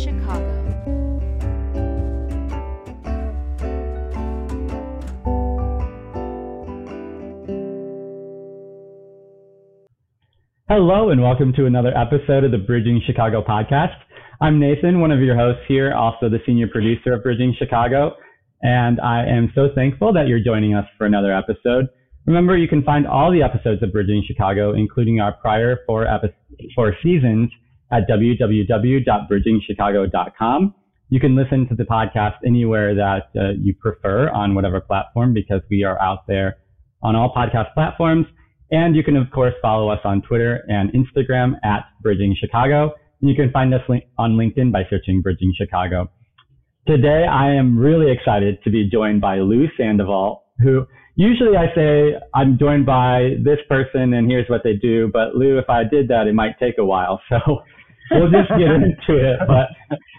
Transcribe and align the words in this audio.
Chicago. 0.00 0.60
Hello, 10.68 11.10
and 11.10 11.20
welcome 11.20 11.52
to 11.52 11.66
another 11.66 11.92
episode 11.94 12.44
of 12.44 12.50
the 12.50 12.58
Bridging 12.58 13.02
Chicago 13.04 13.42
podcast. 13.42 13.94
I'm 14.40 14.58
Nathan, 14.58 15.00
one 15.00 15.10
of 15.10 15.20
your 15.20 15.36
hosts 15.36 15.62
here, 15.68 15.92
also 15.92 16.30
the 16.30 16.38
senior 16.46 16.68
producer 16.68 17.12
of 17.12 17.22
Bridging 17.22 17.54
Chicago, 17.58 18.16
and 18.62 18.98
I 19.02 19.26
am 19.26 19.52
so 19.54 19.68
thankful 19.74 20.14
that 20.14 20.28
you're 20.28 20.42
joining 20.42 20.74
us 20.74 20.86
for 20.96 21.04
another 21.04 21.36
episode. 21.36 21.88
Remember, 22.24 22.56
you 22.56 22.68
can 22.68 22.82
find 22.84 23.06
all 23.06 23.30
the 23.30 23.42
episodes 23.42 23.82
of 23.82 23.92
Bridging 23.92 24.24
Chicago, 24.26 24.72
including 24.72 25.20
our 25.20 25.32
prior 25.32 25.80
four, 25.86 26.06
epi- 26.06 26.34
four 26.74 26.94
seasons, 27.02 27.50
at 27.92 28.08
www.bridgingchicago.com. 28.08 30.74
You 31.08 31.18
can 31.18 31.34
listen 31.34 31.66
to 31.68 31.74
the 31.74 31.84
podcast 31.84 32.36
anywhere 32.46 32.94
that 32.94 33.30
uh, 33.36 33.50
you 33.60 33.74
prefer 33.74 34.30
on 34.30 34.54
whatever 34.54 34.80
platform 34.80 35.34
because 35.34 35.60
we 35.68 35.82
are 35.82 36.00
out 36.00 36.28
there 36.28 36.58
on 37.02 37.16
all 37.16 37.34
podcast 37.34 37.74
platforms. 37.74 38.26
And 38.70 38.94
you 38.94 39.02
can, 39.02 39.16
of 39.16 39.28
course, 39.32 39.54
follow 39.60 39.88
us 39.88 39.98
on 40.04 40.22
Twitter 40.22 40.64
and 40.68 40.92
Instagram 40.92 41.54
at 41.64 41.86
Bridging 42.00 42.36
Chicago. 42.38 42.92
And 43.20 43.28
you 43.28 43.34
can 43.34 43.50
find 43.50 43.74
us 43.74 43.80
on 44.18 44.36
LinkedIn 44.36 44.70
by 44.72 44.84
searching 44.88 45.20
Bridging 45.20 45.52
Chicago. 45.56 46.08
Today, 46.86 47.26
I 47.30 47.52
am 47.54 47.76
really 47.76 48.12
excited 48.12 48.62
to 48.64 48.70
be 48.70 48.88
joined 48.88 49.20
by 49.20 49.38
Lou 49.38 49.66
Sandoval, 49.76 50.44
who 50.60 50.86
usually 51.16 51.56
I 51.56 51.74
say 51.74 52.14
I'm 52.34 52.56
joined 52.58 52.86
by 52.86 53.34
this 53.44 53.58
person 53.68 54.14
and 54.14 54.30
here's 54.30 54.48
what 54.48 54.62
they 54.64 54.74
do. 54.74 55.10
But 55.12 55.34
Lou, 55.34 55.58
if 55.58 55.68
I 55.68 55.82
did 55.84 56.08
that, 56.08 56.28
it 56.28 56.34
might 56.34 56.58
take 56.58 56.78
a 56.78 56.84
while. 56.84 57.20
So 57.28 57.62
we'll 58.10 58.30
just 58.30 58.50
get 58.50 58.70
into 58.76 59.18
it. 59.18 59.38
But 59.46 59.70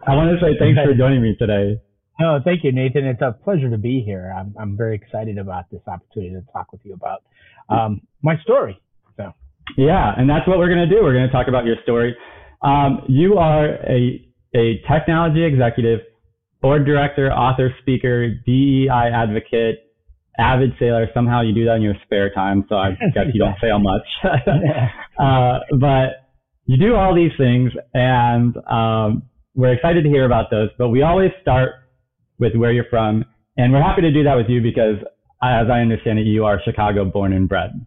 I 0.08 0.16
want 0.16 0.32
to 0.32 0.40
say 0.44 0.58
thanks 0.60 0.80
for 0.84 0.94
joining 0.94 1.22
me 1.22 1.36
today. 1.38 1.80
No, 2.20 2.40
thank 2.44 2.64
you, 2.64 2.72
Nathan. 2.72 3.06
It's 3.06 3.22
a 3.22 3.32
pleasure 3.44 3.70
to 3.70 3.78
be 3.78 4.04
here. 4.06 4.34
I'm, 4.38 4.54
I'm 4.60 4.78
very 4.78 4.96
excited 4.96 5.38
about 5.38 5.72
this 5.72 5.82
opportunity 5.88 6.36
to 6.36 6.44
talk 6.54 6.72
with 6.72 6.82
you 6.84 6.94
about 6.94 7.24
um, 7.70 8.02
my 8.22 8.36
story. 8.44 8.80
So. 9.18 9.32
Yeah, 9.78 10.14
and 10.16 10.30
that's 10.30 10.48
what 10.48 10.60
we're 10.60 10.70
going 10.74 10.88
to 10.88 10.96
do. 10.96 11.02
We're 11.02 11.14
going 11.14 11.28
to 11.28 11.32
talk 11.32 11.48
about 11.48 11.66
your 11.66 11.78
story. 11.84 12.16
Um, 12.62 13.02
you 13.08 13.38
are 13.38 13.74
a, 13.90 14.22
a 14.56 14.82
technology 14.92 15.44
executive, 15.44 16.02
board 16.62 16.86
director, 16.86 17.32
author, 17.32 17.74
speaker, 17.82 18.30
DEI 18.46 19.10
advocate, 19.14 19.92
avid 20.38 20.74
sailor. 20.78 21.08
Somehow 21.14 21.42
you 21.42 21.54
do 21.54 21.66
that 21.66 21.78
in 21.78 21.82
your 21.82 21.96
spare 22.04 22.32
time, 22.32 22.66
so 22.70 22.76
I 22.76 22.92
guess 23.14 23.26
you 23.34 23.40
don't 23.40 23.56
sail 23.62 23.80
much. 23.80 24.06
uh, 25.20 25.60
but 25.80 26.21
you 26.66 26.78
do 26.78 26.96
all 26.96 27.16
these 27.16 27.32
things, 27.38 27.72
and 27.94 28.56
um, 28.70 29.24
we're 29.56 29.74
excited 29.74 30.04
to 30.04 30.10
hear 30.10 30.26
about 30.26 30.50
those. 30.52 30.70
But 30.78 30.90
we 30.90 31.02
always 31.02 31.32
start 31.42 31.72
with 32.40 32.56
where 32.56 32.72
you're 32.72 32.86
from, 32.90 33.26
and 33.58 33.74
we're 33.74 33.82
happy 33.82 34.02
to 34.02 34.12
do 34.12 34.24
that 34.24 34.36
with 34.36 34.48
you 34.48 34.62
because, 34.62 34.98
as 35.44 35.68
I 35.72 35.80
understand 35.80 36.20
it, 36.20 36.26
you 36.26 36.46
are 36.46 36.60
Chicago 36.64 37.06
born 37.06 37.34
and 37.34 37.50
bred. 37.50 37.86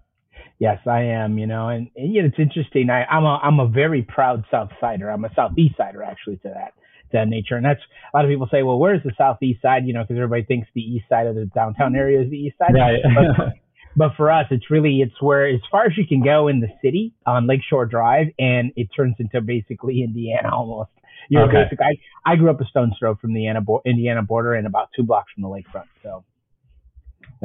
Yes, 0.59 0.79
I 0.87 1.03
am. 1.03 1.39
You 1.39 1.47
know, 1.47 1.69
and, 1.69 1.89
and 1.97 2.15
you 2.15 2.23
know, 2.23 2.29
it's 2.29 2.39
interesting. 2.39 2.91
I, 2.91 3.05
I'm 3.05 3.25
a 3.25 3.39
I'm 3.43 3.61
a 3.61 3.69
very 3.69 4.03
proud 4.03 4.45
South 4.51 4.71
Sider. 4.81 5.11
I'm 5.11 5.25
a 5.25 5.31
Southeast 5.35 5.77
Sider 5.77 6.03
actually 6.03 6.37
to 6.39 6.49
that 6.49 6.75
to 7.11 7.19
that 7.19 7.29
nature. 7.29 7.57
And 7.57 7.65
that's 7.65 7.81
a 8.13 8.17
lot 8.17 8.25
of 8.25 8.31
people 8.31 8.49
say, 8.51 8.63
well, 8.63 8.79
where's 8.79 9.03
the 9.03 9.13
Southeast 9.17 9.63
side? 9.63 9.87
You 9.87 9.95
know, 9.95 10.03
because 10.03 10.17
everybody 10.17 10.45
thinks 10.45 10.69
the 10.75 10.81
East 10.81 11.07
side 11.09 11.27
of 11.27 11.35
the 11.35 11.47
downtown 11.55 11.95
area 11.97 12.23
is 12.23 12.31
the 12.31 12.37
East 12.37 12.57
side. 12.59 12.75
Right. 12.75 13.01
but, 13.37 13.55
but 13.97 14.13
for 14.17 14.31
us, 14.31 14.47
it's 14.51 14.71
really 14.71 15.01
it's 15.01 15.21
where 15.21 15.47
as 15.47 15.61
far 15.71 15.85
as 15.87 15.97
you 15.97 16.07
can 16.07 16.23
go 16.23 16.49
in 16.49 16.61
the 16.61 16.69
city 16.83 17.15
on 17.27 17.47
Lakeshore 17.47 17.87
Drive, 17.87 18.29
and 18.39 18.73
it 18.77 18.89
turns 18.97 19.17
into 19.19 19.41
basically 19.41 20.03
Indiana 20.03 20.51
almost. 20.55 20.91
You 21.31 21.39
know, 21.39 21.45
Okay. 21.47 21.65
basically, 21.65 21.87
I, 22.27 22.33
I 22.33 22.37
grew 22.37 22.51
up 22.51 22.61
a 22.61 22.67
stone's 22.67 22.95
throw 22.99 23.15
from 23.15 23.33
the 23.33 23.47
Indiana, 23.47 23.65
Indiana 23.87 24.23
border 24.23 24.55
and 24.55 24.67
about 24.67 24.89
two 24.95 25.05
blocks 25.05 25.33
from 25.33 25.43
the 25.43 25.49
lakefront. 25.49 25.87
So, 26.03 26.25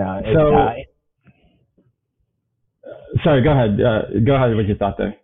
uh, 0.01 0.21
So- 0.33 0.55
uh, 0.55 0.73
Sorry, 3.23 3.41
go 3.43 3.51
ahead. 3.51 3.79
Uh, 3.81 4.19
go 4.25 4.35
ahead 4.35 4.55
with 4.55 4.65
your 4.67 4.77
thought 4.77 4.97
there. 4.97 5.15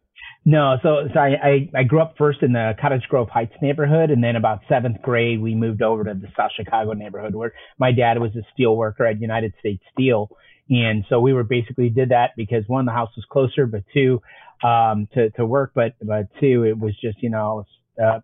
No, 0.47 0.78
so 0.83 1.07
so 1.11 1.19
I, 1.19 1.29
I 1.44 1.69
I 1.79 1.83
grew 1.83 1.99
up 2.01 2.16
first 2.19 2.44
in 2.44 2.53
the 2.53 2.73
Cottage 2.79 3.01
Grove 3.09 3.29
Heights 3.29 3.55
neighborhood, 3.61 4.11
and 4.11 4.23
then 4.23 4.35
about 4.35 4.59
seventh 4.69 5.01
grade 5.01 5.41
we 5.41 5.55
moved 5.55 5.81
over 5.81 6.03
to 6.03 6.13
the 6.13 6.28
South 6.38 6.51
Chicago 6.55 6.94
neighborhood 6.94 7.33
where 7.33 7.53
my 7.79 7.91
dad 7.91 8.19
was 8.19 8.35
a 8.35 8.44
steel 8.53 8.75
worker 8.78 9.05
at 9.05 9.19
United 9.19 9.53
States 9.59 9.81
Steel, 9.91 10.29
and 10.69 11.05
so 11.09 11.19
we 11.19 11.33
were 11.33 11.43
basically 11.43 11.89
did 11.89 12.09
that 12.09 12.31
because 12.35 12.63
one 12.67 12.85
the 12.85 12.91
house 12.91 13.11
was 13.15 13.25
closer, 13.31 13.65
but 13.65 13.83
two 13.93 14.21
um, 14.63 15.07
to 15.13 15.29
to 15.31 15.45
work, 15.45 15.71
but 15.75 15.93
but 16.01 16.27
two 16.39 16.63
it 16.63 16.77
was 16.77 16.93
just 16.99 17.21
you 17.21 17.29
know 17.29 17.65
uh, 18.03 18.19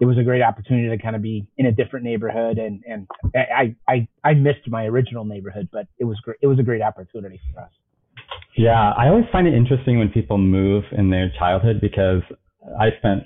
it 0.00 0.06
was 0.06 0.18
a 0.18 0.22
great 0.22 0.42
opportunity 0.42 0.88
to 0.88 1.02
kind 1.02 1.14
of 1.14 1.22
be 1.22 1.46
in 1.58 1.66
a 1.66 1.72
different 1.72 2.04
neighborhood, 2.04 2.58
and 2.58 2.82
and 2.86 3.06
I 3.34 3.76
I 3.88 4.08
I 4.24 4.34
missed 4.34 4.68
my 4.68 4.84
original 4.84 5.24
neighborhood, 5.24 5.68
but 5.72 5.86
it 5.98 6.04
was 6.04 6.18
great. 6.20 6.38
It 6.42 6.46
was 6.46 6.58
a 6.58 6.62
great 6.62 6.82
opportunity 6.82 7.40
for 7.52 7.62
us. 7.62 7.70
Yeah, 8.56 8.92
I 8.96 9.08
always 9.08 9.26
find 9.32 9.46
it 9.46 9.54
interesting 9.54 9.98
when 9.98 10.08
people 10.08 10.38
move 10.38 10.84
in 10.92 11.10
their 11.10 11.32
childhood 11.38 11.80
because 11.80 12.22
I 12.78 12.90
spent 12.98 13.22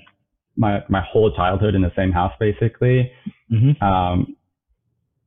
my 0.55 0.83
my 0.89 1.01
whole 1.01 1.33
childhood 1.35 1.75
in 1.75 1.81
the 1.81 1.91
same 1.95 2.11
house 2.11 2.33
basically. 2.39 3.11
Mm-hmm. 3.51 3.83
Um, 3.83 4.35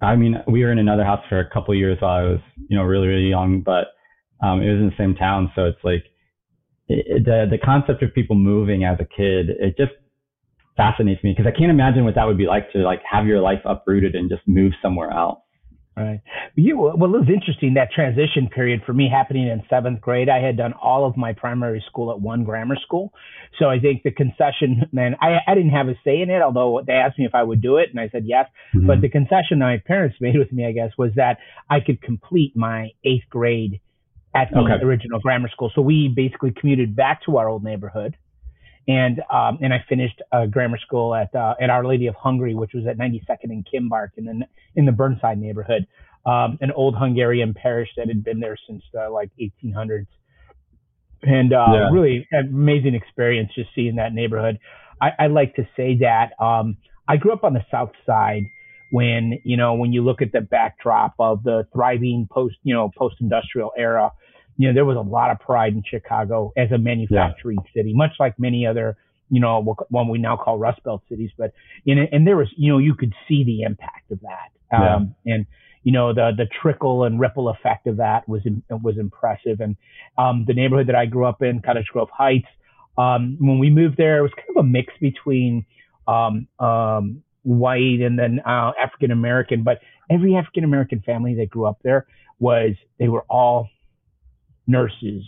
I 0.00 0.16
mean, 0.16 0.36
we 0.46 0.62
were 0.64 0.72
in 0.72 0.78
another 0.78 1.04
house 1.04 1.24
for 1.28 1.40
a 1.40 1.50
couple 1.50 1.74
years 1.74 1.98
while 2.00 2.12
I 2.12 2.22
was, 2.22 2.40
you 2.68 2.76
know, 2.76 2.84
really 2.84 3.08
really 3.08 3.28
young, 3.28 3.62
but 3.62 3.88
um, 4.44 4.62
it 4.62 4.70
was 4.70 4.80
in 4.80 4.86
the 4.86 4.96
same 4.98 5.14
town, 5.14 5.50
so 5.54 5.64
it's 5.66 5.82
like 5.82 6.04
it, 6.88 7.24
the 7.24 7.46
the 7.50 7.58
concept 7.58 8.02
of 8.02 8.14
people 8.14 8.36
moving 8.36 8.84
as 8.84 8.98
a 9.00 9.04
kid, 9.04 9.50
it 9.50 9.76
just 9.76 9.92
fascinates 10.76 11.22
me 11.24 11.34
because 11.36 11.52
I 11.52 11.58
can't 11.58 11.70
imagine 11.70 12.04
what 12.04 12.14
that 12.14 12.24
would 12.24 12.38
be 12.38 12.46
like 12.46 12.70
to 12.72 12.78
like 12.78 13.00
have 13.10 13.26
your 13.26 13.40
life 13.40 13.60
uprooted 13.64 14.14
and 14.14 14.30
just 14.30 14.42
move 14.46 14.72
somewhere 14.80 15.10
else. 15.10 15.40
Right. 15.98 16.20
You 16.54 16.78
well, 16.78 16.92
it 16.92 17.18
was 17.18 17.28
interesting 17.32 17.74
that 17.74 17.90
transition 17.92 18.48
period 18.48 18.82
for 18.86 18.92
me 18.92 19.08
happening 19.10 19.48
in 19.48 19.62
seventh 19.68 20.00
grade. 20.00 20.28
I 20.28 20.38
had 20.38 20.56
done 20.56 20.72
all 20.74 21.06
of 21.06 21.16
my 21.16 21.32
primary 21.32 21.82
school 21.86 22.10
at 22.12 22.20
one 22.20 22.44
grammar 22.44 22.76
school, 22.76 23.12
so 23.58 23.66
I 23.66 23.78
think 23.80 24.02
the 24.04 24.10
concession. 24.12 24.82
Man, 24.92 25.16
I 25.20 25.38
I 25.46 25.54
didn't 25.54 25.70
have 25.70 25.88
a 25.88 25.94
say 26.04 26.20
in 26.20 26.30
it, 26.30 26.40
although 26.40 26.82
they 26.86 26.92
asked 26.92 27.18
me 27.18 27.26
if 27.26 27.34
I 27.34 27.42
would 27.42 27.60
do 27.60 27.76
it, 27.78 27.90
and 27.90 27.98
I 27.98 28.08
said 28.10 28.24
yes. 28.26 28.46
Mm-hmm. 28.74 28.86
But 28.86 29.00
the 29.00 29.08
concession 29.08 29.58
my 29.58 29.82
parents 29.84 30.16
made 30.20 30.38
with 30.38 30.52
me, 30.52 30.66
I 30.66 30.72
guess, 30.72 30.92
was 30.96 31.10
that 31.16 31.38
I 31.68 31.80
could 31.80 32.00
complete 32.00 32.56
my 32.56 32.90
eighth 33.04 33.28
grade 33.30 33.80
at 34.34 34.50
the 34.52 34.58
Okay. 34.60 34.84
original 34.84 35.20
grammar 35.20 35.48
school. 35.48 35.72
So 35.74 35.82
we 35.82 36.08
basically 36.14 36.52
commuted 36.52 36.94
back 36.94 37.22
to 37.24 37.38
our 37.38 37.48
old 37.48 37.64
neighborhood. 37.64 38.16
And 38.88 39.20
um, 39.30 39.58
and 39.60 39.74
I 39.74 39.84
finished 39.86 40.22
uh, 40.32 40.46
grammar 40.46 40.78
school 40.78 41.14
at 41.14 41.34
uh, 41.34 41.54
at 41.60 41.68
Our 41.68 41.84
Lady 41.86 42.06
of 42.06 42.14
Hungary, 42.14 42.54
which 42.54 42.72
was 42.72 42.86
at 42.86 42.96
92nd 42.96 43.44
and 43.44 43.66
Kimbark 43.70 44.08
in 44.16 44.24
the 44.24 44.46
in 44.76 44.86
the 44.86 44.92
Burnside 44.92 45.38
neighborhood, 45.38 45.86
um, 46.24 46.56
an 46.62 46.72
old 46.72 46.96
Hungarian 46.96 47.52
parish 47.52 47.90
that 47.98 48.08
had 48.08 48.24
been 48.24 48.40
there 48.40 48.56
since 48.66 48.82
the 48.94 49.10
like 49.10 49.30
1800s, 49.38 50.06
and 51.22 51.52
uh, 51.52 51.72
Yeah. 51.74 51.90
really 51.92 52.26
an 52.32 52.48
amazing 52.48 52.94
experience 52.94 53.50
just 53.54 53.68
seeing 53.74 53.96
that 53.96 54.14
neighborhood. 54.14 54.58
I, 55.02 55.10
I 55.18 55.26
like 55.26 55.54
to 55.56 55.68
say 55.76 55.98
that 56.00 56.32
um, 56.42 56.78
I 57.06 57.18
grew 57.18 57.32
up 57.32 57.44
on 57.44 57.52
the 57.52 57.64
South 57.70 57.92
Side 58.06 58.44
when 58.90 59.38
you 59.44 59.56
know 59.56 59.74
when 59.74 59.92
you 59.92 60.02
look 60.02 60.22
at 60.22 60.32
the 60.32 60.40
backdrop 60.40 61.14
of 61.18 61.42
the 61.42 61.66
thriving 61.74 62.26
post 62.30 62.56
you 62.62 62.74
know 62.74 62.90
post 62.96 63.16
industrial 63.20 63.70
era 63.76 64.10
you 64.58 64.68
know 64.68 64.74
there 64.74 64.84
was 64.84 64.96
a 64.96 65.00
lot 65.00 65.30
of 65.30 65.40
pride 65.40 65.72
in 65.72 65.82
chicago 65.88 66.52
as 66.56 66.70
a 66.72 66.78
manufacturing 66.78 67.58
city 67.74 67.94
much 67.94 68.12
like 68.20 68.38
many 68.38 68.66
other 68.66 68.96
you 69.30 69.40
know 69.40 69.60
what 69.60 69.90
what 69.90 70.08
we 70.08 70.18
now 70.18 70.36
call 70.36 70.58
rust 70.58 70.82
belt 70.84 71.02
cities 71.08 71.30
but 71.38 71.52
in 71.86 71.98
and 71.98 72.26
there 72.26 72.36
was 72.36 72.48
you 72.56 72.70
know 72.70 72.78
you 72.78 72.94
could 72.94 73.14
see 73.26 73.44
the 73.44 73.62
impact 73.62 74.10
of 74.10 74.20
that. 74.20 74.76
Um 74.94 75.14
and 75.26 75.46
you 75.82 75.92
know 75.92 76.12
the 76.12 76.32
the 76.36 76.46
trickle 76.60 77.04
and 77.04 77.20
ripple 77.20 77.48
effect 77.48 77.86
of 77.86 77.98
that 77.98 78.28
was 78.28 78.42
was 78.68 78.98
impressive. 78.98 79.60
And 79.60 79.76
um 80.16 80.44
the 80.46 80.54
neighborhood 80.54 80.88
that 80.88 80.96
i 80.96 81.06
grew 81.06 81.24
up 81.24 81.42
in 81.42 81.60
cottage 81.60 81.86
grove 81.92 82.10
heights 82.12 82.48
um 82.96 83.36
when 83.40 83.58
we 83.58 83.70
moved 83.70 83.96
there 83.96 84.18
it 84.18 84.22
was 84.22 84.32
kind 84.36 84.48
of 84.50 84.64
a 84.64 84.68
mix 84.68 84.92
between 85.00 85.64
um 86.06 86.48
um 86.58 87.22
white 87.44 88.00
and 88.00 88.18
then 88.18 88.40
uh, 88.44 88.72
African 88.78 89.10
American, 89.10 89.62
but 89.62 89.80
every 90.10 90.36
African 90.36 90.64
American 90.64 91.00
family 91.00 91.34
that 91.36 91.48
grew 91.48 91.64
up 91.64 91.78
there 91.82 92.06
was 92.38 92.72
they 92.98 93.08
were 93.08 93.24
all 93.28 93.68
nurses, 94.68 95.24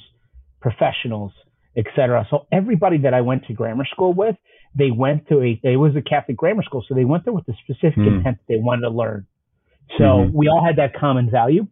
professionals, 0.61 1.33
etc. 1.77 2.27
So 2.31 2.47
everybody 2.53 2.99
that 2.99 3.15
I 3.15 3.23
went 3.23 3.47
to 3.47 3.53
grammar 3.55 3.87
school 3.87 4.13
with, 4.13 4.37
they 4.77 4.93
went 4.93 5.27
to 5.29 5.41
a 5.43 5.61
it 5.65 5.77
was 5.77 5.97
a 5.97 6.03
Catholic 6.03 6.37
grammar 6.37 6.63
school, 6.63 6.85
so 6.87 6.95
they 6.95 7.05
went 7.05 7.25
there 7.25 7.33
with 7.33 7.47
the 7.47 7.55
specific 7.65 7.99
Hmm. 7.99 8.07
intent 8.19 8.39
that 8.39 8.47
they 8.49 8.59
wanted 8.59 8.83
to 8.83 8.91
learn. 8.91 9.27
So 9.99 10.05
Mhm. 10.05 10.33
we 10.33 10.49
all 10.49 10.65
had 10.65 10.77
that 10.77 10.95
common 10.95 11.31
value. 11.31 11.67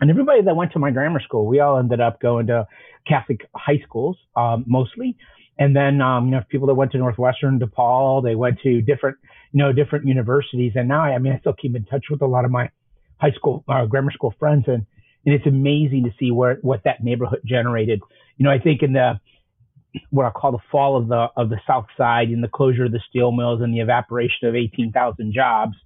And 0.00 0.10
everybody 0.10 0.42
that 0.42 0.56
went 0.56 0.72
to 0.72 0.80
my 0.80 0.90
grammar 0.90 1.20
school, 1.20 1.46
we 1.46 1.60
all 1.60 1.78
ended 1.78 2.00
up 2.00 2.20
going 2.20 2.48
to 2.48 2.66
Catholic 3.06 3.48
high 3.54 3.78
schools, 3.86 4.18
um, 4.34 4.64
mostly. 4.66 5.16
And 5.56 5.76
then, 5.76 6.00
um, 6.00 6.26
you 6.26 6.32
know, 6.32 6.42
people 6.48 6.66
that 6.66 6.74
went 6.74 6.90
to 6.92 6.98
Northwestern, 6.98 7.60
DePaul, 7.60 8.22
they 8.24 8.34
went 8.34 8.58
to 8.62 8.80
different, 8.82 9.16
you 9.52 9.58
know, 9.58 9.72
different 9.72 10.04
universities. 10.04 10.72
And 10.74 10.88
now, 10.88 11.02
I 11.02 11.18
mean, 11.18 11.32
I 11.32 11.38
still 11.38 11.52
keep 11.52 11.76
in 11.76 11.84
touch 11.84 12.06
with 12.10 12.22
a 12.22 12.26
lot 12.26 12.44
of 12.44 12.50
my 12.50 12.70
high 13.18 13.30
school, 13.30 13.62
uh, 13.68 13.86
grammar 13.86 14.10
school 14.10 14.34
friends. 14.38 14.64
And, 14.66 14.84
and 15.24 15.34
it's 15.34 15.46
amazing 15.46 16.04
to 16.04 16.10
see 16.18 16.30
where, 16.30 16.58
what 16.62 16.82
that 16.84 17.02
neighborhood 17.02 17.40
generated. 17.44 18.00
You 18.36 18.44
know, 18.44 18.50
I 18.50 18.58
think 18.58 18.82
in 18.82 18.92
the, 18.92 19.20
what 20.10 20.26
I 20.26 20.30
call 20.30 20.52
the 20.52 20.58
fall 20.72 20.96
of 20.96 21.08
the 21.08 21.28
of 21.36 21.50
the 21.50 21.60
South 21.66 21.86
Side 21.96 22.28
and 22.28 22.42
the 22.42 22.48
closure 22.48 22.86
of 22.86 22.92
the 22.92 23.00
steel 23.08 23.30
mills 23.30 23.60
and 23.62 23.72
the 23.72 23.80
evaporation 23.80 24.48
of 24.48 24.56
18,000 24.56 25.32
jobs 25.32 25.76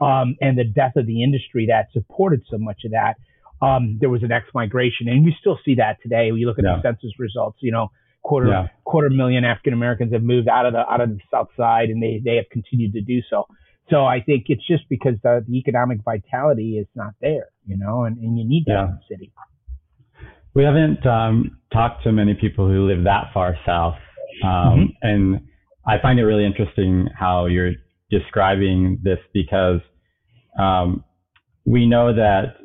um, 0.00 0.36
and 0.40 0.56
the 0.56 0.64
death 0.64 0.92
of 0.96 1.06
the 1.06 1.22
industry 1.22 1.66
that 1.66 1.88
supported 1.92 2.42
so 2.50 2.58
much 2.58 2.82
of 2.84 2.92
that, 2.92 3.14
um, 3.60 3.98
there 4.00 4.08
was 4.08 4.22
an 4.22 4.30
ex 4.30 4.46
migration, 4.54 5.08
and 5.08 5.24
we 5.24 5.34
still 5.40 5.58
see 5.64 5.74
that 5.76 5.98
today. 6.02 6.30
We 6.30 6.46
look 6.46 6.58
at 6.58 6.64
yeah. 6.64 6.76
the 6.76 6.82
census 6.82 7.18
results, 7.18 7.58
you 7.60 7.72
know, 7.72 7.90
quarter 8.22 8.48
yeah. 8.48 8.68
quarter 8.84 9.10
million 9.10 9.44
African 9.44 9.72
Americans 9.72 10.12
have 10.12 10.22
moved 10.22 10.48
out 10.48 10.66
of 10.66 10.72
the 10.72 10.78
out 10.78 11.00
of 11.00 11.10
the 11.10 11.18
South 11.30 11.48
Side, 11.56 11.88
and 11.90 12.00
they 12.00 12.20
they 12.24 12.36
have 12.36 12.46
continued 12.50 12.92
to 12.92 13.00
do 13.00 13.20
so. 13.28 13.46
So 13.90 14.04
I 14.04 14.20
think 14.20 14.44
it's 14.48 14.66
just 14.66 14.84
because 14.88 15.14
the, 15.22 15.44
the 15.46 15.56
economic 15.56 15.98
vitality 16.04 16.78
is 16.78 16.86
not 16.94 17.14
there, 17.20 17.48
you 17.66 17.76
know, 17.78 18.04
and, 18.04 18.18
and 18.18 18.38
you 18.38 18.46
need 18.46 18.64
that 18.66 18.72
yeah. 18.72 18.84
in 18.84 18.90
the 18.90 19.14
city. 19.14 19.32
We 20.54 20.64
haven't 20.64 21.06
um, 21.06 21.58
talked 21.72 22.04
to 22.04 22.12
many 22.12 22.34
people 22.34 22.68
who 22.68 22.86
live 22.86 23.04
that 23.04 23.30
far 23.32 23.56
south, 23.64 23.96
um, 24.42 24.48
mm-hmm. 24.50 24.84
and 25.02 25.40
I 25.86 26.00
find 26.02 26.18
it 26.18 26.24
really 26.24 26.44
interesting 26.44 27.08
how 27.18 27.46
you're 27.46 27.72
describing 28.10 28.98
this 29.02 29.18
because 29.32 29.80
um, 30.58 31.04
we 31.64 31.86
know 31.86 32.14
that 32.14 32.56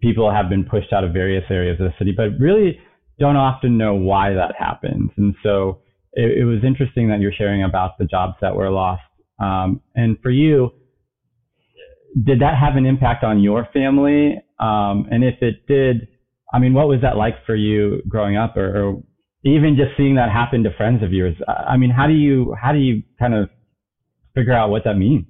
people 0.00 0.30
have 0.30 0.48
been 0.48 0.64
pushed 0.64 0.92
out 0.92 1.04
of 1.04 1.12
various 1.12 1.44
areas 1.50 1.80
of 1.80 1.86
the 1.86 1.94
city, 1.98 2.12
but 2.16 2.30
really 2.38 2.78
don't 3.18 3.36
often 3.36 3.76
know 3.76 3.94
why 3.94 4.32
that 4.32 4.54
happens. 4.58 5.10
And 5.16 5.34
so 5.42 5.80
it, 6.12 6.38
it 6.38 6.44
was 6.44 6.64
interesting 6.64 7.08
that 7.08 7.20
you're 7.20 7.32
sharing 7.32 7.62
about 7.62 7.98
the 7.98 8.06
jobs 8.06 8.34
that 8.40 8.54
were 8.54 8.70
lost. 8.70 9.02
Um, 9.40 9.80
and 9.94 10.18
for 10.22 10.30
you, 10.30 10.70
did 12.14 12.40
that 12.40 12.54
have 12.58 12.76
an 12.76 12.86
impact 12.86 13.24
on 13.24 13.40
your 13.40 13.68
family? 13.72 14.42
Um, 14.58 15.06
and 15.10 15.24
if 15.24 15.40
it 15.40 15.66
did, 15.66 16.08
I 16.52 16.58
mean, 16.58 16.74
what 16.74 16.88
was 16.88 17.00
that 17.02 17.16
like 17.16 17.34
for 17.46 17.54
you 17.54 18.02
growing 18.08 18.36
up, 18.36 18.56
or, 18.56 18.82
or 18.82 19.02
even 19.44 19.76
just 19.76 19.96
seeing 19.96 20.16
that 20.16 20.30
happen 20.30 20.64
to 20.64 20.70
friends 20.76 21.02
of 21.02 21.12
yours? 21.12 21.36
I 21.48 21.76
mean, 21.76 21.90
how 21.90 22.06
do 22.06 22.12
you 22.12 22.54
how 22.60 22.72
do 22.72 22.78
you 22.78 23.02
kind 23.18 23.34
of 23.34 23.48
figure 24.34 24.52
out 24.52 24.70
what 24.70 24.84
that 24.84 24.94
means? 24.94 25.26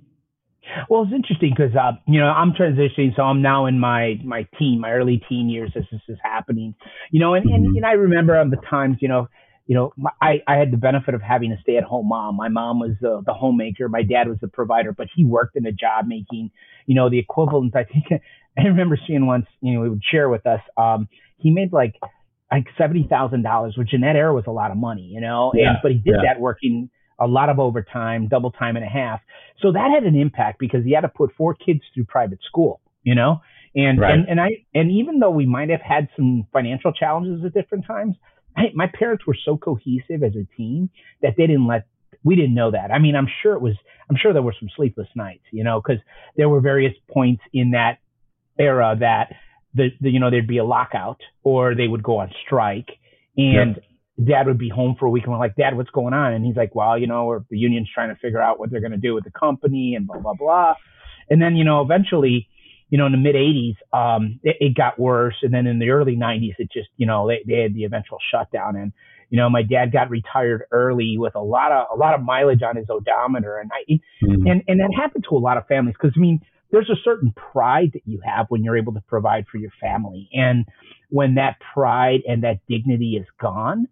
Well, 0.89 1.03
it's 1.03 1.13
interesting 1.13 1.53
because 1.57 1.75
uh, 1.77 1.93
you 2.07 2.21
know 2.21 2.27
I'm 2.27 2.53
transitioning, 2.53 3.15
so 3.17 3.23
I'm 3.23 3.43
now 3.43 3.67
in 3.67 3.79
my 3.79 4.15
my 4.25 4.47
teen, 4.59 4.81
my 4.81 4.93
early 4.93 5.21
teen 5.29 5.49
years 5.49 5.73
as 5.77 5.85
this 5.91 6.01
is 6.09 6.19
happening. 6.23 6.75
You 7.11 7.21
know, 7.21 7.35
and 7.35 7.45
and, 7.45 7.67
mm-hmm. 7.67 7.77
and 7.77 7.87
I 7.87 7.93
remember 7.93 8.37
on 8.37 8.51
the 8.51 8.59
times, 8.69 8.97
you 9.01 9.09
know, 9.09 9.29
you 9.71 9.77
know, 9.77 9.93
I 10.21 10.43
I 10.49 10.57
had 10.57 10.73
the 10.73 10.77
benefit 10.77 11.15
of 11.15 11.23
having 11.23 11.53
a 11.53 11.61
stay 11.63 11.77
at 11.77 11.85
home 11.85 12.09
mom. 12.09 12.35
My 12.35 12.49
mom 12.49 12.81
was 12.81 12.97
the 13.01 13.23
the 13.25 13.33
homemaker, 13.33 13.89
my 13.89 14.03
dad 14.03 14.27
was 14.29 14.37
the 14.41 14.49
provider, 14.49 14.91
but 14.91 15.07
he 15.15 15.25
worked 15.25 15.55
in 15.55 15.65
a 15.65 15.71
job 15.71 16.09
making, 16.09 16.51
you 16.87 16.97
know, 16.97 17.09
the 17.09 17.21
equivalent. 17.21 17.77
I 17.77 17.85
think 17.85 18.07
I 18.59 18.63
remember 18.63 18.99
seeing 19.07 19.27
once, 19.27 19.47
you 19.61 19.75
know, 19.75 19.85
he 19.85 19.91
would 19.91 20.03
share 20.03 20.29
with 20.29 20.45
us. 20.45 20.59
Um, 20.77 21.09
he 21.37 21.53
made 21.53 21.73
like 21.73 21.95
like 22.51 22.67
seventy 22.77 23.07
thousand 23.09 23.45
dollars, 23.45 23.77
which 23.79 23.95
in 23.95 24.01
that 24.01 24.17
era 24.17 24.35
was 24.35 24.43
a 24.49 24.51
lot 24.51 24.73
of 24.73 24.77
money, 24.77 25.03
you 25.03 25.21
know. 25.21 25.53
Yeah, 25.55 25.69
and 25.69 25.79
but 25.85 25.93
he 25.93 25.99
did 25.99 26.17
yeah. 26.17 26.35
that 26.35 26.41
working 26.41 26.91
a 27.21 27.29
lot 27.29 27.49
of 27.49 27.61
overtime, 27.61 28.27
double 28.27 28.51
time 28.51 28.75
and 28.75 28.85
a 28.85 28.89
half. 28.89 29.21
So 29.63 29.71
that 29.71 29.93
had 29.95 30.03
an 30.03 30.19
impact 30.19 30.59
because 30.59 30.85
he 30.85 30.95
had 30.95 31.03
to 31.03 31.09
put 31.09 31.31
four 31.37 31.55
kids 31.55 31.83
through 31.95 32.07
private 32.07 32.41
school, 32.45 32.81
you 33.05 33.15
know? 33.15 33.43
And, 33.73 34.01
right. 34.01 34.15
and, 34.15 34.29
and 34.29 34.41
I, 34.41 34.65
and 34.75 34.91
even 34.91 35.21
though 35.21 35.31
we 35.31 35.47
might 35.47 35.71
have 35.71 35.83
had 35.83 36.09
some 36.17 36.49
financial 36.53 36.93
challenges 36.93 37.45
at 37.45 37.55
different 37.55 37.87
times, 37.87 38.17
I, 38.57 38.65
my 38.75 38.91
parents 38.93 39.27
were 39.27 39.37
so 39.45 39.57
cohesive 39.57 40.23
as 40.23 40.33
a 40.35 40.47
team 40.57 40.91
that 41.23 41.35
they 41.37 41.47
didn't 41.47 41.67
let, 41.67 41.87
we 42.25 42.37
didn't 42.37 42.55
know 42.55 42.71
that. 42.71 42.91
I 42.91 42.99
mean, 42.99 43.17
I'm 43.17 43.29
sure 43.43 43.55
it 43.55 43.61
was, 43.61 43.75
I'm 44.09 44.17
sure 44.17 44.33
there 44.33 44.43
were 44.43 44.55
some 44.59 44.69
sleepless 44.77 45.09
nights, 45.15 45.45
you 45.53 45.65
know, 45.65 45.81
cause 45.81 45.99
there 46.37 46.49
were 46.49 46.61
various 46.61 46.95
points 47.11 47.43
in 47.53 47.73
that 47.73 47.99
era 48.59 48.97
that 48.99 49.35
the, 49.75 49.91
the 50.01 50.11
you 50.11 50.19
know, 50.19 50.31
there'd 50.31 50.47
be 50.47 50.59
a 50.59 50.65
lockout 50.65 51.21
or 51.45 51.75
they 51.75 51.87
would 51.87 52.03
go 52.03 52.19
on 52.19 52.31
strike 52.45 52.89
and 53.37 53.77
yep 53.77 53.85
dad 54.25 54.47
would 54.47 54.59
be 54.59 54.69
home 54.69 54.97
for 54.99 55.07
a 55.07 55.11
week 55.11 55.25
and 55.25 55.33
we're 55.33 55.39
like, 55.39 55.57
Dad, 55.57 55.77
what's 55.77 55.91
going 55.91 56.15
on? 56.15 56.33
And 56.33 56.45
he's 56.45 56.57
like, 56.57 56.75
Well, 56.75 56.99
you 56.99 57.07
know, 57.07 57.45
the 57.51 57.59
union's 57.59 57.89
trying 57.93 58.11
to 58.11 58.17
figure 58.17 58.41
out 58.41 58.59
what 58.59 58.71
they're 58.71 58.81
going 58.81 58.93
to 58.93 58.99
do 58.99 59.15
with 59.15 59.25
the 59.25 59.31
company 59.31 59.95
and 59.97 60.07
blah, 60.07 60.19
blah, 60.19 60.35
blah. 60.35 60.75
And 61.29 61.41
then, 61.41 61.57
you 61.57 61.65
know, 61.65 61.81
eventually, 61.81 62.49
you 62.91 62.99
know, 62.99 63.07
in 63.07 63.13
the 63.13 63.19
mid 63.19 63.37
80s, 63.37 63.77
um, 63.93 64.41
it, 64.43 64.57
it, 64.61 64.75
got 64.75 64.99
worse. 64.99 65.37
And 65.43 65.55
then 65.55 65.67
in 65.67 65.79
the 65.79 65.91
early 65.91 66.17
90s, 66.17 66.55
it 66.59 66.71
just, 66.73 66.89
you 66.97 67.07
know, 67.07 67.29
they, 67.29 67.43
they 67.47 67.63
had 67.63 67.75
the 67.75 67.85
eventual 67.85 68.19
shutdown. 68.33 68.77
And, 68.77 68.93
you 69.31 69.37
know, 69.37 69.49
my 69.49 69.63
dad 69.63 69.93
got 69.93 70.11
retired 70.11 70.65
early 70.73 71.17
with 71.17 71.37
a 71.37 71.41
lot 71.41 71.71
of, 71.71 71.87
a 71.95 71.97
lot 71.97 72.15
of 72.15 72.23
mileage 72.23 72.63
on 72.63 72.77
his 72.77 72.87
odometer. 72.91 73.59
And 73.59 73.71
I, 73.73 73.93
mm-hmm. 74.25 74.47
and, 74.47 74.63
and 74.67 74.81
that 74.81 74.91
happened 74.95 75.25
to 75.31 75.37
a 75.37 75.39
lot 75.39 75.57
of 75.57 75.67
families 75.69 75.95
because, 76.01 76.15
I 76.17 76.21
mean, 76.21 76.41
there's 76.73 76.91
a 76.91 76.99
certain 77.05 77.33
pride 77.33 77.91
that 77.95 78.03
you 78.07 78.21
have 78.25 78.47
when 78.49 78.65
you're 78.65 78.77
able 78.77 78.93
to 78.95 79.01
provide 79.07 79.47
for 79.51 79.59
your 79.59 79.73
family. 79.81 80.29
And 80.33 80.67
when 81.11 81.37
that 81.37 81.57
pride 81.75 82.21
and 82.27 82.43
that 82.45 82.61
dignity 82.69 83.17
is 83.21 83.27
gone, 83.41 83.87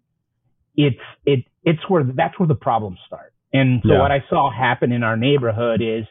it's 0.75 0.99
it 1.25 1.45
it's 1.63 1.81
where 1.89 2.03
that's 2.03 2.39
where 2.39 2.47
the 2.47 2.55
problems 2.55 2.99
start. 3.05 3.33
And 3.51 3.81
so 3.83 3.93
yeah. 3.93 3.99
what 3.99 4.11
I 4.11 4.23
saw 4.29 4.51
happen 4.51 4.91
in 4.91 5.03
our 5.03 5.17
neighborhood 5.17 5.81
is 5.81 6.05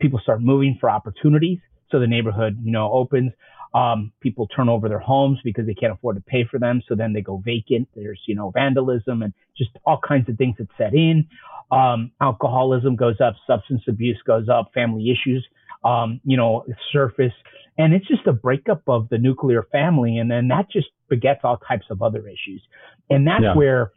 people 0.00 0.18
start 0.22 0.42
moving 0.42 0.76
for 0.80 0.90
opportunities. 0.90 1.58
So 1.92 2.00
the 2.00 2.08
neighborhood, 2.08 2.58
you 2.64 2.72
know, 2.72 2.90
opens. 2.90 3.32
Um, 3.74 4.12
people 4.20 4.48
turn 4.48 4.68
over 4.68 4.88
their 4.88 4.98
homes 4.98 5.38
because 5.44 5.66
they 5.66 5.74
can't 5.74 5.92
afford 5.92 6.16
to 6.16 6.22
pay 6.22 6.44
for 6.50 6.58
them. 6.58 6.82
So 6.88 6.94
then 6.94 7.12
they 7.12 7.22
go 7.22 7.40
vacant. 7.42 7.88
There's, 7.94 8.20
you 8.26 8.34
know, 8.34 8.50
vandalism 8.50 9.22
and 9.22 9.32
just 9.56 9.70
all 9.86 9.98
kinds 10.06 10.28
of 10.28 10.36
things 10.36 10.56
that 10.58 10.68
set 10.76 10.92
in. 10.92 11.26
Um, 11.70 12.10
alcoholism 12.20 12.96
goes 12.96 13.18
up, 13.20 13.34
substance 13.46 13.82
abuse 13.88 14.20
goes 14.26 14.48
up, 14.50 14.72
family 14.74 15.10
issues, 15.10 15.46
um, 15.84 16.20
you 16.24 16.36
know, 16.36 16.66
surface. 16.92 17.32
And 17.78 17.94
it's 17.94 18.06
just 18.06 18.26
a 18.26 18.32
breakup 18.32 18.82
of 18.86 19.08
the 19.08 19.16
nuclear 19.16 19.62
family. 19.72 20.18
And 20.18 20.30
then 20.30 20.48
that 20.48 20.70
just 20.70 20.88
begets 21.08 21.40
all 21.42 21.56
types 21.56 21.86
of 21.88 22.02
other 22.02 22.28
issues. 22.28 22.60
And 23.08 23.26
that's 23.26 23.42
yeah. 23.42 23.54
where 23.54 23.92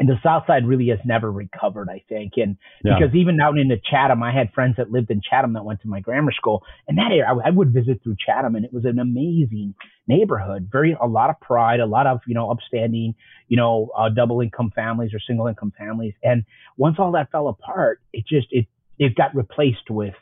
and 0.00 0.08
the 0.08 0.16
South 0.24 0.44
Side 0.46 0.66
really 0.66 0.88
has 0.88 0.98
never 1.04 1.30
recovered, 1.30 1.90
I 1.90 2.02
think. 2.08 2.32
And 2.36 2.56
yeah. 2.82 2.94
because 2.98 3.14
even 3.14 3.38
out 3.38 3.58
into 3.58 3.76
Chatham, 3.78 4.22
I 4.22 4.32
had 4.32 4.50
friends 4.54 4.76
that 4.78 4.90
lived 4.90 5.10
in 5.10 5.20
Chatham 5.20 5.52
that 5.52 5.64
went 5.64 5.82
to 5.82 5.88
my 5.88 6.00
grammar 6.00 6.32
school, 6.32 6.64
and 6.88 6.96
that 6.96 7.10
area 7.10 7.26
I, 7.28 7.48
I 7.48 7.50
would 7.50 7.70
visit 7.72 8.02
through 8.02 8.16
Chatham, 8.24 8.56
and 8.56 8.64
it 8.64 8.72
was 8.72 8.86
an 8.86 8.98
amazing 8.98 9.74
neighborhood. 10.08 10.70
Very 10.72 10.96
a 10.98 11.06
lot 11.06 11.28
of 11.28 11.38
pride, 11.40 11.80
a 11.80 11.86
lot 11.86 12.06
of 12.06 12.20
you 12.26 12.34
know 12.34 12.50
upstanding, 12.50 13.14
you 13.48 13.58
know, 13.58 13.90
uh, 13.96 14.08
double 14.08 14.40
income 14.40 14.72
families 14.74 15.12
or 15.12 15.20
single 15.20 15.46
income 15.46 15.72
families. 15.78 16.14
And 16.22 16.44
once 16.78 16.96
all 16.98 17.12
that 17.12 17.30
fell 17.30 17.48
apart, 17.48 18.00
it 18.14 18.26
just 18.26 18.46
it 18.50 18.66
it 18.98 19.14
got 19.14 19.36
replaced 19.36 19.90
with 19.90 20.14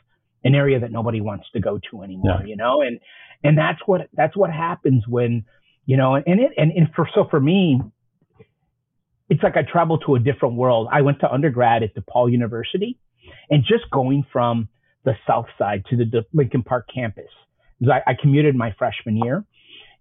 an 0.43 0.55
area 0.55 0.81
that 0.81 0.91
nobody 0.91 1.21
wants 1.21 1.45
to 1.53 1.61
go 1.61 1.79
to 1.89 2.03
anymore. 2.03 2.39
Yeah. 2.41 2.47
You 2.47 2.57
know, 2.57 2.81
and 2.81 2.99
and 3.45 3.57
that's 3.57 3.79
what 3.85 4.09
that's 4.11 4.35
what 4.35 4.51
happens 4.51 5.07
when 5.07 5.45
you 5.85 5.95
know, 5.95 6.15
and 6.15 6.25
it 6.27 6.51
and, 6.57 6.73
and 6.73 6.89
for 6.93 7.09
so 7.15 7.27
for 7.29 7.39
me 7.39 7.79
it's 9.29 9.43
like 9.43 9.55
I 9.55 9.61
traveled 9.61 10.03
to 10.05 10.15
a 10.15 10.19
different 10.19 10.55
world. 10.55 10.87
I 10.91 11.01
went 11.01 11.19
to 11.21 11.31
undergrad 11.31 11.83
at 11.83 11.95
DePaul 11.95 12.31
University 12.31 12.97
and 13.49 13.63
just 13.63 13.89
going 13.91 14.25
from 14.31 14.67
the 15.05 15.13
South 15.27 15.45
Side 15.57 15.85
to 15.89 15.97
the 15.97 16.25
Lincoln 16.33 16.63
Park 16.63 16.87
campus. 16.93 17.29
I, 17.83 18.11
I 18.11 18.13
commuted 18.19 18.55
my 18.55 18.75
freshman 18.77 19.17
year 19.17 19.45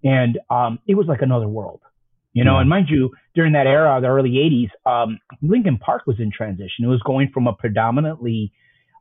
and 0.03 0.39
um, 0.51 0.79
it 0.87 0.95
was 0.95 1.07
like 1.07 1.23
another 1.23 1.49
world, 1.49 1.81
you 2.33 2.45
know, 2.45 2.55
yeah. 2.55 2.61
and 2.61 2.71
mind 2.71 2.89
you, 2.89 3.11
during 3.35 3.53
that 3.53 3.67
era, 3.67 4.01
the 4.01 4.09
early 4.09 4.31
80s, 4.31 4.91
um, 4.91 5.19
Lincoln 5.43 5.79
Park 5.79 6.07
was 6.07 6.17
in 6.19 6.31
transition. 6.31 6.85
It 6.85 6.89
was 6.89 7.03
going 7.03 7.31
from 7.33 7.47
a 7.47 7.53
predominantly 7.53 8.53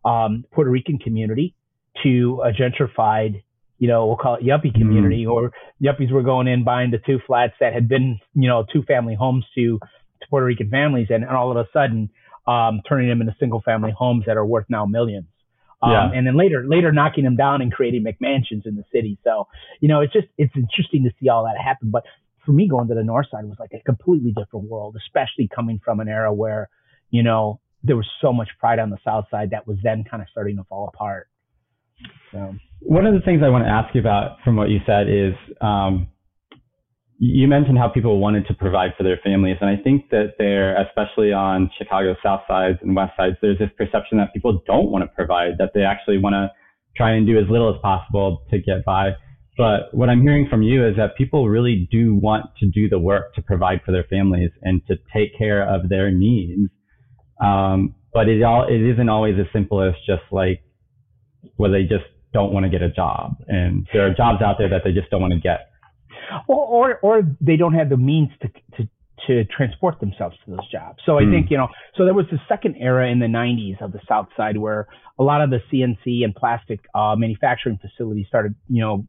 um, 0.06 0.46
Puerto 0.52 0.70
Rican 0.70 1.00
community 1.00 1.56
to 2.04 2.42
a 2.44 2.52
gentrified, 2.52 3.44
you 3.80 3.88
know, 3.88 4.08
we'll 4.08 4.18
call 4.18 4.36
it 4.36 4.44
yuppie 4.44 4.68
mm-hmm. 4.68 4.80
community, 4.80 5.26
mm. 5.26 5.32
or 5.32 5.52
yuppies 5.82 6.12
were 6.12 6.24
going 6.24 6.48
in 6.48 6.64
buying 6.64 6.92
the 6.92 7.00
two 7.00 7.20
flats 7.26 7.54
that 7.60 7.74
had 7.74 7.88
been, 7.88 8.20
you 8.34 8.48
know, 8.48 8.66
two 8.72 8.84
family 8.84 9.16
homes 9.16 9.46
to 9.56 9.80
to 10.28 10.30
Puerto 10.30 10.46
Rican 10.46 10.70
families, 10.70 11.08
and, 11.10 11.24
and 11.24 11.36
all 11.36 11.52
of 11.52 11.58
a 11.58 11.68
sudden 11.72 12.10
um, 12.48 12.82
turning 12.88 13.10
them 13.10 13.22
into 13.22 13.36
single 13.40 13.62
family 13.62 13.94
homes 13.98 14.24
that 14.28 14.38
are 14.38 14.46
worth 14.46 14.66
now 14.70 14.86
millions. 14.86 15.28
Um, 15.82 15.92
yeah. 15.92 16.10
and 16.12 16.26
then 16.26 16.36
later, 16.36 16.64
later 16.66 16.92
knocking 16.92 17.24
them 17.24 17.36
down 17.36 17.62
and 17.62 17.72
creating 17.72 18.04
McMansions 18.04 18.66
in 18.66 18.76
the 18.76 18.84
city. 18.92 19.20
So, 19.24 19.48
you 19.80 19.88
know, 19.88 20.02
it's 20.02 20.12
just, 20.12 20.28
it's 20.38 20.54
interesting 20.56 21.04
to 21.04 21.12
see 21.22 21.30
all 21.30 21.44
that 21.44 21.62
happen. 21.62 21.92
But 21.92 22.04
for 22.46 22.52
me, 22.52 22.68
going 22.68 22.88
to 22.88 22.96
the 22.96 23.04
North 23.04 23.28
Side 23.30 23.46
was 23.46 23.58
like 23.60 23.74
a 23.74 23.84
completely 23.84 24.32
different 24.32 24.70
world, 24.70 24.96
especially 24.98 25.48
coming 25.54 25.80
from 25.86 26.00
an 26.00 26.08
era 26.08 26.34
where, 26.34 26.70
you 27.12 27.22
know, 27.22 27.60
there 27.84 27.96
was 27.96 28.08
so 28.22 28.34
much 28.34 28.50
pride 28.60 28.80
on 28.80 28.90
the 28.90 28.98
South 29.06 29.26
Side 29.30 29.52
that 29.52 29.68
was 29.68 29.78
then 29.84 30.04
kind 30.10 30.24
of 30.24 30.30
starting 30.32 30.58
to 30.58 30.64
fall 30.64 30.90
apart. 30.92 31.30
So. 32.32 32.56
One 32.82 33.06
of 33.06 33.14
the 33.14 33.22
things 33.22 33.42
I 33.46 33.50
want 33.50 33.64
to 33.66 33.70
ask 33.70 33.94
you 33.94 34.02
about 34.02 34.38
from 34.44 34.56
what 34.56 34.70
you 34.70 34.80
said 34.86 35.08
is, 35.08 35.34
um, 35.62 36.08
you 37.20 37.48
mentioned 37.48 37.78
how 37.78 37.90
people 37.90 38.20
wanted 38.20 38.46
to 38.48 38.54
provide 38.54 38.92
for 38.96 39.04
their 39.04 39.20
families, 39.24 39.58
and 39.60 39.70
I 39.70 39.82
think 39.82 40.10
that 40.12 40.36
there, 40.38 40.80
especially 40.82 41.34
on 41.34 41.70
Chicago's 41.78 42.18
south 42.24 42.42
sides 42.48 42.78
and 42.82 42.96
west 42.96 43.14
sides, 43.18 43.38
there's 43.42 43.58
this 43.58 43.72
perception 43.76 44.20
that 44.20 44.34
people 44.34 44.62
don't 44.68 44.92
want 44.92 45.04
to 45.04 45.08
provide, 45.08 45.58
that 45.58 45.72
they 45.74 45.82
actually 45.82 46.20
want 46.20 46.34
to 46.34 46.52
try 46.96 47.14
and 47.14 47.26
do 47.26 47.40
as 47.40 47.46
little 47.50 47.74
as 47.74 47.82
possible 47.82 48.44
to 48.52 48.60
get 48.60 48.86
by. 48.86 49.12
But 49.58 49.94
what 49.94 50.10
I'm 50.10 50.22
hearing 50.22 50.48
from 50.48 50.62
you 50.62 50.88
is 50.88 50.96
that 50.98 51.18
people 51.18 51.50
really 51.50 51.88
do 51.92 52.14
want 52.14 52.46
to 52.60 52.70
do 52.70 52.88
the 52.88 53.00
work 53.00 53.34
to 53.34 53.42
provide 53.42 53.82
for 53.84 53.92
their 53.92 54.06
families 54.08 54.52
and 54.62 54.86
to 54.86 54.98
take 55.12 55.36
care 55.36 55.68
of 55.68 55.90
their 55.90 56.12
needs. 56.12 56.70
Um, 57.42 57.96
but 58.14 58.30
it 58.30 58.44
all 58.44 58.68
it 58.68 58.82
isn't 58.82 59.10
always 59.10 59.36
as 59.40 59.48
simple 59.52 59.82
as 59.82 59.94
just 60.06 60.24
like 60.32 60.62
where 61.56 61.72
they 61.72 61.84
just 61.84 62.06
don't 62.34 62.54
want 62.54 62.66
to 62.66 62.70
get 62.70 62.84
a 62.84 62.90
job, 62.90 63.38
and 63.48 63.88
there 63.94 64.06
are 64.06 64.14
jobs 64.14 64.44
out 64.44 64.58
there 64.60 64.70
that 64.70 64.82
they 64.84 64.92
just 64.92 65.10
don't 65.10 65.22
want 65.22 65.34
to 65.34 65.40
get 65.40 65.70
or, 66.48 66.66
or, 66.66 67.00
or 67.02 67.22
they 67.42 67.58
don't 67.58 67.74
have 67.74 67.90
the 67.90 67.98
means 67.98 68.30
to, 68.42 68.50
to, 68.78 68.90
to 69.28 69.46
transport 69.46 70.00
themselves 70.00 70.36
to 70.46 70.52
those 70.52 70.70
jobs. 70.72 71.00
So 71.06 71.18
I 71.18 71.24
Hmm. 71.24 71.32
think, 71.32 71.52
you 71.52 71.58
know, 71.58 71.68
so 71.96 72.06
there 72.06 72.14
was 72.14 72.26
the 72.32 72.40
second 72.48 72.76
era 72.78 73.10
in 73.10 73.20
the 73.20 73.28
90s 73.28 73.82
of 73.82 73.92
the 73.92 74.00
South 74.08 74.28
Side 74.38 74.58
where 74.58 74.88
a 75.20 75.24
lot 75.24 75.42
of 75.42 75.50
the 75.50 75.60
CNC 75.72 76.24
and 76.24 76.36
plastic 76.36 76.80
uh, 76.94 77.16
manufacturing 77.18 77.78
facilities 77.78 78.28
started, 78.28 78.56
you 78.70 78.82
know, 78.82 79.08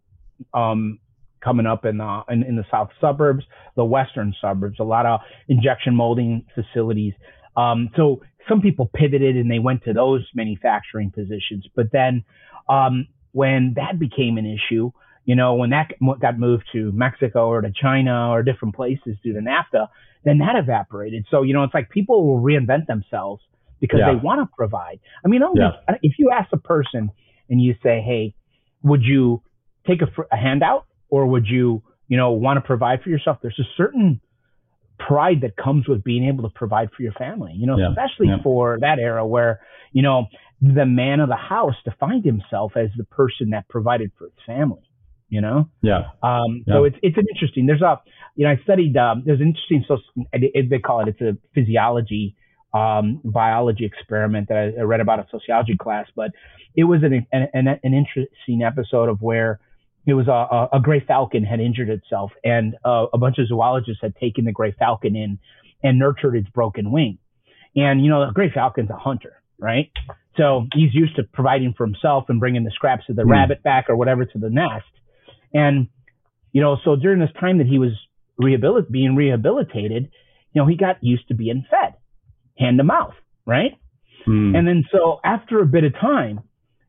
um, 0.55 0.99
coming 1.43 1.67
up 1.67 1.85
in 1.85 1.99
the, 1.99 2.23
in, 2.29 2.43
in 2.43 2.57
the 2.57 2.65
south 2.71 2.91
suburbs, 3.01 3.45
the 3.77 3.85
western 3.85 4.35
suburbs, 4.41 4.79
a 4.81 4.85
lot 4.85 5.07
of 5.07 5.21
injection 5.49 5.95
molding 5.95 6.45
facilities. 6.55 7.13
Um, 7.57 7.91
so 7.97 8.23
some 8.49 8.61
people 8.61 8.91
pivoted 8.93 9.37
and 9.37 9.51
they 9.51 9.59
went 9.59 9.85
to 9.85 9.93
those 9.93 10.27
manufacturing 10.35 11.11
positions. 11.11 11.67
But 11.77 11.93
then 11.93 12.25
um, 12.69 13.07
when 13.33 13.75
that 13.77 13.99
became 13.99 14.39
an 14.39 14.47
issue, 14.47 14.91
you 15.29 15.35
know, 15.35 15.53
when 15.57 15.69
that 15.71 15.89
got 16.21 16.39
moved 16.39 16.65
to 16.73 16.91
Mexico 16.93 17.49
or 17.49 17.61
to 17.61 17.71
China 17.71 18.31
or 18.31 18.43
different 18.43 18.75
places 18.75 19.15
due 19.23 19.35
to 19.35 19.41
NAFTA, 19.41 19.87
then 20.25 20.39
that 20.39 20.57
evaporated. 20.57 21.27
So, 21.31 21.43
you 21.43 21.53
know, 21.53 21.65
it's 21.65 21.75
like 21.75 21.91
people 21.91 22.27
will 22.27 22.43
reinvent 22.43 22.87
themselves 22.87 23.43
because 23.79 24.01
Yeah. 24.01 24.15
they 24.15 24.17
want 24.17 24.41
to 24.41 24.49
provide. 24.57 25.01
I 25.23 25.29
mean, 25.29 25.43
Yeah. 25.55 25.73
if 26.03 26.19
you 26.19 26.31
ask 26.31 26.51
a 26.55 26.57
person 26.57 27.11
and 27.51 27.61
you 27.61 27.75
say, 27.83 28.01
hey, 28.01 28.35
would 28.83 29.03
you 29.03 29.43
take 29.87 30.01
a, 30.01 30.09
a 30.33 30.37
handout 30.37 30.87
or 31.11 31.27
would 31.27 31.47
you, 31.47 31.83
you 32.09 32.17
know, 32.17 32.31
want 32.31 32.57
to 32.57 32.63
provide 32.63 33.03
for 33.03 33.11
yourself? 33.11 33.37
There's 33.43 33.59
a 33.59 33.69
certain 33.77 34.23
pride 34.99 35.43
that 35.43 35.57
comes 35.57 35.87
with 35.87 36.03
being 36.03 36.25
able 36.25 36.45
to 36.45 36.55
provide 36.55 36.89
for 36.97 37.03
your 37.03 37.13
family, 37.13 37.53
you 37.55 37.67
know, 37.67 37.77
Yeah. 37.77 37.91
especially 37.91 38.29
for 38.43 38.79
that 38.81 38.99
era 38.99 39.27
where, 39.27 39.61
you 39.93 40.01
know, 40.01 40.27
the 40.63 40.87
man 40.87 41.21
of 41.21 41.29
the 41.29 41.37
house 41.37 41.77
defined 41.85 42.25
himself 42.25 42.79
as 42.79 42.89
the 42.97 43.05
person 43.05 43.51
that 43.51 43.69
provided 43.69 44.11
for 44.19 44.25
his 44.25 44.45
family, 44.47 44.88
you 45.29 45.41
know? 45.41 45.69
Yeah. 45.83 46.11
Um, 46.23 46.65
so 46.67 46.85
it's 46.85 46.97
it's 47.03 47.17
an 47.17 47.27
interesting. 47.33 47.67
There's 47.67 47.83
a 47.83 48.01
you 48.35 48.47
know 48.47 48.53
I 48.53 48.63
studied 48.63 48.97
um, 48.97 49.23
there's 49.25 49.41
an 49.41 49.55
interesting 49.55 49.85
it, 50.33 50.71
they 50.71 50.79
call 50.79 51.01
it 51.01 51.09
it's 51.09 51.21
a 51.21 51.37
physiology 51.55 52.37
um, 52.73 53.21
biology 53.25 53.85
experiment 53.85 54.49
that 54.49 54.57
I, 54.57 54.81
I 54.81 54.85
read 54.85 55.01
about 55.01 55.19
in 55.19 55.25
sociology 55.31 55.77
class, 55.77 56.07
but 56.15 56.33
it 56.75 56.85
was 56.85 57.01
an 57.03 57.27
an, 57.33 57.67
an, 57.83 57.95
interesting 57.95 58.63
episode 58.63 59.09
of 59.09 59.21
where 59.21 59.61
it 60.07 60.15
was 60.15 60.29
a, 60.29 60.31
a, 60.31 60.79
a 60.79 60.81
gray 60.81 61.01
falcon 61.07 61.45
had 61.45 61.61
injured 61.61 61.89
itself 61.89 62.33
and 62.45 62.77
uh, 62.85 63.07
a 63.13 63.19
bunch 63.19 63.39
of 63.39 63.49
zoologists 63.49 64.01
had 64.03 64.17
taken 64.17 64.45
the 64.45 64.53
gray 64.53 64.75
falcon 64.79 65.17
in 65.17 65.39
and 65.83 65.99
nurtured 65.99 66.37
its 66.37 66.49
broken 66.51 66.91
wing. 66.91 67.19
And 67.77 68.03
you 68.03 68.11
know, 68.11 68.23
a 68.23 68.33
gray 68.33 68.51
falcon's 68.53 68.91
a 68.91 68.97
hunter, 68.97 69.43
right? 69.59 69.91
So 70.37 70.67
he's 70.73 70.95
used 70.95 71.17
to 71.17 71.25
providing 71.25 71.75
for 71.77 71.85
himself 71.85 72.25
and 72.29 72.39
bringing 72.41 72.65
the 72.65 72.71
scraps 72.71 73.05
of 73.09 73.17
the 73.17 73.23
Hmm. 73.23 73.33
rabbit 73.33 73.63
back 73.63 73.91
or 73.91 73.97
whatever 73.97 74.25
to 74.25 74.39
the 74.39 74.51
nest. 74.51 74.85
And, 75.53 75.89
you 76.53 76.61
know, 76.61 76.77
so 76.85 76.97
during 76.97 77.21
this 77.21 77.31
time 77.41 77.59
that 77.59 77.67
he 77.67 77.79
was 77.79 77.93
rehabilit- 78.41 78.91
being 78.91 79.17
rehabilitated, 79.17 80.11
you 80.53 80.63
know, 80.63 80.67
he 80.67 80.77
got 80.77 81.03
used 81.03 81.29
to 81.29 81.35
being 81.35 81.65
fed 81.71 81.95
hand 82.59 82.79
to 82.79 82.85
mouth, 82.85 83.15
right? 83.47 83.73
Hmm. 84.25 84.55
And 84.55 84.67
then 84.67 84.85
so 84.91 85.21
after 85.25 85.61
a 85.61 85.67
bit 85.67 85.85
of 85.85 85.95
time, 85.95 86.41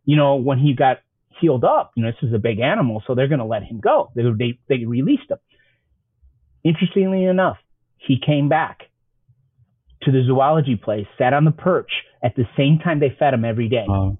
you 0.06 0.16
know, 0.16 0.36
when 0.36 0.58
he 0.58 0.74
got 0.74 0.98
healed 1.40 1.64
up, 1.64 1.92
you 1.96 2.04
know, 2.04 2.12
this 2.12 2.28
is 2.28 2.34
a 2.34 2.40
big 2.40 2.60
animal, 2.60 3.04
so 3.06 3.16
they're 3.16 3.28
going 3.28 3.40
to 3.40 3.46
let 3.46 3.64
him 3.64 3.80
go. 3.80 4.12
They, 4.16 4.24
they, 4.38 4.60
they 4.68 4.86
released 4.86 5.30
him. 5.30 5.38
Interestingly 6.64 7.26
enough, 7.26 7.58
he 7.98 8.20
came 8.20 8.50
back 8.50 8.82
to 10.04 10.12
the 10.12 10.24
zoology 10.26 10.76
place, 10.76 11.06
sat 11.18 11.34
on 11.34 11.46
the 11.46 11.52
perch 11.52 11.92
at 12.24 12.36
the 12.36 12.46
same 12.58 12.80
time 12.80 13.00
they 13.00 13.16
fed 13.18 13.34
him 13.34 13.46
every 13.46 13.70
day 13.70 13.86
Oh, 13.88 14.18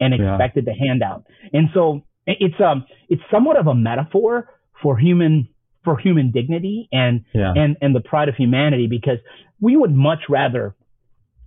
and 0.00 0.14
Yeah. 0.14 0.34
expected 0.34 0.64
the 0.64 0.74
handout. 0.74 1.24
And 1.52 1.68
so 1.74 2.02
it's 2.26 2.60
um 2.60 2.84
it's 3.08 3.22
somewhat 3.30 3.56
of 3.56 3.66
a 3.66 3.74
metaphor 3.74 4.48
for 4.82 4.96
human 4.98 5.48
for 5.84 5.98
human 5.98 6.30
dignity 6.30 6.88
and 6.92 7.24
yeah. 7.34 7.52
and 7.56 7.76
and 7.80 7.94
the 7.94 8.00
pride 8.00 8.28
of 8.28 8.34
humanity 8.36 8.86
because 8.86 9.18
we 9.60 9.76
would 9.76 9.94
much 9.94 10.20
rather 10.28 10.74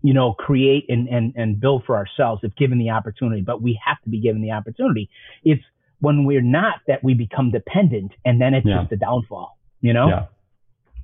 you 0.02 0.14
know 0.14 0.34
create 0.34 0.86
and 0.90 1.08
and 1.08 1.34
and 1.36 1.60
build 1.60 1.84
for 1.86 1.96
ourselves 1.96 2.42
if 2.44 2.56
given 2.56 2.78
the 2.78 2.90
opportunity 2.90 3.42
but 3.42 3.62
we 3.62 3.80
have 3.84 4.02
to 4.04 4.10
be 4.10 4.20
given 4.20 4.42
the 4.42 4.52
opportunity 4.52 5.10
it's 5.44 5.64
when 6.00 6.26
we're 6.26 6.42
not 6.42 6.76
that 6.88 7.04
we 7.04 7.14
become 7.14 7.52
dependent 7.52 8.12
and 8.26 8.42
then 8.42 8.54
it's 8.54 8.68
Yeah. 8.68 8.82
just 8.82 8.92
a 8.92 8.98
downfall 8.98 9.58
you 9.82 9.94
know 9.94 10.08
Yeah. 10.08 10.26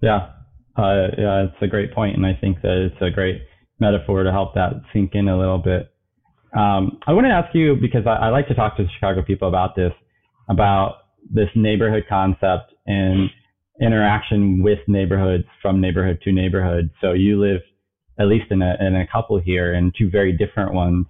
Yeah. 0.02 0.30
Uh, 0.76 1.08
yeah, 1.18 1.44
it's 1.44 1.62
a 1.62 1.68
great 1.68 1.94
point, 1.94 2.16
and 2.16 2.26
I 2.26 2.34
think 2.34 2.62
that 2.62 2.90
it's 2.92 3.02
a 3.02 3.10
great 3.12 3.42
metaphor 3.80 4.24
to 4.24 4.32
help 4.32 4.54
that 4.56 4.82
sink 4.94 5.12
in 5.14 5.28
a 5.28 5.38
little 5.38 5.58
bit. 5.58 5.91
Um, 6.54 7.00
I 7.08 7.14
want 7.14 7.26
to 7.26 7.32
ask 7.32 7.54
you 7.56 7.76
because 7.80 8.06
I, 8.06 8.28
I 8.28 8.30
like 8.30 8.48
to 8.50 8.54
talk 8.54 8.78
to 8.78 8.86
Chicago 8.96 9.24
people 9.24 9.48
about 9.48 9.76
this, 9.76 9.94
about 10.50 10.98
this 11.30 11.48
neighborhood 11.56 12.06
concept 12.10 12.74
and 12.86 13.30
interaction 13.82 14.62
with 14.62 14.80
neighborhoods 14.88 15.46
from 15.62 15.80
neighborhood 15.80 16.20
to 16.24 16.32
neighborhood. 16.32 16.90
So 17.00 17.14
you 17.14 17.40
live, 17.40 17.62
at 18.20 18.28
least 18.28 18.52
in 18.52 18.62
a 18.62 18.76
in 18.80 18.96
a 18.96 19.08
couple 19.08 19.40
here, 19.40 19.74
in 19.74 19.92
two 19.98 20.10
very 20.10 20.36
different 20.36 20.74
ones, 20.74 21.06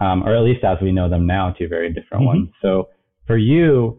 um, 0.00 0.24
or 0.24 0.34
at 0.34 0.42
least 0.42 0.64
as 0.64 0.78
we 0.82 0.92
know 0.92 1.08
them 1.08 1.26
now, 1.26 1.54
two 1.56 1.68
very 1.68 1.92
different 1.92 2.24
Mhm. 2.24 2.26
ones. 2.26 2.48
So 2.60 2.88
for 3.26 3.36
you, 3.36 3.98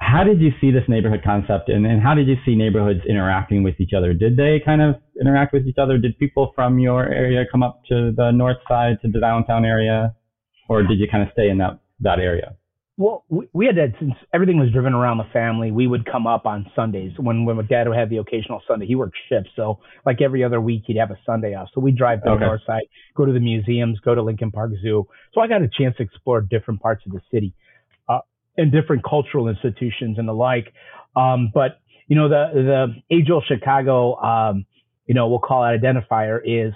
how 0.00 0.22
did 0.24 0.40
you 0.40 0.50
see 0.60 0.70
this 0.70 0.84
neighborhood 0.88 1.22
concept 1.24 1.68
and, 1.68 1.84
and 1.86 2.00
how 2.00 2.14
did 2.14 2.28
you 2.28 2.36
see 2.44 2.54
neighborhoods 2.54 3.00
interacting 3.08 3.62
with 3.62 3.74
each 3.80 3.92
other? 3.96 4.14
Did 4.14 4.36
they 4.36 4.60
kind 4.64 4.80
of 4.80 4.96
interact 5.20 5.52
with 5.52 5.66
each 5.66 5.78
other? 5.78 5.98
Did 5.98 6.18
people 6.18 6.52
from 6.54 6.78
your 6.78 7.08
area 7.08 7.44
come 7.50 7.62
up 7.62 7.82
to 7.88 8.12
the 8.16 8.30
north 8.30 8.58
side, 8.68 8.98
to 9.02 9.10
the 9.10 9.20
downtown 9.20 9.64
area? 9.64 10.14
Or 10.68 10.82
did 10.82 10.98
you 10.98 11.08
kind 11.10 11.22
of 11.22 11.30
stay 11.32 11.48
in 11.48 11.58
that, 11.58 11.80
that 12.00 12.20
area? 12.20 12.54
Well, 12.96 13.24
we, 13.28 13.48
we 13.52 13.66
had 13.66 13.76
that 13.76 13.92
since 14.00 14.12
everything 14.34 14.58
was 14.58 14.72
driven 14.72 14.92
around 14.92 15.18
the 15.18 15.30
family. 15.32 15.70
We 15.70 15.86
would 15.86 16.04
come 16.04 16.26
up 16.26 16.46
on 16.46 16.66
Sundays 16.74 17.12
when 17.16 17.44
when 17.44 17.56
my 17.56 17.62
dad 17.62 17.86
would 17.86 17.96
have 17.96 18.10
the 18.10 18.16
occasional 18.16 18.60
Sunday. 18.66 18.86
He 18.86 18.96
worked 18.96 19.16
shifts, 19.28 19.50
so 19.54 19.78
like 20.04 20.20
every 20.20 20.42
other 20.42 20.60
week 20.60 20.82
he'd 20.86 20.96
have 20.96 21.12
a 21.12 21.18
Sunday 21.24 21.54
off. 21.54 21.68
So 21.72 21.80
we 21.80 21.92
would 21.92 21.96
drive 21.96 22.22
to 22.24 22.30
Okay. 22.30 22.40
the 22.40 22.46
north 22.46 22.62
side, 22.66 22.82
go 23.16 23.24
to 23.24 23.32
the 23.32 23.38
museums, 23.38 24.00
go 24.00 24.16
to 24.16 24.22
Lincoln 24.22 24.50
Park 24.50 24.72
Zoo. 24.82 25.06
So 25.32 25.40
I 25.40 25.46
got 25.46 25.62
a 25.62 25.68
chance 25.68 25.96
to 25.98 26.02
explore 26.02 26.40
different 26.40 26.80
parts 26.80 27.04
of 27.06 27.12
the 27.12 27.20
city 27.32 27.54
and 28.58 28.70
different 28.70 29.02
cultural 29.02 29.48
institutions 29.48 30.18
and 30.18 30.28
the 30.28 30.34
like. 30.34 30.74
Um, 31.16 31.50
but 31.54 31.80
you 32.08 32.16
know, 32.16 32.28
the 32.28 32.50
the 32.54 33.16
age 33.16 33.30
old 33.30 33.44
Chicago, 33.48 34.16
um, 34.16 34.66
you 35.06 35.14
know, 35.14 35.28
we'll 35.28 35.38
call 35.38 35.64
it 35.64 35.80
identifier 35.80 36.38
is 36.44 36.74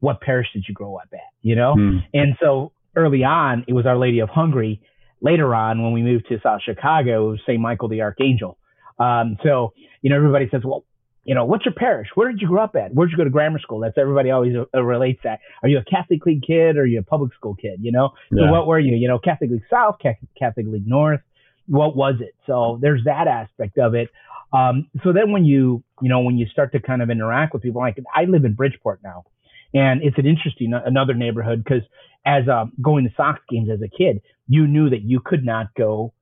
what 0.00 0.20
parish 0.20 0.48
did 0.52 0.64
you 0.68 0.74
grow 0.74 0.96
up 0.96 1.08
at? 1.14 1.20
You 1.40 1.56
know, 1.56 1.74
Hmm. 1.74 1.98
and 2.12 2.36
so 2.42 2.72
early 2.96 3.24
on, 3.24 3.64
it 3.66 3.72
was 3.72 3.86
Our 3.86 3.96
Lady 3.96 4.18
of 4.20 4.28
Hungary. 4.28 4.80
Later 5.20 5.54
on, 5.54 5.82
when 5.82 5.92
we 5.92 6.02
moved 6.02 6.26
to 6.28 6.38
South 6.42 6.60
Chicago, 6.62 7.28
it 7.28 7.30
was 7.30 7.40
St. 7.46 7.58
Michael 7.58 7.88
the 7.88 8.02
Archangel. 8.02 8.58
Um, 8.98 9.38
so, 9.42 9.72
you 10.02 10.10
know, 10.10 10.16
everybody 10.16 10.48
says, 10.50 10.60
well, 10.64 10.84
you 11.24 11.34
know, 11.34 11.44
what's 11.44 11.64
your 11.64 11.74
parish? 11.74 12.08
Where 12.14 12.30
did 12.30 12.40
you 12.40 12.48
grow 12.48 12.62
up 12.62 12.76
at? 12.76 12.94
Where'd 12.94 13.10
you 13.10 13.16
go 13.16 13.24
to 13.24 13.30
grammar 13.30 13.58
school? 13.58 13.80
That's 13.80 13.96
everybody 13.96 14.30
always 14.30 14.54
uh, 14.56 14.82
relates 14.82 15.20
that. 15.24 15.40
Are 15.62 15.68
you 15.68 15.78
a 15.78 15.84
Catholic 15.84 16.24
League 16.26 16.42
kid 16.46 16.76
or 16.76 16.82
are 16.82 16.86
you 16.86 17.00
a 17.00 17.02
public 17.02 17.34
school 17.34 17.54
kid? 17.54 17.80
You 17.80 17.92
know, 17.92 18.10
so 18.30 18.50
what 18.50 18.66
were 18.66 18.78
you? 18.78 18.94
You 18.94 19.08
know, 19.08 19.18
Catholic 19.18 19.50
League 19.50 19.62
South, 19.70 19.96
Catholic 20.02 20.66
League 20.66 20.86
North. 20.86 21.20
What 21.66 21.96
was 21.96 22.16
it? 22.20 22.34
So 22.46 22.78
there's 22.82 23.04
that 23.04 23.26
aspect 23.26 23.78
of 23.78 23.94
it. 23.94 24.10
Um, 24.52 24.88
so 25.02 25.12
then 25.12 25.32
when 25.32 25.44
you, 25.44 25.82
you 26.00 26.08
know, 26.08 26.20
when 26.20 26.36
you 26.36 26.46
start 26.46 26.72
to 26.72 26.80
kind 26.80 27.02
of 27.02 27.10
interact 27.10 27.54
with 27.54 27.62
people, 27.62 27.80
like 27.80 27.98
I 28.14 28.24
live 28.24 28.44
in 28.44 28.52
Bridgeport 28.54 29.00
now, 29.02 29.24
and 29.72 30.02
it's 30.02 30.18
an 30.18 30.26
interesting 30.26 30.72
another 30.72 31.14
neighborhood 31.14 31.64
because 31.64 31.82
as 32.24 32.48
um, 32.48 32.72
going 32.80 33.04
to 33.04 33.10
Sox 33.16 33.40
games 33.50 33.68
as 33.72 33.80
a 33.82 33.88
kid, 33.88 34.20
you 34.46 34.66
knew 34.66 34.90
that 34.90 35.02
you 35.02 35.20
could 35.24 35.44
not 35.44 35.74
go 35.74 36.12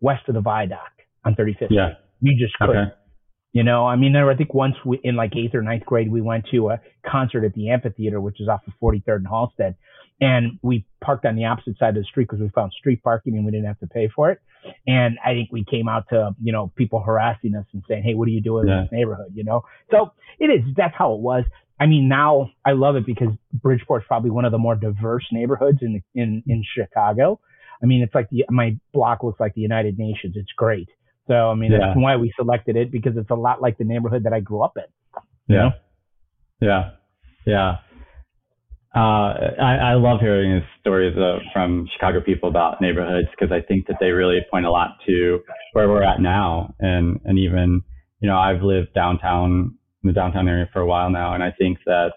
west 0.00 0.22
of 0.28 0.34
the 0.34 0.40
viaduct 0.40 1.00
on 1.24 1.34
35th. 1.34 1.68
Yeah. 1.70 1.94
You 2.20 2.38
just 2.38 2.56
couldn't. 2.58 2.76
Okay. 2.76 2.94
You 3.54 3.62
know, 3.62 3.86
I 3.86 3.94
mean, 3.94 4.12
there, 4.12 4.28
I 4.28 4.36
think 4.36 4.52
once 4.52 4.74
we, 4.84 4.98
in 5.04 5.14
like 5.14 5.34
eighth 5.36 5.54
or 5.54 5.62
ninth 5.62 5.84
grade, 5.86 6.10
we 6.10 6.20
went 6.20 6.44
to 6.50 6.70
a 6.70 6.80
concert 7.06 7.44
at 7.44 7.54
the 7.54 7.70
amphitheater, 7.70 8.20
which 8.20 8.40
is 8.40 8.48
off 8.48 8.62
of 8.66 8.72
43rd 8.82 9.16
and 9.18 9.26
Halsted. 9.28 9.76
And 10.20 10.58
we 10.60 10.84
parked 11.00 11.24
on 11.24 11.36
the 11.36 11.44
opposite 11.44 11.78
side 11.78 11.90
of 11.96 12.02
the 12.02 12.04
street 12.04 12.24
because 12.28 12.40
we 12.40 12.48
found 12.48 12.72
street 12.72 13.00
parking 13.04 13.34
and 13.36 13.44
we 13.44 13.52
didn't 13.52 13.66
have 13.66 13.78
to 13.78 13.86
pay 13.86 14.08
for 14.14 14.32
it. 14.32 14.40
And 14.88 15.18
I 15.24 15.34
think 15.34 15.50
we 15.52 15.64
came 15.64 15.88
out 15.88 16.08
to, 16.08 16.34
you 16.42 16.52
know, 16.52 16.72
people 16.74 17.00
harassing 17.00 17.54
us 17.54 17.64
and 17.72 17.84
saying, 17.88 18.02
Hey, 18.02 18.14
what 18.14 18.26
are 18.26 18.32
you 18.32 18.40
doing 18.40 18.66
Yeah. 18.66 18.78
in 18.78 18.82
this 18.84 18.92
neighborhood? 18.92 19.32
You 19.34 19.44
know, 19.44 19.62
so 19.90 20.12
it 20.40 20.46
is, 20.46 20.64
that's 20.76 20.94
how 20.96 21.14
it 21.14 21.20
was. 21.20 21.44
I 21.78 21.86
mean, 21.86 22.08
now 22.08 22.50
I 22.64 22.72
love 22.72 22.96
it 22.96 23.06
because 23.06 23.28
Bridgeport's 23.62 24.06
probably 24.08 24.30
one 24.30 24.44
of 24.44 24.52
the 24.52 24.58
more 24.58 24.74
diverse 24.74 25.26
neighborhoods 25.30 25.78
in, 25.80 26.02
in, 26.14 26.42
in 26.48 26.64
Chicago. 26.76 27.38
I 27.82 27.86
mean, 27.86 28.02
it's 28.02 28.14
like 28.14 28.30
the, 28.30 28.46
my 28.50 28.78
block 28.92 29.22
looks 29.22 29.38
like 29.38 29.54
the 29.54 29.60
United 29.60 29.98
Nations. 29.98 30.34
It's 30.36 30.52
great. 30.56 30.88
So, 31.26 31.50
I 31.50 31.54
mean, 31.54 31.72
Yeah. 31.72 31.78
that's 31.80 31.96
why 31.98 32.16
we 32.16 32.32
selected 32.36 32.76
it 32.76 32.90
because 32.90 33.16
it's 33.16 33.30
a 33.30 33.34
lot 33.34 33.62
like 33.62 33.78
the 33.78 33.84
neighborhood 33.84 34.24
that 34.24 34.32
I 34.32 34.40
grew 34.40 34.62
up 34.62 34.76
in. 34.76 34.84
you 35.48 35.56
Yeah. 35.56 35.62
know? 35.62 35.72
Yeah. 36.60 36.90
Yeah. 37.46 37.76
Uh, 38.96 39.34
I, 39.60 39.76
I 39.90 39.94
love 39.94 40.20
hearing 40.20 40.62
stories 40.80 41.16
uh, 41.18 41.38
from 41.52 41.88
Chicago 41.92 42.20
people 42.20 42.48
about 42.48 42.80
neighborhoods 42.80 43.28
because 43.30 43.50
I 43.52 43.60
think 43.60 43.88
that 43.88 43.96
they 43.98 44.10
really 44.10 44.38
point 44.50 44.66
a 44.66 44.70
lot 44.70 44.98
to 45.06 45.40
where 45.72 45.88
we're 45.88 46.04
at 46.04 46.20
now. 46.20 46.74
And, 46.78 47.18
and 47.24 47.38
even, 47.38 47.82
you 48.20 48.28
know, 48.28 48.38
I've 48.38 48.62
lived 48.62 48.94
downtown, 48.94 49.76
in 50.04 50.08
the 50.08 50.12
downtown 50.12 50.46
area 50.48 50.68
for 50.72 50.80
a 50.80 50.86
while 50.86 51.10
now. 51.10 51.34
And 51.34 51.42
I 51.42 51.50
think 51.50 51.78
that 51.86 52.12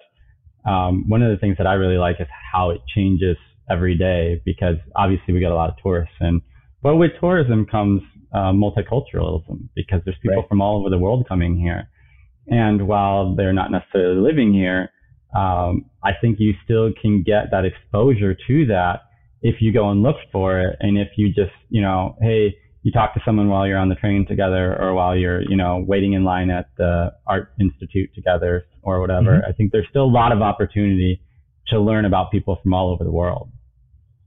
um, 0.69 1.05
one 1.09 1.23
of 1.23 1.31
the 1.31 1.37
things 1.37 1.57
that 1.57 1.65
I 1.65 1.73
really 1.73 1.97
like 1.97 2.17
is 2.19 2.27
how 2.53 2.69
it 2.69 2.81
changes 2.93 3.37
every 3.71 3.97
day 3.97 4.41
because 4.45 4.75
obviously 4.95 5.33
we 5.33 5.39
get 5.39 5.51
a 5.51 5.55
lot 5.55 5.69
of 5.69 5.75
tourists. 5.81 6.15
And 6.19 6.41
but 6.83 6.97
with 6.97 7.11
tourism 7.19 7.65
comes 7.65 8.01
uh, 8.33 8.51
multiculturalism 8.51 9.69
because 9.75 10.01
there's 10.05 10.17
people 10.21 10.37
Right. 10.37 10.49
from 10.49 10.61
all 10.61 10.79
over 10.79 10.89
the 10.89 10.97
world 10.97 11.27
coming 11.27 11.57
here. 11.57 11.89
And 12.47 12.87
while 12.87 13.35
they're 13.35 13.53
not 13.53 13.71
necessarily 13.71 14.21
living 14.21 14.53
here, 14.53 14.89
um, 15.35 15.85
I 16.03 16.11
think 16.19 16.39
you 16.39 16.53
still 16.63 16.91
can 17.01 17.23
get 17.23 17.51
that 17.51 17.65
exposure 17.65 18.35
to 18.47 18.65
that 18.67 19.01
if 19.41 19.55
you 19.61 19.71
go 19.73 19.89
and 19.89 20.01
look 20.01 20.15
for 20.31 20.59
it. 20.61 20.77
And 20.79 20.97
if 20.97 21.09
you 21.17 21.27
just, 21.27 21.51
you 21.69 21.81
know, 21.81 22.15
hey, 22.21 22.55
you 22.83 22.91
talk 22.91 23.13
to 23.15 23.21
someone 23.25 23.49
while 23.49 23.67
you're 23.67 23.77
on 23.77 23.89
the 23.89 23.95
train 23.95 24.25
together 24.25 24.75
or 24.81 24.93
while 24.93 25.15
you're, 25.15 25.41
you 25.41 25.57
know, 25.57 25.83
waiting 25.85 26.13
in 26.13 26.23
line 26.23 26.49
at 26.49 26.69
the 26.77 27.11
art 27.25 27.51
institute 27.59 28.09
together 28.15 28.65
or 28.81 29.01
whatever. 29.01 29.31
Mm-hmm. 29.39 29.49
I 29.49 29.51
think 29.51 29.73
there's 29.73 29.87
still 29.89 30.05
a 30.05 30.15
lot 30.21 30.31
of 30.31 30.41
opportunity 30.41 31.21
to 31.67 31.79
learn 31.79 32.05
about 32.05 32.31
people 32.31 32.57
from 32.63 32.73
all 32.73 32.89
over 32.91 33.03
the 33.03 33.11
world. 33.11 33.49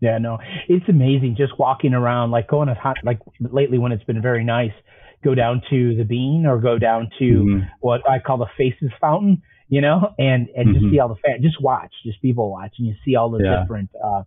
Yeah, 0.00 0.16
no, 0.18 0.38
it's 0.68 0.88
amazing 0.88 1.36
just 1.36 1.58
walking 1.58 1.92
around, 1.92 2.30
like 2.30 2.48
going 2.48 2.68
to 2.68 2.74
hot, 2.74 2.96
like 3.04 3.18
lately 3.38 3.78
when 3.78 3.92
it's 3.92 4.04
been 4.04 4.22
very 4.22 4.44
nice, 4.44 4.72
go 5.22 5.34
down 5.34 5.62
to 5.70 5.94
the 5.94 6.04
Bean 6.04 6.46
or 6.46 6.58
go 6.58 6.78
down 6.78 7.10
to 7.18 7.24
mm-hmm. 7.24 7.66
what 7.80 8.08
I 8.08 8.18
call 8.18 8.38
the 8.38 8.46
Faces 8.56 8.90
Fountain, 9.00 9.42
you 9.68 9.80
know, 9.80 10.14
and 10.18 10.48
and 10.56 10.68
mm-hmm. 10.68 10.72
just 10.72 10.92
see 10.92 10.98
all 10.98 11.08
the 11.08 11.16
fans, 11.16 11.42
just 11.42 11.60
watch, 11.60 11.92
just 12.04 12.20
people 12.22 12.50
watch, 12.50 12.74
and 12.78 12.86
you 12.86 12.94
see 13.04 13.14
all 13.14 13.30
the 13.30 13.42
yeah. 13.44 13.60
different, 13.60 13.90
uh, 14.02 14.22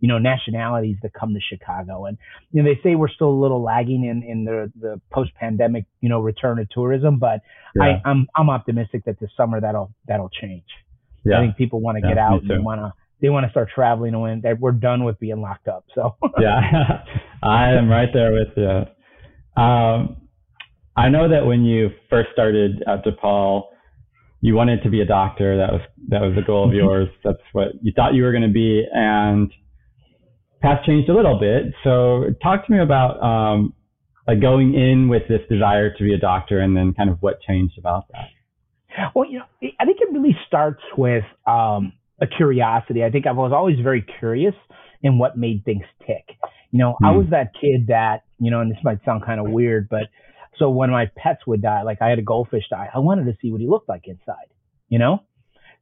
you 0.00 0.08
know, 0.08 0.18
nationalities 0.18 0.96
that 1.02 1.12
come 1.12 1.34
to 1.34 1.40
Chicago, 1.40 2.06
and 2.06 2.16
you 2.50 2.62
know 2.62 2.68
they 2.72 2.80
say 2.82 2.94
we're 2.94 3.08
still 3.08 3.28
a 3.28 3.40
little 3.40 3.62
lagging 3.62 4.04
in 4.04 4.22
in 4.22 4.44
the 4.44 4.72
the 4.80 5.00
post 5.12 5.34
pandemic, 5.34 5.84
you 6.00 6.08
know, 6.08 6.20
return 6.20 6.58
of 6.58 6.70
tourism, 6.70 7.18
but 7.18 7.42
yeah. 7.76 7.82
I, 7.82 8.08
I'm 8.08 8.28
I'm 8.34 8.48
optimistic 8.48 9.04
that 9.04 9.20
this 9.20 9.30
summer 9.36 9.60
that'll 9.60 9.92
that'll 10.06 10.30
change. 10.30 10.64
Yeah. 11.24 11.38
I 11.38 11.42
think 11.42 11.56
people 11.56 11.80
want 11.80 11.96
to 11.96 12.00
get 12.00 12.16
out 12.16 12.42
and 12.42 12.64
want 12.64 12.80
to 12.80 12.92
they 13.20 13.28
want 13.28 13.44
to 13.44 13.50
start 13.50 13.68
traveling 13.74 14.14
and 14.14 14.22
when 14.22 14.42
we're 14.60 14.72
done 14.72 15.04
with 15.04 15.18
being 15.18 15.40
locked 15.40 15.68
up. 15.68 15.84
So 15.94 16.16
yeah, 16.40 16.60
I 17.42 17.72
am 17.72 17.88
right 17.88 18.08
there 18.12 18.32
with 18.32 18.48
you. 18.56 19.62
Um, 19.62 20.28
I 20.96 21.08
know 21.08 21.28
that 21.28 21.46
when 21.46 21.62
you 21.62 21.90
first 22.10 22.30
started 22.32 22.82
at 22.86 23.04
DePaul, 23.04 23.64
you 24.40 24.54
wanted 24.54 24.82
to 24.82 24.90
be 24.90 25.00
a 25.00 25.04
doctor. 25.04 25.56
That 25.56 25.72
was 25.72 25.80
that 26.08 26.20
was 26.20 26.36
a 26.36 26.46
goal 26.46 26.68
of 26.68 26.74
yours. 26.74 27.08
That's 27.24 27.38
what 27.52 27.68
you 27.82 27.92
thought 27.94 28.14
you 28.14 28.22
were 28.22 28.32
going 28.32 28.46
to 28.46 28.52
be, 28.52 28.84
and 28.92 29.52
path 30.60 30.84
changed 30.86 31.08
a 31.08 31.14
little 31.14 31.38
bit. 31.38 31.74
So 31.84 32.26
talk 32.42 32.66
to 32.66 32.72
me 32.72 32.80
about 32.80 33.22
um, 33.22 33.74
like 34.26 34.40
going 34.40 34.74
in 34.74 35.08
with 35.08 35.22
this 35.28 35.40
desire 35.48 35.92
to 35.92 36.04
be 36.04 36.14
a 36.14 36.18
doctor, 36.18 36.60
and 36.60 36.76
then 36.76 36.94
kind 36.94 37.10
of 37.10 37.18
what 37.20 37.40
changed 37.42 37.78
about 37.78 38.06
that. 38.12 38.28
Well, 39.14 39.28
you 39.30 39.38
know, 39.38 39.44
I 39.78 39.84
think 39.84 39.98
it 40.00 40.12
really 40.12 40.36
starts 40.46 40.82
with 40.96 41.24
um, 41.46 41.92
a 42.20 42.26
curiosity. 42.26 43.04
I 43.04 43.10
think 43.10 43.26
I 43.26 43.32
was 43.32 43.52
always 43.54 43.78
very 43.80 44.04
curious 44.18 44.54
in 45.02 45.18
what 45.18 45.36
made 45.36 45.64
things 45.64 45.84
tick. 46.06 46.24
You 46.70 46.78
know, 46.80 46.96
mm. 47.00 47.08
I 47.08 47.12
hmm. 47.12 47.18
was 47.18 47.26
that 47.30 47.52
kid 47.60 47.86
that, 47.88 48.24
you 48.38 48.50
know, 48.50 48.60
and 48.60 48.70
this 48.70 48.78
might 48.82 49.04
sound 49.04 49.24
kind 49.24 49.40
of 49.40 49.50
weird, 49.50 49.88
but 49.88 50.04
so 50.58 50.70
when 50.70 50.90
my 50.90 51.06
pets 51.16 51.46
would 51.46 51.62
die, 51.62 51.82
like 51.82 52.02
I 52.02 52.08
had 52.08 52.18
a 52.18 52.22
goldfish 52.22 52.64
die, 52.68 52.88
I 52.92 52.98
wanted 52.98 53.24
to 53.26 53.36
see 53.40 53.50
what 53.50 53.60
he 53.60 53.68
looked 53.68 53.88
like 53.88 54.06
inside, 54.06 54.48
you 54.88 54.98
know? 54.98 55.22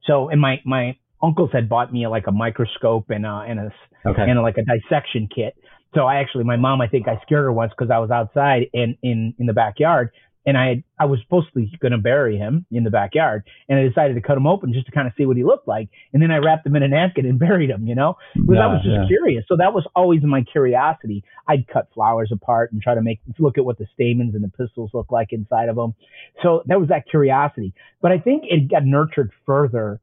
So, 0.05 0.29
and 0.29 0.39
my, 0.39 0.61
my 0.65 0.97
uncles 1.21 1.49
had 1.51 1.67
bought 1.67 1.91
me 1.91 2.07
like 2.07 2.27
a 2.27 2.31
microscope 2.31 3.09
and, 3.09 3.25
uh, 3.25 3.41
and 3.47 3.59
a, 3.59 3.71
okay. 4.05 4.21
and 4.21 4.37
a, 4.37 4.41
like 4.41 4.57
a 4.57 4.63
dissection 4.63 5.27
kit. 5.33 5.55
So 5.95 6.05
I 6.05 6.17
actually, 6.17 6.43
my 6.43 6.57
mom, 6.57 6.79
I 6.79 6.87
think 6.87 7.07
I 7.07 7.19
scared 7.23 7.43
her 7.43 7.51
once 7.51 7.71
because 7.75 7.91
I 7.91 7.97
was 7.97 8.11
outside 8.11 8.67
in, 8.73 8.97
in, 9.01 9.33
in 9.39 9.47
the 9.47 9.53
backyard 9.53 10.11
and 10.47 10.57
I 10.57 10.67
had, 10.69 10.83
I 10.97 11.05
was 11.05 11.19
supposed 11.21 11.49
to 11.53 11.67
going 11.79 11.91
to 11.91 11.97
bury 11.97 12.37
him 12.37 12.65
in 12.71 12.85
the 12.85 12.89
backyard, 12.89 13.43
and 13.67 13.77
I 13.77 13.83
decided 13.85 14.13
to 14.13 14.21
cut 14.21 14.37
him 14.37 14.47
open 14.47 14.71
just 14.71 14.85
to 14.85 14.93
kind 14.93 15.05
of 15.05 15.13
see 15.17 15.25
what 15.25 15.35
he 15.35 15.43
looked 15.43 15.67
like, 15.67 15.89
and 16.13 16.23
then 16.23 16.31
I 16.31 16.37
wrapped 16.37 16.65
him 16.65 16.75
in 16.77 16.83
a 16.83 16.87
napkin 16.87 17.25
and 17.25 17.37
buried 17.47 17.69
him, 17.69 17.85
you 17.85 17.95
know, 17.95 18.15
because 18.33 18.55
yeah, 18.55 18.63
I 18.63 18.67
was 18.67 18.81
just 18.81 18.95
yeah. 18.95 19.07
curious. 19.07 19.43
So 19.49 19.57
that 19.57 19.73
was 19.73 19.85
always 19.93 20.23
my 20.23 20.43
curiosity. 20.49 21.25
I'd 21.49 21.67
cut 21.67 21.89
flowers 21.93 22.31
apart 22.31 22.71
and 22.71 22.81
try 22.81 22.95
to 22.95 23.01
make 23.01 23.19
look 23.37 23.57
at 23.57 23.65
what 23.65 23.77
the 23.77 23.87
stamens 23.93 24.35
and 24.35 24.43
the 24.43 24.47
pistils 24.47 24.91
look 24.93 25.11
like 25.11 25.33
inside 25.33 25.67
of 25.67 25.75
them. 25.75 25.93
So 26.41 26.63
that 26.67 26.79
was 26.79 26.89
that 26.89 27.09
curiosity. 27.09 27.73
But 28.01 28.13
I 28.13 28.19
think 28.19 28.43
it 28.45 28.71
got 28.71 28.85
nurtured 28.85 29.31
further 29.45 29.99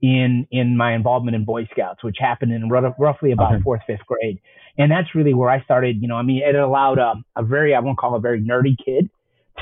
in 0.00 0.46
in 0.50 0.74
my 0.74 0.94
involvement 0.94 1.36
in 1.36 1.44
Boy 1.44 1.68
Scouts, 1.70 2.02
which 2.02 2.16
happened 2.18 2.52
in 2.52 2.72
r- 2.72 2.94
roughly 2.98 3.32
about 3.32 3.52
okay. 3.52 3.62
fourth 3.62 3.82
fifth 3.86 4.06
grade, 4.06 4.40
and 4.78 4.90
that's 4.90 5.14
really 5.14 5.34
where 5.34 5.50
I 5.50 5.62
started. 5.64 6.00
You 6.00 6.08
know, 6.08 6.16
I 6.16 6.22
mean, 6.22 6.42
it 6.42 6.56
allowed 6.56 6.98
um, 6.98 7.26
a 7.36 7.42
very 7.42 7.74
I 7.74 7.80
won't 7.80 7.98
call 7.98 8.16
a 8.16 8.20
very 8.20 8.40
nerdy 8.40 8.74
kid 8.82 9.10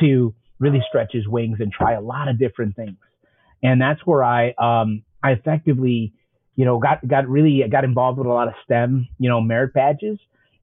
to 0.01 0.35
really 0.59 0.83
stretch 0.89 1.13
his 1.13 1.27
wings 1.27 1.59
and 1.61 1.73
try 1.73 1.95
a 1.95 2.01
lot 2.01 2.29
of 2.29 2.39
different 2.39 2.77
things. 2.77 2.99
And 3.63 3.81
that's 3.81 4.01
where 4.05 4.23
I, 4.23 4.53
um, 4.59 5.03
I 5.23 5.33
effectively, 5.33 6.13
you 6.57 6.65
know, 6.65 6.79
got, 6.79 7.07
got 7.07 7.29
really, 7.29 7.63
got 7.71 7.85
involved 7.85 8.19
with 8.19 8.27
a 8.27 8.31
lot 8.31 8.49
of 8.49 8.55
STEM, 8.65 9.09
you 9.19 9.29
know, 9.29 9.41
merit 9.41 9.73
badges. 9.73 10.19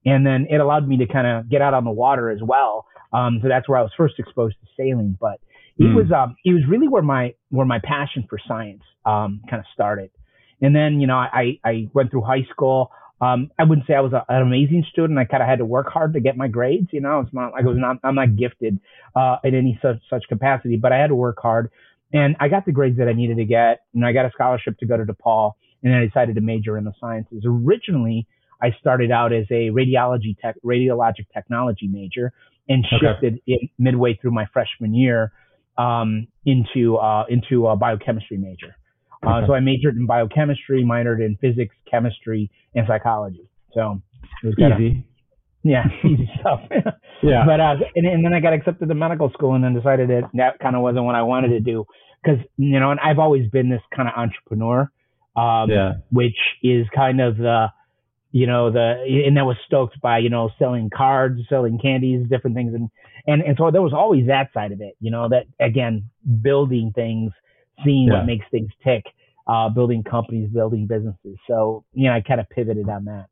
And 0.06 0.26
then 0.26 0.48
it 0.50 0.58
allowed 0.58 0.88
me 0.88 0.98
to 0.98 1.08
kind 1.08 1.28
of 1.28 1.50
get 1.50 1.62
out 1.62 1.74
on 1.74 1.84
the 1.84 1.92
water 1.92 2.30
as 2.30 2.40
well. 2.42 2.86
Um, 3.14 3.40
so 3.42 3.48
that's 3.48 3.68
where 3.68 3.80
I 3.80 3.82
was 3.82 3.92
first 3.98 4.16
exposed 4.20 4.56
to 4.62 4.68
sailing. 4.78 5.18
But 5.20 5.40
it 5.78 5.84
mm. 5.84 5.96
was, 5.96 6.12
um, 6.12 6.36
it 6.46 6.54
was 6.54 6.64
really 6.68 6.88
where 6.88 7.02
my, 7.02 7.34
where 7.50 7.66
my 7.66 7.80
passion 7.84 8.26
for 8.30 8.40
science, 8.48 8.84
um, 9.06 9.42
kind 9.50 9.60
of 9.60 9.66
started. 9.74 10.12
And 10.62 10.76
then, 10.76 11.00
you 11.00 11.08
know, 11.08 11.18
I, 11.18 11.60
I 11.64 11.88
went 11.94 12.12
through 12.12 12.24
high 12.24 12.46
school. 12.52 12.92
Um, 13.20 13.50
I 13.58 13.64
wouldn't 13.64 13.88
say 13.88 13.96
I 13.96 14.02
was 14.02 14.14
a, 14.14 14.24
an 14.30 14.44
amazing 14.44 14.86
student. 14.92 15.18
I 15.18 15.26
kind 15.26 15.42
of 15.42 15.50
had 15.50 15.60
to 15.60 15.66
work 15.66 15.88
hard 15.90 16.14
to 16.14 16.20
get 16.20 16.38
my 16.38 16.48
grades. 16.48 16.90
You 16.92 17.02
know, 17.02 17.22
it's 17.22 17.34
not 17.34 17.54
like 17.54 17.64
I 17.64 17.68
was 17.68 17.78
not, 17.78 17.98
I'm 18.04 18.16
not 18.16 18.36
gifted, 18.36 18.80
uh, 19.16 19.38
in 19.44 19.56
any 19.56 19.80
such, 19.82 19.98
such 20.10 20.26
capacity, 20.30 20.78
but 20.78 20.92
I 20.92 20.98
had 20.98 21.08
to 21.08 21.16
work 21.16 21.40
hard 21.42 21.72
and 22.14 22.36
I 22.40 22.48
got 22.48 22.66
the 22.66 22.72
grades 22.72 22.98
that 22.98 23.08
I 23.08 23.14
needed 23.14 23.38
to 23.38 23.46
get. 23.46 23.82
And 23.94 24.06
I 24.06 24.14
got 24.14 24.26
a 24.26 24.32
scholarship 24.32 24.78
to 24.80 24.86
go 24.86 24.98
to 24.98 25.04
DePaul 25.04 25.54
and 25.84 25.96
I 25.96 26.06
decided 26.06 26.36
to 26.36 26.42
major 26.42 26.78
in 26.78 26.84
the 26.84 26.94
sciences. 27.00 27.44
Originally, 27.46 28.28
I 28.62 28.72
started 28.80 29.12
out 29.12 29.34
as 29.34 29.46
a 29.50 29.70
radiology 29.70 30.38
tech, 30.40 30.56
radiologic 30.64 31.28
technology 31.34 31.88
major 31.88 32.34
and 32.70 32.86
shifted 32.86 33.36
okay. 33.36 33.42
it 33.48 33.70
midway 33.78 34.16
through 34.16 34.32
my 34.32 34.46
freshman 34.52 34.94
year, 34.94 35.32
um, 35.78 36.28
into, 36.46 36.98
uh, 36.98 37.26
into 37.30 37.68
a 37.68 37.76
biochemistry 37.76 38.38
major. 38.38 38.76
Uh, 39.28 39.48
so 39.48 39.54
I 39.54 39.60
majored 39.62 39.96
in 39.96 40.06
biochemistry, 40.06 40.84
minored 40.84 41.26
in 41.26 41.38
physics, 41.40 41.76
chemistry, 41.90 42.50
and 42.76 42.86
psychology. 42.88 43.50
So 43.74 44.02
it 44.44 44.48
was 44.48 44.56
kinda, 44.56 44.78
easy. 44.78 45.06
Yeah, 45.64 45.84
easy 46.06 46.30
stuff. 46.40 46.62
yeah. 47.22 47.44
But 47.46 47.60
uh, 47.60 47.76
and, 47.96 48.08
and 48.08 48.26
then 48.26 48.34
I 48.34 48.40
got 48.40 48.54
accepted 48.54 48.90
to 48.90 48.96
medical 48.96 49.30
school, 49.32 49.56
and 49.56 49.64
then 49.64 49.74
decided 49.74 50.10
that 50.10 50.30
that 50.36 50.60
kind 50.60 50.76
of 50.76 50.82
wasn't 50.82 51.06
what 51.06 51.16
I 51.16 51.24
wanted 51.24 51.50
to 51.50 51.60
do 51.60 51.86
because 52.24 52.40
you 52.58 52.80
know, 52.80 52.92
and 52.92 53.00
I've 53.00 53.20
always 53.20 53.50
been 53.50 53.70
this 53.70 53.82
kind 53.96 54.08
of 54.08 54.16
entrepreneur, 54.16 54.92
um, 55.36 55.70
yeah. 55.70 55.94
which 56.12 56.38
is 56.64 56.86
kind 56.96 57.22
of 57.22 57.38
the 57.38 57.68
you 58.32 58.48
know 58.48 58.72
the 58.72 59.24
and 59.26 59.38
that 59.38 59.46
was 59.46 59.58
stoked 59.66 60.00
by 60.02 60.20
you 60.20 60.30
know 60.30 60.50
selling 60.60 60.90
cards 60.96 61.40
selling 61.50 61.80
candies 61.82 62.28
different 62.30 62.58
things 62.58 62.74
and 62.74 62.90
and 63.26 63.42
and 63.42 63.56
so 63.58 63.72
there 63.72 63.82
was 63.82 63.94
always 63.94 64.28
that 64.28 64.50
side 64.54 64.74
of 64.74 64.82
it 64.82 64.98
you 65.00 65.10
know 65.10 65.30
that 65.30 65.46
again 65.62 66.10
building 66.44 66.92
things 66.94 67.32
seeing 67.84 68.08
yeah. 68.08 68.20
what 68.20 68.26
makes 68.26 68.46
things 68.52 68.70
tick, 68.84 69.04
uh, 69.48 69.70
building 69.70 70.04
companies, 70.04 70.50
building 70.54 70.88
businesses. 70.88 71.38
So, 71.48 71.86
you 71.94 72.10
know, 72.10 72.16
I 72.16 72.22
kind 72.22 72.40
of 72.40 72.50
pivoted 72.50 72.90
on 72.90 73.06
that. 73.06 73.28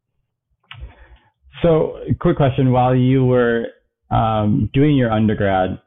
So, 1.61 1.97
quick 2.19 2.37
question: 2.37 2.71
While 2.71 2.95
you 2.95 3.25
were 3.25 3.67
um, 4.11 4.69
doing 4.73 4.95
your 4.95 5.11
undergrad, 5.11 5.79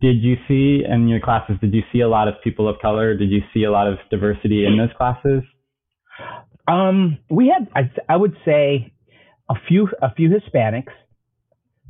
did 0.00 0.22
you 0.22 0.36
see 0.48 0.84
in 0.88 1.08
your 1.08 1.20
classes? 1.20 1.56
Did 1.60 1.74
you 1.74 1.82
see 1.92 2.00
a 2.00 2.08
lot 2.08 2.28
of 2.28 2.34
people 2.42 2.68
of 2.68 2.76
color? 2.80 3.16
Did 3.16 3.30
you 3.30 3.40
see 3.52 3.64
a 3.64 3.70
lot 3.70 3.86
of 3.86 3.98
diversity 4.10 4.64
in 4.66 4.78
those 4.78 4.90
classes? 4.96 5.42
Um, 6.66 7.18
we 7.28 7.52
had, 7.52 7.68
I, 7.74 7.90
I 8.08 8.16
would 8.16 8.34
say, 8.44 8.94
a 9.50 9.54
few, 9.68 9.88
a 10.00 10.14
few 10.14 10.30
Hispanics, 10.30 10.92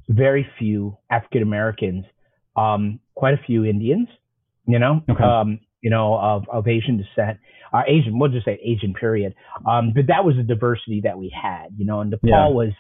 very 0.09 0.47
few 0.59 0.97
African 1.09 1.43
Americans, 1.43 2.05
um, 2.57 2.99
quite 3.15 3.35
a 3.35 3.41
few 3.47 3.65
Indians. 3.65 4.09
You 4.67 4.79
know, 4.79 5.03
okay. 5.09 5.23
um, 5.23 5.61
you 5.83 5.91
know, 5.91 6.19
of, 6.19 6.45
of 6.51 6.67
Asian 6.67 6.97
descent, 6.97 7.39
uh, 7.75 7.83
Asian, 7.89 8.19
we'll 8.19 8.31
just 8.31 8.45
say 8.45 8.61
Asian 8.63 8.95
period. 8.95 9.35
Um, 9.69 9.93
but 9.95 10.07
that 10.07 10.25
was 10.25 10.37
the 10.37 10.45
diversity 10.45 11.01
that 11.03 11.19
we 11.19 11.29
had, 11.29 11.71
you 11.77 11.85
know, 11.85 12.01
and 12.01 12.13
DePaul 12.13 12.19
yeah. 12.23 12.49
was, 12.49 12.73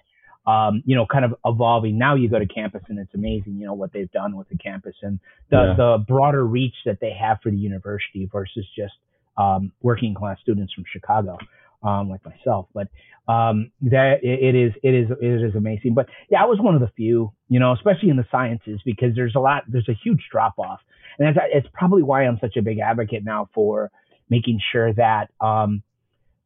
um, 0.46 0.83
you 0.87 0.94
know, 0.94 1.04
kind 1.04 1.24
of 1.24 1.35
evolving. 1.44 1.98
Now 1.98 2.14
you 2.14 2.28
go 2.28 2.38
to 2.38 2.46
campus 2.46 2.83
and 2.88 2.98
it's 3.00 3.12
amazing, 3.14 3.57
you 3.59 3.66
know, 3.66 3.74
what 3.74 3.92
they've 3.92 4.11
done 4.12 4.37
with 4.37 4.48
the 4.50 4.57
campus 4.57 4.94
and 5.02 5.18
the, 5.50 5.57
yeah. 5.57 5.74
the 5.76 6.04
broader 6.07 6.46
reach 6.46 6.74
that 6.87 6.98
they 7.00 7.11
have 7.11 7.38
for 7.42 7.50
the 7.50 7.57
university 7.57 8.28
versus 8.30 8.64
just, 8.76 8.92
um, 9.37 9.72
working 9.83 10.14
class 10.14 10.38
students 10.40 10.72
from 10.72 10.85
Chicago, 10.92 11.38
um, 11.83 12.09
like 12.09 12.20
myself. 12.24 12.68
But, 12.72 12.87
um, 13.26 13.72
that 13.83 14.18
it, 14.22 14.38
it 14.42 14.54
is, 14.54 14.72
it 14.85 14.94
is, 14.94 15.09
it 15.20 15.42
is 15.48 15.54
amazing. 15.57 15.94
But 15.94 16.07
yeah, 16.30 16.42
I 16.42 16.46
was 16.46 16.61
one 16.61 16.76
of 16.76 16.83
the 16.83 16.92
few, 16.94 17.33
you 17.48 17.59
know, 17.59 17.72
especially 17.72 18.11
in 18.11 18.16
the 18.16 18.26
sciences 18.30 18.80
because 18.85 19.16
there's 19.16 19.35
a 19.35 19.40
lot, 19.40 19.64
there's 19.66 19.88
a 19.88 19.98
huge 20.04 20.28
drop 20.30 20.54
off 20.59 20.78
and 21.18 21.26
that's, 21.26 21.46
it's 21.52 21.68
probably 21.72 22.02
why 22.02 22.24
I'm 22.26 22.38
such 22.40 22.57
a 22.57 22.62
big 22.62 22.78
advocate 22.78 23.24
now 23.24 23.48
for 23.54 23.90
making 24.30 24.60
sure 24.72 24.92
that 24.94 25.30
um, 25.40 25.82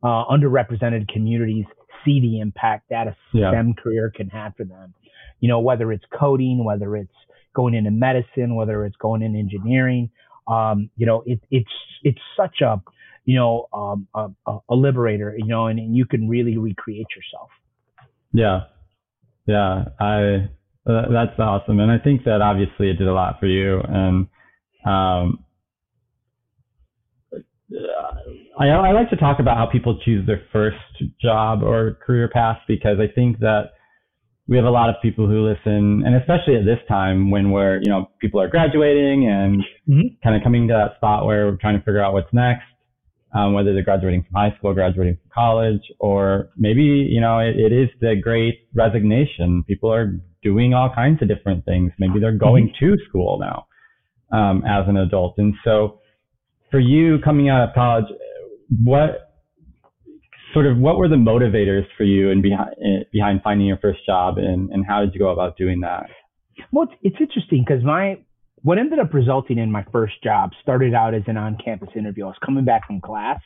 uh, 0.02 0.24
underrepresented 0.26 1.08
communities 1.08 1.64
see 2.04 2.20
the 2.20 2.40
impact 2.40 2.90
that 2.90 3.08
a 3.08 3.16
STEM 3.30 3.74
yeah. 3.76 3.82
career 3.82 4.12
can 4.14 4.28
have 4.28 4.54
for 4.56 4.64
them. 4.64 4.94
You 5.40 5.48
know, 5.48 5.60
whether 5.60 5.92
it's 5.92 6.04
coding, 6.18 6.64
whether 6.64 6.96
it's 6.96 7.12
going 7.54 7.74
into 7.74 7.90
medicine, 7.90 8.54
whether 8.54 8.84
it's 8.84 8.96
going 8.96 9.22
in 9.22 9.36
engineering. 9.36 10.10
Um, 10.46 10.90
you 10.96 11.06
know, 11.06 11.22
it, 11.26 11.40
it's 11.50 11.70
it's 12.02 12.20
such 12.36 12.60
a 12.60 12.80
you 13.24 13.36
know 13.36 13.68
um, 13.72 14.08
a, 14.14 14.28
a, 14.68 14.74
liberator. 14.74 15.34
You 15.36 15.46
know, 15.46 15.66
and, 15.66 15.78
and 15.78 15.96
you 15.96 16.06
can 16.06 16.28
really 16.28 16.56
recreate 16.56 17.06
yourself. 17.14 17.50
Yeah, 18.32 18.60
yeah, 19.46 19.84
I 20.00 20.48
uh, 20.90 21.10
that's 21.12 21.38
awesome, 21.38 21.80
and 21.80 21.90
I 21.90 21.98
think 21.98 22.24
that 22.24 22.40
obviously 22.40 22.90
it 22.90 22.94
did 22.94 23.08
a 23.08 23.12
lot 23.12 23.40
for 23.40 23.46
you, 23.46 23.80
and 23.80 24.28
um, 24.86 25.44
I, 28.58 28.68
I 28.68 28.92
like 28.92 29.10
to 29.10 29.16
talk 29.16 29.38
about 29.38 29.56
how 29.56 29.66
people 29.66 29.98
choose 30.04 30.26
their 30.26 30.42
first 30.52 30.76
job 31.22 31.62
or 31.62 31.98
career 32.04 32.28
path 32.28 32.58
because 32.66 32.98
I 32.98 33.06
think 33.12 33.38
that 33.38 33.70
we 34.48 34.56
have 34.56 34.64
a 34.64 34.70
lot 34.70 34.88
of 34.88 34.96
people 35.02 35.28
who 35.28 35.46
listen, 35.46 36.02
and 36.04 36.16
especially 36.16 36.56
at 36.56 36.64
this 36.64 36.78
time 36.88 37.30
when 37.30 37.50
we're, 37.50 37.80
you 37.82 37.90
know, 37.90 38.10
people 38.20 38.40
are 38.40 38.48
graduating 38.48 39.28
and 39.28 39.62
mm-hmm. 39.88 40.08
kind 40.24 40.34
of 40.34 40.42
coming 40.42 40.66
to 40.68 40.74
that 40.74 40.96
spot 40.96 41.26
where 41.26 41.46
we're 41.46 41.56
trying 41.56 41.78
to 41.78 41.84
figure 41.84 42.02
out 42.02 42.14
what's 42.14 42.32
next, 42.32 42.64
um, 43.34 43.52
whether 43.52 43.74
they're 43.74 43.84
graduating 43.84 44.24
from 44.24 44.34
high 44.34 44.56
school, 44.56 44.72
graduating 44.72 45.18
from 45.20 45.30
college, 45.32 45.82
or 46.00 46.48
maybe, 46.56 46.82
you 46.82 47.20
know, 47.20 47.38
it, 47.38 47.56
it 47.56 47.72
is 47.72 47.90
the 48.00 48.16
great 48.20 48.66
resignation. 48.74 49.62
People 49.68 49.92
are 49.92 50.14
doing 50.42 50.72
all 50.72 50.90
kinds 50.92 51.20
of 51.20 51.28
different 51.28 51.64
things. 51.66 51.92
Maybe 51.98 52.18
they're 52.18 52.32
going 52.32 52.68
mm-hmm. 52.68 52.96
to 52.96 53.04
school 53.08 53.38
now 53.38 53.66
um, 54.36 54.64
as 54.66 54.88
an 54.88 54.96
adult. 54.96 55.34
And 55.36 55.54
so 55.62 56.00
for 56.70 56.80
you 56.80 57.18
coming 57.22 57.50
out 57.50 57.68
of 57.68 57.74
college, 57.74 58.06
what 58.84 59.28
sort 60.52 60.66
of 60.66 60.78
what 60.78 60.96
were 60.96 61.08
the 61.08 61.16
motivators 61.16 61.84
for 61.96 62.04
you 62.04 62.30
and 62.30 62.42
behind 62.42 62.70
eh, 62.82 63.04
behind 63.12 63.40
finding 63.42 63.66
your 63.66 63.78
first 63.78 64.04
job 64.06 64.38
and, 64.38 64.70
and 64.70 64.84
how 64.86 65.00
did 65.00 65.12
you 65.14 65.20
go 65.20 65.28
about 65.28 65.56
doing 65.56 65.80
that? 65.80 66.06
Well, 66.72 66.84
it's, 66.84 66.94
it's 67.02 67.16
interesting 67.20 67.64
because 67.66 67.84
my 67.84 68.18
what 68.62 68.78
ended 68.78 68.98
up 68.98 69.14
resulting 69.14 69.58
in 69.58 69.70
my 69.70 69.84
first 69.92 70.22
job 70.22 70.50
started 70.62 70.94
out 70.94 71.14
as 71.14 71.22
an 71.26 71.36
on-campus 71.36 71.90
interview. 71.94 72.24
I 72.24 72.28
was 72.28 72.36
coming 72.44 72.64
back 72.64 72.86
from 72.86 73.00
class 73.00 73.40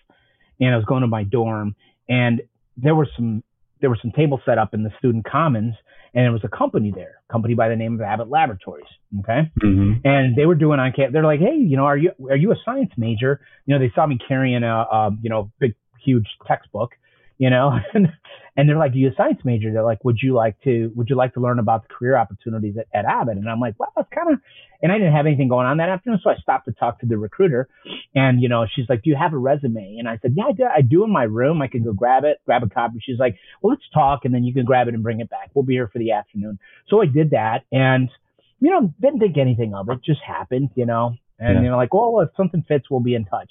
and 0.59 0.71
I 0.71 0.77
was 0.77 0.87
going 0.87 1.03
to 1.03 1.07
my 1.07 1.25
dorm 1.25 1.75
and 2.09 2.43
there 2.77 2.95
were 2.95 3.09
some 3.17 3.43
there 3.81 3.91
were 3.91 3.99
some 4.01 4.13
tables 4.13 4.41
set 4.47 4.59
up 4.59 4.75
in 4.75 4.85
the 4.85 4.91
student 4.99 5.25
commons 5.25 5.75
and 6.15 6.25
there 6.25 6.33
was 6.33 6.45
a 6.45 6.49
company 6.49 6.93
there, 6.95 7.21
a 7.29 7.33
company 7.33 7.55
by 7.55 7.69
the 7.69 7.77
name 7.77 7.95
of 7.95 8.01
Abbott 8.01 8.29
Laboratories. 8.29 8.87
Okay. 9.21 9.51
Mm-hmm. 9.63 10.07
And 10.07 10.37
they 10.37 10.47
were 10.47 10.55
doing 10.55 10.79
on 10.79 10.93
campus. 10.93 11.13
They're 11.13 11.25
like, 11.25 11.41
Hey, 11.41 11.57
you 11.57 11.77
know, 11.77 11.85
are 11.85 11.97
you, 11.97 12.11
are 12.31 12.37
you 12.37 12.53
a 12.53 12.57
science 12.65 12.93
major? 12.97 13.41
You 13.67 13.75
know, 13.75 13.81
they 13.81 13.93
saw 13.95 14.07
me 14.07 14.19
carrying 14.27 14.63
a, 14.63 14.77
a 14.77 15.11
you 15.23 15.31
know, 15.31 15.51
big 15.59 15.75
huge 16.05 16.27
textbook, 16.47 16.93
you 17.39 17.49
know, 17.49 17.79
and, 17.95 18.09
and 18.57 18.69
they're 18.69 18.79
like, 18.79 18.93
you 18.95 19.09
a 19.09 19.15
science 19.17 19.41
major? 19.45 19.73
They're 19.73 19.83
like, 19.83 20.05
would 20.05 20.19
you 20.23 20.35
like 20.35 20.61
to, 20.65 20.93
would 20.95 21.09
you 21.09 21.17
like 21.17 21.35
to 21.35 21.41
learn 21.41 21.59
about 21.59 21.89
the 21.89 21.95
career 21.95 22.17
opportunities 22.17 22.77
at, 22.77 22.87
at 22.93 23.05
Abbott? 23.07 23.39
And 23.39 23.49
I'm 23.49 23.61
like, 23.61 23.75
well, 23.79 23.93
that's 23.97 24.09
kind 24.15 24.33
of, 24.33 24.41
and 24.83 24.91
I 24.91 24.99
didn't 24.99 25.13
have 25.13 25.27
anything 25.27 25.49
going 25.49 25.67
on 25.67 25.77
that 25.77 25.89
afternoon. 25.89 26.21
So 26.23 26.31
I 26.31 26.37
stopped 26.37 26.67
to 26.67 26.73
talk 26.73 27.01
to 27.01 27.07
the 27.07 27.17
recruiter 27.17 27.69
and, 28.15 28.43
you 28.43 28.49
know, 28.49 28.67
she's 28.75 28.87
like, 28.89 29.03
do 29.03 29.11
you 29.11 29.17
have 29.17 29.33
a 29.33 29.39
resume? 29.39 29.97
And 29.99 30.09
I 30.09 30.19
said, 30.21 30.35
yeah, 30.37 30.45
I 30.45 30.53
do, 30.53 30.65
I 30.65 30.81
do 30.83 31.05
in 31.05 31.13
my 31.13 31.23
room. 31.23 31.63
I 31.63 31.69
can 31.69 31.85
go 31.85 31.93
grab 31.93 32.25
it, 32.25 32.39
grab 32.45 32.63
a 32.63 32.69
copy. 32.69 32.99
She's 33.01 33.19
like, 33.19 33.37
well, 33.61 33.71
let's 33.71 33.89
talk 33.95 34.25
and 34.25 34.35
then 34.35 34.45
you 34.45 34.53
can 34.53 34.65
grab 34.65 34.89
it 34.89 34.95
and 34.95 35.03
bring 35.03 35.21
it 35.21 35.31
back. 35.31 35.51
We'll 35.55 35.65
be 35.65 35.75
here 35.75 35.89
for 35.89 35.99
the 36.01 36.13
afternoon. 36.13 36.59
So 36.89 37.01
I 37.01 37.07
did 37.07 37.31
that 37.31 37.61
and, 37.71 38.11
you 38.61 38.71
know, 38.71 38.93
didn't 39.01 39.21
think 39.21 39.39
anything 39.39 39.73
of 39.75 39.89
it. 39.89 39.99
Just 40.05 40.21
happened, 40.27 40.71
you 40.75 40.87
know, 40.87 41.15
and 41.39 41.57
yeah. 41.57 41.63
you 41.63 41.69
know, 41.71 41.77
like, 41.77 41.95
well, 41.95 42.21
if 42.21 42.31
something 42.37 42.65
fits, 42.67 42.91
we'll 42.91 43.01
be 43.01 43.15
in 43.15 43.25
touch. 43.25 43.51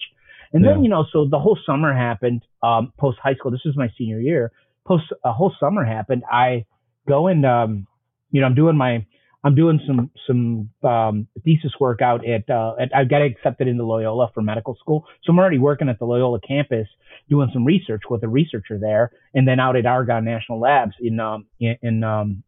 And 0.53 0.63
yeah. 0.63 0.73
then, 0.73 0.83
you 0.83 0.89
know, 0.89 1.05
so 1.11 1.27
the 1.29 1.39
whole 1.39 1.57
summer 1.65 1.93
happened, 1.93 2.43
um, 2.61 2.91
post 2.97 3.17
high 3.23 3.35
school. 3.35 3.51
This 3.51 3.61
is 3.65 3.77
my 3.77 3.89
senior 3.97 4.19
year. 4.19 4.51
Post 4.85 5.05
a 5.23 5.31
whole 5.31 5.53
summer 5.59 5.85
happened. 5.85 6.23
I 6.29 6.65
go 7.07 7.27
and, 7.27 7.45
um, 7.45 7.87
you 8.31 8.41
know, 8.41 8.47
I'm 8.47 8.55
doing 8.55 8.75
my, 8.75 9.05
I'm 9.43 9.55
doing 9.55 9.79
some, 9.87 10.11
some, 10.27 10.69
um, 10.89 11.27
thesis 11.43 11.71
work 11.79 12.01
out 12.01 12.27
at, 12.27 12.49
uh, 12.49 12.75
at, 12.79 12.95
I 12.95 13.05
got 13.05 13.21
accepted 13.21 13.67
into 13.67 13.83
Loyola 13.83 14.29
for 14.33 14.41
medical 14.41 14.75
school. 14.75 15.05
So 15.23 15.31
I'm 15.31 15.39
already 15.39 15.57
working 15.57 15.89
at 15.89 15.99
the 15.99 16.05
Loyola 16.05 16.39
campus 16.39 16.87
doing 17.29 17.49
some 17.53 17.65
research 17.65 18.03
with 18.09 18.23
a 18.23 18.27
researcher 18.27 18.77
there. 18.77 19.11
And 19.33 19.47
then 19.47 19.59
out 19.59 19.75
at 19.75 19.85
Argonne 19.85 20.25
National 20.25 20.59
Labs 20.59 20.93
in, 20.99 21.19
um, 21.19 21.47
in, 21.59 21.77
in, 21.81 22.03
um, 22.03 22.43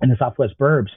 in 0.00 0.08
the 0.08 0.16
Southwest 0.18 0.54
Burbs. 0.58 0.90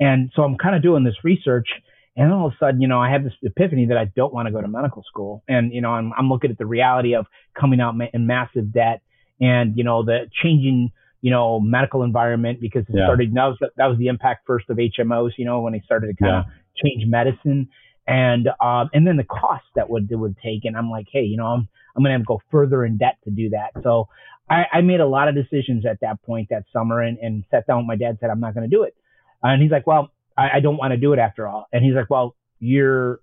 And 0.00 0.30
so 0.34 0.42
I'm 0.42 0.56
kind 0.56 0.74
of 0.74 0.82
doing 0.82 1.04
this 1.04 1.16
research 1.22 1.68
and 2.16 2.32
all 2.32 2.46
of 2.46 2.52
a 2.54 2.56
sudden, 2.58 2.80
you 2.80 2.88
know, 2.88 2.98
I 2.98 3.10
have 3.10 3.24
this 3.24 3.34
epiphany 3.42 3.86
that 3.86 3.98
I 3.98 4.06
don't 4.06 4.32
want 4.32 4.46
to 4.46 4.52
go 4.52 4.62
to 4.62 4.68
medical 4.68 5.04
school. 5.06 5.44
And, 5.48 5.72
you 5.72 5.82
know, 5.82 5.90
I'm, 5.90 6.12
I'm 6.16 6.30
looking 6.30 6.50
at 6.50 6.56
the 6.56 6.64
reality 6.64 7.14
of 7.14 7.26
coming 7.58 7.78
out 7.80 7.94
in 8.12 8.26
massive 8.26 8.72
debt 8.72 9.02
and, 9.38 9.76
you 9.76 9.84
know, 9.84 10.02
the 10.02 10.30
changing, 10.42 10.92
you 11.26 11.32
know, 11.32 11.58
medical 11.58 12.04
environment 12.04 12.60
because 12.60 12.82
it 12.82 12.94
yeah. 12.94 13.04
started, 13.04 13.34
that 13.34 13.46
was, 13.46 13.58
that 13.76 13.86
was 13.86 13.98
the 13.98 14.06
impact 14.06 14.46
first 14.46 14.70
of 14.70 14.76
HMOs, 14.76 15.32
you 15.36 15.44
know, 15.44 15.60
when 15.60 15.72
they 15.72 15.82
started 15.84 16.06
to 16.06 16.14
kind 16.14 16.36
of 16.36 16.44
change 16.80 17.02
medicine 17.04 17.68
and, 18.06 18.46
um, 18.60 18.90
and 18.92 19.04
then 19.04 19.16
the 19.16 19.24
cost 19.24 19.64
that 19.74 19.90
would, 19.90 20.08
it 20.08 20.14
would 20.14 20.36
take. 20.38 20.64
And 20.64 20.76
I'm 20.76 20.88
like, 20.88 21.06
Hey, 21.10 21.22
you 21.22 21.36
know, 21.36 21.46
I'm, 21.46 21.68
I'm 21.96 22.04
going 22.04 22.16
to 22.16 22.24
go 22.24 22.40
further 22.52 22.84
in 22.84 22.96
debt 22.96 23.18
to 23.24 23.32
do 23.32 23.48
that. 23.48 23.70
So 23.82 24.06
I, 24.48 24.66
I 24.72 24.80
made 24.82 25.00
a 25.00 25.06
lot 25.08 25.26
of 25.26 25.34
decisions 25.34 25.84
at 25.84 25.98
that 26.02 26.22
point 26.22 26.50
that 26.50 26.62
summer 26.72 27.02
and, 27.02 27.18
and 27.18 27.42
sat 27.50 27.66
down 27.66 27.78
with 27.78 27.86
my 27.88 27.96
dad, 27.96 28.18
said, 28.20 28.30
I'm 28.30 28.38
not 28.38 28.54
going 28.54 28.70
to 28.70 28.72
do 28.72 28.84
it. 28.84 28.94
And 29.42 29.60
he's 29.60 29.72
like, 29.72 29.84
well, 29.84 30.12
I, 30.38 30.58
I 30.58 30.60
don't 30.60 30.76
want 30.76 30.92
to 30.92 30.96
do 30.96 31.12
it 31.12 31.18
after 31.18 31.48
all. 31.48 31.66
And 31.72 31.84
he's 31.84 31.94
like, 31.94 32.08
well, 32.08 32.36
you're 32.60 33.18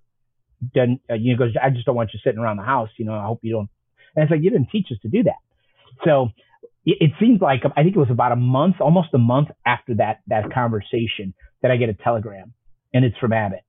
done. 0.74 1.00
Uh, 1.08 1.14
you 1.14 1.32
know, 1.32 1.38
goes, 1.38 1.54
I 1.56 1.70
just 1.70 1.86
don't 1.86 1.96
want 1.96 2.10
you 2.12 2.20
sitting 2.22 2.38
around 2.38 2.58
the 2.58 2.64
house. 2.64 2.90
You 2.98 3.06
know, 3.06 3.14
I 3.14 3.24
hope 3.24 3.38
you 3.40 3.52
don't. 3.52 3.70
And 4.14 4.24
it's 4.24 4.30
like, 4.30 4.42
you 4.42 4.50
didn't 4.50 4.68
teach 4.70 4.88
us 4.92 4.98
to 5.00 5.08
do 5.08 5.22
that. 5.22 5.40
So 6.04 6.28
it, 6.86 7.12
seems 7.20 7.40
like, 7.40 7.62
I 7.76 7.82
think 7.82 7.96
it 7.96 7.98
was 7.98 8.10
about 8.10 8.32
a 8.32 8.36
month, 8.36 8.76
almost 8.80 9.08
a 9.14 9.18
month 9.18 9.48
after 9.66 9.94
that, 9.94 10.20
that 10.26 10.52
conversation 10.52 11.34
that 11.62 11.70
I 11.70 11.76
get 11.76 11.88
a 11.88 11.94
telegram 11.94 12.52
and 12.92 13.04
it's 13.04 13.16
from 13.18 13.32
Abbott. 13.32 13.64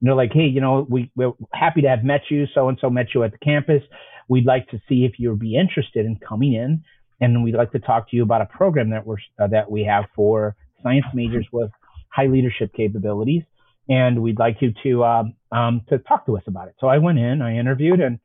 And 0.00 0.08
they're 0.08 0.14
like, 0.14 0.32
Hey, 0.32 0.46
you 0.46 0.60
know, 0.60 0.86
we, 0.88 1.10
we're 1.16 1.32
happy 1.52 1.82
to 1.82 1.88
have 1.88 2.04
met 2.04 2.22
you. 2.30 2.46
So 2.54 2.68
and 2.68 2.78
so 2.80 2.90
met 2.90 3.08
you 3.14 3.22
at 3.24 3.32
the 3.32 3.38
campus. 3.38 3.82
We'd 4.28 4.46
like 4.46 4.68
to 4.70 4.78
see 4.88 5.04
if 5.04 5.18
you'd 5.18 5.38
be 5.38 5.56
interested 5.56 6.06
in 6.06 6.18
coming 6.26 6.54
in. 6.54 6.82
And 7.20 7.44
we'd 7.44 7.54
like 7.54 7.72
to 7.72 7.78
talk 7.78 8.10
to 8.10 8.16
you 8.16 8.22
about 8.22 8.42
a 8.42 8.46
program 8.46 8.90
that 8.90 9.06
we're, 9.06 9.16
uh, 9.38 9.46
that 9.48 9.70
we 9.70 9.84
have 9.84 10.04
for 10.14 10.56
science 10.82 11.06
majors 11.14 11.46
with 11.52 11.70
high 12.16 12.26
leadership 12.26 12.72
capabilities, 12.74 13.42
and 13.88 14.22
we'd 14.22 14.38
like 14.38 14.56
you 14.60 14.72
to 14.82 15.04
um, 15.04 15.34
um, 15.52 15.82
to 15.88 15.98
talk 15.98 16.26
to 16.26 16.36
us 16.36 16.42
about 16.46 16.68
it. 16.68 16.74
So 16.80 16.86
I 16.86 16.98
went 16.98 17.18
in, 17.18 17.42
I 17.42 17.56
interviewed, 17.56 18.00
and 18.00 18.18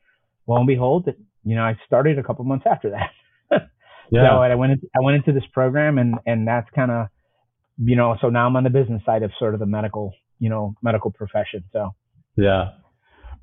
lo 0.48 0.58
and 0.58 0.68
behold, 0.68 1.10
you 1.44 1.56
know, 1.56 1.64
I 1.64 1.78
started 1.86 2.18
a 2.18 2.24
couple 2.24 2.46
months 2.46 2.66
after 2.70 2.92
that. 2.92 3.10
yeah. 4.12 4.30
So 4.30 4.42
I 4.42 4.54
went 4.56 4.74
into, 4.74 4.88
I 4.96 5.02
went 5.02 5.18
into 5.18 5.32
this 5.32 5.48
program, 5.54 5.98
and 5.98 6.16
and 6.26 6.48
that's 6.48 6.68
kind 6.76 6.92
of, 6.92 7.08
you 7.78 7.96
know, 7.96 8.16
so 8.22 8.30
now 8.30 8.46
I'm 8.46 8.56
on 8.56 8.64
the 8.64 8.70
business 8.70 9.02
side 9.06 9.24
of 9.24 9.32
sort 9.40 9.54
of 9.54 9.60
the 9.60 9.66
medical, 9.66 10.14
you 10.40 10.50
know, 10.50 10.76
medical 10.84 11.12
profession. 11.12 11.64
So 11.72 11.96
yeah. 12.36 12.72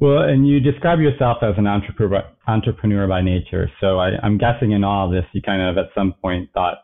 Well, 0.00 0.20
and 0.20 0.46
you 0.46 0.60
describe 0.60 1.00
yourself 1.00 1.38
as 1.42 1.54
an 1.58 1.66
entrepreneur, 1.66 2.22
entrepreneur 2.46 3.08
by 3.08 3.20
nature. 3.20 3.68
So 3.80 3.98
I, 3.98 4.10
I'm 4.22 4.38
guessing 4.38 4.70
in 4.70 4.84
all 4.84 5.06
of 5.06 5.12
this, 5.12 5.24
you 5.32 5.42
kind 5.42 5.60
of 5.60 5.76
at 5.76 5.90
some 5.94 6.14
point 6.22 6.50
thought, 6.54 6.78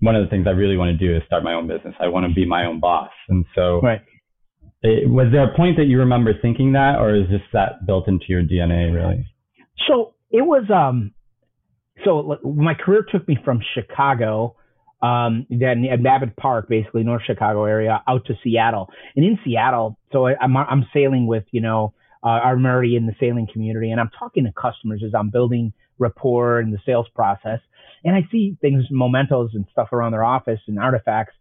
one 0.00 0.14
of 0.14 0.22
the 0.22 0.28
things 0.28 0.46
I 0.46 0.50
really 0.50 0.76
want 0.76 0.96
to 0.96 1.06
do 1.06 1.16
is 1.16 1.22
start 1.26 1.42
my 1.42 1.54
own 1.54 1.66
business. 1.66 1.94
I 1.98 2.08
want 2.08 2.28
to 2.28 2.34
be 2.34 2.46
my 2.46 2.66
own 2.66 2.80
boss. 2.80 3.10
And 3.28 3.44
so, 3.54 3.80
right. 3.80 4.02
It, 4.82 5.10
was 5.10 5.26
there 5.32 5.42
a 5.42 5.56
point 5.56 5.76
that 5.78 5.86
you 5.86 5.98
remember 5.98 6.32
thinking 6.40 6.72
that, 6.74 6.98
or 7.00 7.16
is 7.16 7.28
this 7.30 7.40
that 7.52 7.84
built 7.84 8.06
into 8.06 8.26
your 8.28 8.42
DNA 8.42 8.94
really? 8.94 9.26
So 9.88 10.14
it 10.30 10.42
was, 10.42 10.64
um, 10.72 11.12
so 12.04 12.38
my 12.44 12.74
career 12.74 13.04
took 13.10 13.26
me 13.26 13.38
from 13.44 13.60
Chicago, 13.74 14.56
um, 15.02 15.46
then 15.50 15.84
at 15.84 16.04
Abbott 16.04 16.36
Park, 16.36 16.68
basically 16.68 17.04
North 17.04 17.22
Chicago 17.26 17.64
area, 17.64 18.02
out 18.06 18.26
to 18.26 18.34
Seattle. 18.42 18.90
And 19.16 19.24
in 19.24 19.38
Seattle, 19.44 19.98
so 20.12 20.26
I, 20.26 20.32
am 20.42 20.56
I'm, 20.56 20.66
I'm 20.68 20.86
sailing 20.92 21.26
with, 21.26 21.44
you 21.50 21.60
know, 21.60 21.94
uh, 22.22 22.28
I'm 22.28 22.64
already 22.66 22.96
in 22.96 23.06
the 23.06 23.14
sailing 23.20 23.46
community 23.52 23.90
and 23.90 24.00
I'm 24.00 24.10
talking 24.18 24.44
to 24.44 24.52
customers 24.52 25.02
as 25.06 25.14
I'm 25.14 25.30
building 25.30 25.72
rapport 25.98 26.60
in 26.60 26.70
the 26.70 26.78
sales 26.84 27.06
process. 27.14 27.60
And 28.04 28.14
I 28.14 28.28
see 28.30 28.56
things, 28.60 28.84
mementos 28.90 29.50
and 29.54 29.66
stuff 29.72 29.92
around 29.92 30.12
their 30.12 30.24
office 30.24 30.60
and 30.66 30.78
artifacts, 30.78 31.34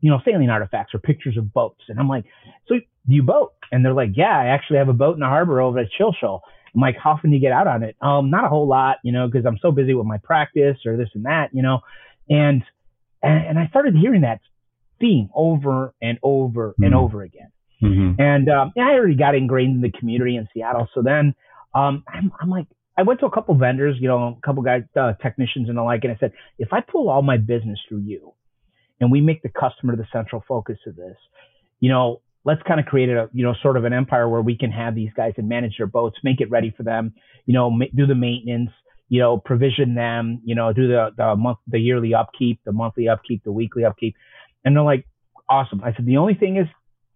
you 0.00 0.10
know, 0.10 0.20
sailing 0.24 0.50
artifacts 0.50 0.94
or 0.94 0.98
pictures 0.98 1.36
of 1.36 1.52
boats. 1.52 1.82
And 1.88 1.98
I'm 1.98 2.08
like, 2.08 2.24
so 2.68 2.74
do 2.74 3.14
you 3.14 3.22
boat? 3.22 3.52
And 3.70 3.84
they're 3.84 3.92
like, 3.92 4.10
yeah, 4.16 4.36
I 4.36 4.46
actually 4.46 4.78
have 4.78 4.88
a 4.88 4.92
boat 4.92 5.14
in 5.14 5.20
the 5.20 5.26
harbor 5.26 5.60
over 5.60 5.78
at 5.78 5.90
Chill 5.96 6.14
Like, 6.76 6.96
how 7.02 7.12
often 7.12 7.30
do 7.30 7.36
you 7.36 7.42
get 7.42 7.52
out 7.52 7.66
on 7.66 7.82
it? 7.82 7.96
Um, 8.00 8.30
not 8.30 8.44
a 8.44 8.48
whole 8.48 8.68
lot, 8.68 8.98
you 9.02 9.12
know, 9.12 9.26
because 9.26 9.46
I'm 9.46 9.58
so 9.62 9.70
busy 9.72 9.94
with 9.94 10.06
my 10.06 10.18
practice 10.18 10.76
or 10.84 10.96
this 10.96 11.08
and 11.14 11.24
that, 11.24 11.50
you 11.52 11.62
know. 11.62 11.80
And 12.28 12.62
and, 13.22 13.46
and 13.46 13.58
I 13.58 13.66
started 13.68 13.94
hearing 13.96 14.22
that 14.22 14.40
theme 15.00 15.30
over 15.34 15.94
and 16.00 16.18
over 16.22 16.70
mm-hmm. 16.70 16.84
and 16.84 16.94
over 16.94 17.22
again. 17.22 17.50
Mm-hmm. 17.82 18.20
And 18.20 18.48
um, 18.48 18.72
I 18.76 18.92
already 18.92 19.16
got 19.16 19.34
ingrained 19.34 19.76
in 19.76 19.80
the 19.80 19.96
community 19.98 20.36
in 20.36 20.48
Seattle. 20.54 20.88
So 20.94 21.02
then 21.02 21.34
um, 21.74 22.04
I'm, 22.08 22.32
I'm 22.40 22.48
like, 22.48 22.66
I 22.96 23.02
went 23.02 23.20
to 23.20 23.26
a 23.26 23.30
couple 23.30 23.54
vendors, 23.54 23.96
you 24.00 24.08
know, 24.08 24.38
a 24.42 24.46
couple 24.46 24.62
guys, 24.62 24.82
uh, 24.98 25.12
technicians 25.22 25.68
and 25.68 25.76
the 25.76 25.82
like, 25.82 26.04
and 26.04 26.12
I 26.12 26.16
said, 26.18 26.32
if 26.58 26.72
I 26.72 26.80
pull 26.80 27.10
all 27.10 27.20
my 27.20 27.36
business 27.36 27.78
through 27.88 28.00
you 28.00 28.32
and 29.00 29.12
we 29.12 29.20
make 29.20 29.42
the 29.42 29.50
customer 29.50 29.94
the 29.96 30.06
central 30.10 30.42
focus 30.48 30.78
of 30.86 30.96
this, 30.96 31.16
you 31.80 31.90
know, 31.90 32.22
let's 32.46 32.62
kind 32.62 32.80
of 32.80 32.86
create 32.86 33.10
a, 33.10 33.28
you 33.32 33.44
know, 33.44 33.54
sort 33.60 33.76
of 33.76 33.84
an 33.84 33.92
empire 33.92 34.28
where 34.28 34.40
we 34.40 34.56
can 34.56 34.70
have 34.70 34.94
these 34.94 35.10
guys 35.14 35.34
and 35.36 35.48
manage 35.48 35.76
their 35.76 35.86
boats, 35.86 36.16
make 36.24 36.40
it 36.40 36.50
ready 36.50 36.72
for 36.74 36.82
them, 36.84 37.12
you 37.44 37.52
know, 37.52 37.70
ma- 37.70 37.86
do 37.94 38.06
the 38.06 38.14
maintenance, 38.14 38.70
you 39.08 39.20
know, 39.20 39.36
provision 39.36 39.94
them, 39.94 40.40
you 40.44 40.54
know, 40.54 40.72
do 40.72 40.88
the, 40.88 41.10
the 41.16 41.36
month, 41.36 41.58
the 41.66 41.78
yearly 41.78 42.14
upkeep, 42.14 42.60
the 42.64 42.72
monthly 42.72 43.08
upkeep, 43.08 43.42
the 43.44 43.52
weekly 43.52 43.84
upkeep. 43.84 44.14
And 44.64 44.74
they're 44.74 44.82
like, 44.82 45.06
awesome. 45.48 45.82
I 45.84 45.92
said, 45.94 46.06
the 46.06 46.16
only 46.16 46.34
thing 46.34 46.56
is 46.56 46.66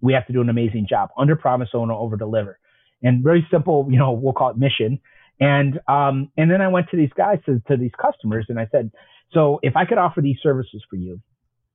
we 0.03 0.13
have 0.13 0.27
to 0.27 0.33
do 0.33 0.41
an 0.41 0.51
amazing 0.51 0.87
job, 0.91 1.11
under 1.17 1.37
promise, 1.37 1.71
owner, 1.73 1.95
over 1.95 2.17
deliver. 2.17 2.59
And 3.03 3.25
very 3.25 3.47
simple, 3.51 3.87
you 3.89 3.99
know, 3.99 4.13
we'll 4.13 4.35
call 4.35 4.51
it 4.51 4.59
mission 4.59 5.01
and 5.41 5.81
um, 5.89 6.31
and 6.37 6.51
then 6.51 6.61
I 6.61 6.69
went 6.69 6.91
to 6.91 6.97
these 6.97 7.13
guys 7.17 7.39
to, 7.47 7.61
to 7.69 7.77
these 7.77 7.93
customers 8.01 8.47
and 8.49 8.61
I 8.61 8.69
said, 8.71 8.93
so 9.33 9.59
if 9.63 9.75
I 9.75 9.87
could 9.87 9.99
offer 9.99 10.21
these 10.21 10.37
services 10.43 10.85
for 10.89 10.97
you, 10.97 11.21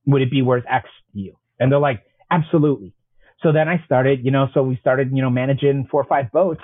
would 0.06 0.22
it 0.22 0.30
be 0.30 0.42
worth 0.42 0.64
X 0.70 0.88
to 1.12 1.18
you? 1.18 1.36
And 1.58 1.72
they're 1.72 1.80
like, 1.80 2.02
absolutely. 2.30 2.94
So 3.42 3.52
then 3.52 3.68
I 3.68 3.82
started, 3.84 4.24
you 4.24 4.30
know, 4.30 4.48
so 4.54 4.62
we 4.62 4.76
started, 4.76 5.10
you 5.12 5.22
know, 5.22 5.30
managing 5.30 5.86
four 5.90 6.00
or 6.00 6.06
five 6.06 6.32
boats 6.32 6.62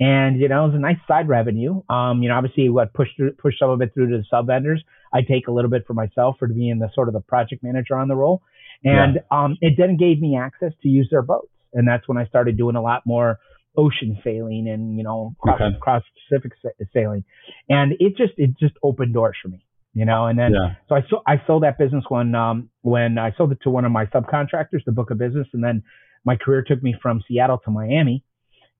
And 0.00 0.40
you 0.40 0.48
know, 0.48 0.64
it 0.64 0.68
was 0.68 0.76
a 0.76 0.80
nice 0.80 0.96
side 1.06 1.28
revenue. 1.28 1.82
Um, 1.90 2.22
you 2.22 2.30
know, 2.30 2.36
obviously, 2.36 2.70
what 2.70 2.94
pushed 2.94 3.20
push 3.36 3.54
some 3.58 3.68
of 3.68 3.82
it 3.82 3.92
through 3.92 4.10
to 4.10 4.16
the 4.16 4.24
sub 4.30 4.46
vendors. 4.46 4.82
I 5.12 5.20
take 5.20 5.46
a 5.46 5.52
little 5.52 5.70
bit 5.70 5.86
for 5.86 5.92
myself 5.92 6.36
for 6.38 6.48
being 6.48 6.78
the 6.78 6.88
sort 6.94 7.08
of 7.08 7.14
the 7.14 7.20
project 7.20 7.62
manager 7.62 7.96
on 7.96 8.08
the 8.08 8.16
role, 8.16 8.40
and 8.82 9.16
yeah. 9.16 9.20
um, 9.30 9.58
it 9.60 9.74
then 9.76 9.98
gave 9.98 10.18
me 10.18 10.38
access 10.38 10.72
to 10.82 10.88
use 10.88 11.08
their 11.10 11.20
boats, 11.20 11.52
and 11.74 11.86
that's 11.86 12.08
when 12.08 12.16
I 12.16 12.24
started 12.26 12.56
doing 12.56 12.76
a 12.76 12.82
lot 12.82 13.02
more 13.04 13.40
ocean 13.76 14.18
sailing 14.24 14.68
and 14.68 14.96
you 14.96 15.04
know 15.04 15.34
cross, 15.38 15.60
okay. 15.60 15.76
cross 15.78 16.02
Pacific 16.30 16.52
sailing, 16.94 17.22
and 17.68 17.92
it 18.00 18.16
just 18.16 18.32
it 18.38 18.58
just 18.58 18.74
opened 18.82 19.12
doors 19.12 19.36
for 19.42 19.48
me, 19.48 19.62
you 19.92 20.06
know. 20.06 20.24
And 20.28 20.38
then 20.38 20.54
yeah. 20.54 20.76
so 20.88 20.94
I 20.94 21.02
sold 21.10 21.22
I 21.26 21.42
sold 21.46 21.62
that 21.62 21.76
business 21.76 22.04
when 22.08 22.34
um 22.34 22.70
when 22.80 23.18
I 23.18 23.34
sold 23.36 23.52
it 23.52 23.58
to 23.64 23.70
one 23.70 23.84
of 23.84 23.92
my 23.92 24.06
subcontractors, 24.06 24.82
the 24.86 24.92
book 24.92 25.10
of 25.10 25.18
business, 25.18 25.46
and 25.52 25.62
then 25.62 25.82
my 26.24 26.36
career 26.36 26.62
took 26.62 26.82
me 26.82 26.94
from 27.00 27.22
Seattle 27.26 27.58
to 27.64 27.70
Miami, 27.70 28.24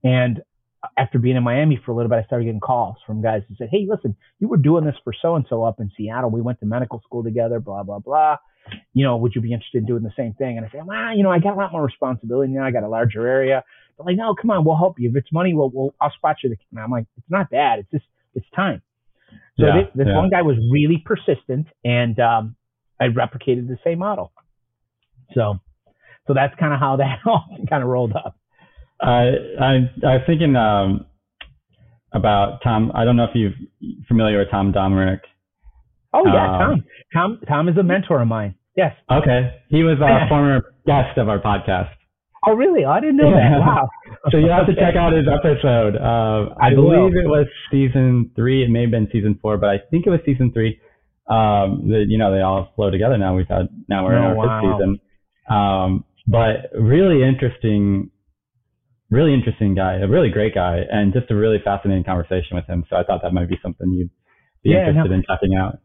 and 0.03 0.43
after 0.97 1.19
being 1.19 1.37
in 1.37 1.43
Miami 1.43 1.81
for 1.85 1.93
a 1.93 1.95
little 1.95 2.09
bit, 2.09 2.19
I 2.19 2.25
started 2.25 2.47
getting 2.47 2.61
calls 2.61 2.97
from 3.07 3.21
guys 3.23 3.43
who 3.49 3.55
said, 3.57 3.69
Hey, 3.71 3.87
listen, 3.89 4.17
you 4.39 4.49
were 4.49 4.57
doing 4.57 4.85
this 4.85 4.95
for 5.05 5.13
so 5.21 5.35
and 5.37 5.45
so 5.49 5.63
up 5.63 5.81
in 5.81 5.91
Seattle. 5.97 6.31
We 6.31 6.41
went 6.41 6.59
to 6.61 6.67
medical 6.67 7.01
school 7.05 7.23
together, 7.23 7.61
blah, 7.61 7.83
blah, 7.83 7.99
blah. 7.99 8.37
You 8.95 9.05
know, 9.05 9.17
would 9.17 9.35
you 9.35 9.41
be 9.41 9.53
interested 9.53 9.79
in 9.79 9.87
doing 9.87 10.03
the 10.03 10.13
same 10.17 10.35
thing? 10.35 10.57
And 10.57 10.67
I 10.67 10.71
said, 10.71 10.87
Well, 10.87 11.17
you 11.17 11.23
know, 11.23 11.31
I 11.31 11.39
got 11.39 11.55
a 11.55 11.57
lot 11.57 11.73
more 11.73 11.85
responsibility 11.85 12.53
now. 12.53 12.65
I 12.65 12.71
got 12.71 12.83
a 12.83 12.89
larger 12.89 13.27
area. 13.27 13.63
They're 13.97 14.07
like, 14.07 14.17
No, 14.17 14.35
come 14.35 14.51
on, 14.51 14.65
we'll 14.65 14.77
help 14.77 14.99
you. 14.99 15.11
If 15.11 15.17
it's 15.17 15.33
money, 15.33 15.55
we'll, 15.55 15.71
we'll 15.71 15.95
I'll 16.01 16.13
spot 16.13 16.37
you. 16.43 16.55
And 16.71 16.81
I'm 16.81 16.91
like, 16.91 17.07
It's 17.19 17.31
not 17.31 17.51
bad. 17.51 17.81
It's 17.81 17.91
just, 17.91 18.05
it's 18.35 18.47
time. 18.55 18.83
So 19.59 19.67
yeah, 19.67 19.83
this, 19.83 19.91
this 19.95 20.07
yeah. 20.09 20.17
one 20.17 20.31
guy 20.31 20.43
was 20.43 20.57
really 20.71 21.03
persistent 21.05 21.67
and, 21.85 22.19
um, 22.19 22.57
I 23.01 23.07
replicated 23.09 23.67
the 23.69 23.79
same 23.85 23.99
model. 23.99 24.33
So, 25.35 25.61
so 26.31 26.35
that's 26.35 26.55
kind 26.61 26.73
of 26.73 26.79
how 26.79 26.97
that 26.97 27.19
all 27.27 27.45
kind 27.69 27.83
of 27.83 27.89
rolled 27.89 28.13
up. 28.13 28.37
I 29.03 29.35
I 29.61 29.71
I 30.07 30.15
was 30.15 30.23
thinking 30.29 30.55
um, 30.55 31.07
about 32.13 32.61
Tom. 32.63 32.93
I 32.95 33.05
don't 33.05 33.17
know 33.17 33.25
if 33.25 33.31
you're 33.35 33.51
familiar 34.07 34.39
with 34.39 34.49
Tom 34.51 34.73
Dommerich. 34.73 35.27
Oh 36.15 36.23
yeah, 36.25 36.53
um, 36.53 36.61
Tom. 36.61 36.85
Tom 37.13 37.41
Tom 37.49 37.69
is 37.69 37.77
a 37.77 37.83
mentor 37.83 38.23
of 38.23 38.29
mine. 38.29 38.55
Yes. 38.77 38.95
Okay. 39.11 39.51
He 39.71 39.83
was 39.83 39.99
a 39.99 40.29
former 40.29 40.73
guest 40.87 41.19
of 41.19 41.29
our 41.29 41.41
podcast. 41.41 41.91
Oh 42.47 42.53
really? 42.53 42.85
I 42.85 43.01
didn't 43.01 43.17
know 43.17 43.33
that. 43.33 43.59
Wow. 43.59 43.89
so 44.31 44.39
you 44.39 44.51
have 44.51 44.67
to 44.67 44.75
check 44.75 44.95
out 44.95 45.13
his 45.13 45.27
episode. 45.27 45.97
Uh, 45.97 46.55
I, 46.61 46.69
I 46.69 46.75
believe 46.75 47.13
will. 47.13 47.25
it 47.25 47.27
was 47.27 47.47
season 47.73 48.31
three. 48.37 48.63
It 48.63 48.71
may 48.71 48.83
have 48.83 48.93
been 48.93 49.09
season 49.11 49.37
four, 49.43 49.59
but 49.59 49.71
I 49.71 49.79
think 49.91 50.07
it 50.07 50.11
was 50.11 50.21
season 50.25 50.53
three. 50.53 50.79
Um, 51.27 51.89
the, 51.91 52.05
you 52.09 52.19
know, 52.19 52.33
they 52.33 52.41
all 52.41 52.73
flow 52.77 52.91
together 52.91 53.19
now. 53.19 53.35
We've 53.35 53.49
had 53.49 53.69
now 53.89 54.05
we're 54.05 54.15
oh, 54.15 54.19
in 54.19 54.25
our 54.25 54.35
wow. 54.37 54.61
fifth 54.61 54.71
season. 54.79 55.01
Um, 55.51 56.05
but 56.27 56.71
really 56.79 57.23
interesting 57.23 58.11
really 59.11 59.35
interesting 59.35 59.75
guy, 59.75 59.99
a 59.99 60.09
really 60.09 60.31
great 60.31 60.55
guy, 60.55 60.79
and 60.91 61.13
just 61.13 61.31
a 61.31 61.35
really 61.35 61.59
fascinating 61.63 62.05
conversation 62.05 62.55
with 62.55 62.65
him. 62.67 62.85
So 62.89 62.97
I 62.97 63.03
thought 63.03 63.21
that 63.23 63.33
might 63.33 63.49
be 63.49 63.59
something 63.63 63.91
you'd 63.91 64.11
be 64.63 64.71
yeah, 64.71 64.89
interested 64.89 65.11
no, 65.11 65.17
in 65.17 65.25
checking 65.29 65.57
out. 65.57 65.79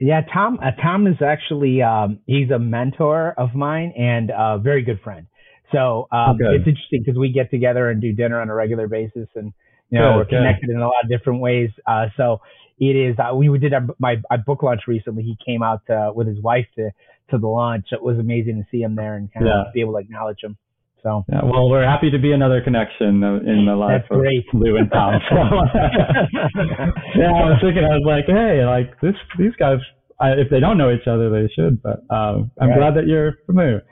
Yeah, 0.00 0.22
Tom. 0.32 0.58
Uh, 0.60 0.72
Tom 0.82 1.06
is 1.06 1.16
actually 1.24 1.80
um, 1.80 2.18
he's 2.26 2.50
a 2.50 2.58
mentor 2.58 3.34
of 3.38 3.54
mine 3.54 3.92
and 3.96 4.30
a 4.30 4.58
very 4.58 4.82
good 4.82 5.00
friend. 5.02 5.26
So 5.70 6.08
um, 6.10 6.36
okay. 6.36 6.56
it's 6.56 6.66
interesting 6.66 7.02
because 7.04 7.18
we 7.18 7.32
get 7.32 7.50
together 7.50 7.88
and 7.88 8.00
do 8.00 8.12
dinner 8.12 8.40
on 8.40 8.50
a 8.50 8.54
regular 8.54 8.88
basis, 8.88 9.28
and 9.36 9.52
you 9.90 9.98
know 9.98 10.16
we're 10.16 10.24
connected 10.24 10.70
in 10.70 10.76
a 10.76 10.86
lot 10.86 11.04
of 11.04 11.08
different 11.08 11.40
ways. 11.40 11.70
Uh, 11.86 12.06
so 12.16 12.40
it 12.78 12.96
is. 12.96 13.16
Uh, 13.18 13.34
we 13.34 13.56
did 13.58 13.72
our, 13.72 13.86
my, 13.98 14.16
my 14.28 14.36
book 14.38 14.62
launch 14.62 14.82
recently. 14.88 15.22
He 15.22 15.36
came 15.46 15.62
out 15.62 15.88
uh, 15.88 16.10
with 16.12 16.26
his 16.26 16.40
wife 16.42 16.66
to 16.76 16.90
to 17.30 17.38
the 17.38 17.46
launch. 17.46 17.86
It 17.92 18.02
was 18.02 18.18
amazing 18.18 18.56
to 18.56 18.66
see 18.70 18.82
him 18.82 18.96
there 18.96 19.14
and 19.16 19.32
kind 19.32 19.46
yeah. 19.46 19.66
of 19.66 19.72
be 19.72 19.80
able 19.80 19.94
to 19.94 19.98
acknowledge 19.98 20.38
him. 20.42 20.56
So 21.02 21.24
yeah, 21.28 21.40
well, 21.42 21.68
we're 21.68 21.84
happy 21.84 22.10
to 22.10 22.18
be 22.18 22.30
another 22.30 22.62
connection 22.62 23.24
in 23.24 23.66
the 23.66 23.74
life 23.74 24.02
That's 24.02 24.12
of 24.12 24.18
great. 24.18 24.46
Lou 24.54 24.76
and 24.76 24.88
Tom. 24.90 25.14
So, 25.28 25.34
yeah, 27.18 27.26
I 27.26 27.50
was 27.50 27.58
thinking, 27.60 27.82
I 27.82 27.98
was 27.98 28.06
like, 28.06 28.26
hey, 28.26 28.62
like 28.64 29.00
this, 29.00 29.18
these 29.36 29.54
guys, 29.58 29.78
I, 30.20 30.38
if 30.38 30.48
they 30.48 30.60
don't 30.60 30.78
know 30.78 30.92
each 30.92 31.08
other, 31.08 31.28
they 31.28 31.50
should. 31.52 31.82
But 31.82 32.06
um, 32.14 32.52
I'm 32.60 32.68
right. 32.68 32.78
glad 32.78 32.94
that 32.94 33.08
you're 33.08 33.32
familiar. 33.46 33.82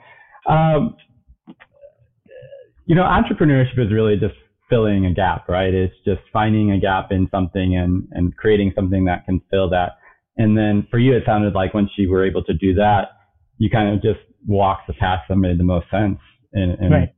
Um, 0.47 0.95
you 2.85 2.95
know, 2.95 3.03
entrepreneurship 3.03 3.77
is 3.77 3.91
really 3.91 4.15
just 4.15 4.35
filling 4.69 5.05
a 5.05 5.13
gap, 5.13 5.49
right? 5.49 5.73
It's 5.73 5.93
just 6.05 6.21
finding 6.31 6.71
a 6.71 6.79
gap 6.79 7.11
in 7.11 7.27
something 7.29 7.75
and 7.75 8.07
and 8.11 8.35
creating 8.35 8.71
something 8.73 9.05
that 9.05 9.25
can 9.25 9.41
fill 9.51 9.69
that. 9.71 9.97
And 10.37 10.57
then 10.57 10.87
for 10.89 10.97
you, 10.97 11.15
it 11.15 11.23
sounded 11.25 11.53
like 11.53 11.73
once 11.73 11.89
you 11.97 12.09
were 12.09 12.25
able 12.25 12.43
to 12.45 12.53
do 12.53 12.73
that, 12.75 13.09
you 13.61 13.69
kind 13.69 13.93
of 13.93 14.01
just 14.01 14.21
walked 14.47 14.87
the 14.87 14.93
path 14.93 15.21
that 15.29 15.35
made 15.35 15.59
the 15.59 15.63
most 15.63 15.85
sense 15.91 16.17
and, 16.51 16.71
and 16.79 16.91
right. 16.91 17.09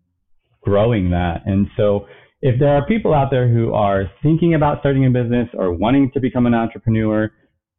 growing 0.62 1.12
that. 1.12 1.38
And 1.46 1.68
so 1.78 2.06
if 2.42 2.60
there 2.60 2.76
are 2.76 2.86
people 2.86 3.14
out 3.14 3.30
there 3.32 3.48
who 3.48 3.74
are 3.74 4.12
thinking 4.22 4.54
about 4.54 4.82
starting 4.82 5.06
a 5.06 5.10
business 5.10 5.48
or 5.54 5.72
wanting 5.72 6.12
to 6.14 6.20
become 6.20 6.46
an 6.46 6.54
entrepreneur, 6.54 7.32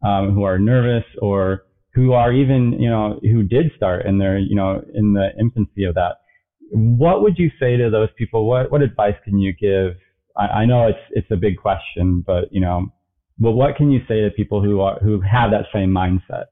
um, 0.03 0.33
who 0.35 0.45
are 0.45 0.59
nervous 0.59 1.05
or 1.21 1.65
who 1.93 2.13
are 2.13 2.33
even, 2.33 2.73
you 2.81 2.89
know, 2.89 3.21
who 3.23 3.43
did 3.43 3.67
start 3.77 4.07
and 4.07 4.19
they're, 4.19 4.39
you 4.39 4.57
know, 4.57 4.83
in 4.95 5.13
the 5.13 5.29
infancy 5.39 5.85
of 5.85 5.95
that, 5.95 6.17
what 6.71 7.21
would 7.21 7.37
you 7.37 7.51
say 7.61 7.77
to 7.77 7.91
those 7.91 8.09
people? 8.17 8.49
What, 8.49 8.73
what 8.73 8.81
advice 8.81 9.15
can 9.25 9.39
you 9.39 9.53
give? 9.53 9.97
I, 10.39 10.47
I 10.61 10.65
know 10.65 10.89
it's, 10.89 10.99
it's 11.11 11.31
a 11.31 11.37
big 11.37 11.59
question, 11.59 12.25
but, 12.27 12.45
you 12.51 12.63
know, 12.63 12.89
but 13.39 13.53
what 13.53 13.77
can 13.77 13.91
you 13.91 14.01
say 14.09 14.23
to 14.23 14.31
people 14.31 14.63
who 14.63 14.81
are, 14.81 14.99
who 15.01 15.21
have 15.21 15.51
that 15.51 15.67
same 15.73 15.91
mindset? 15.91 16.47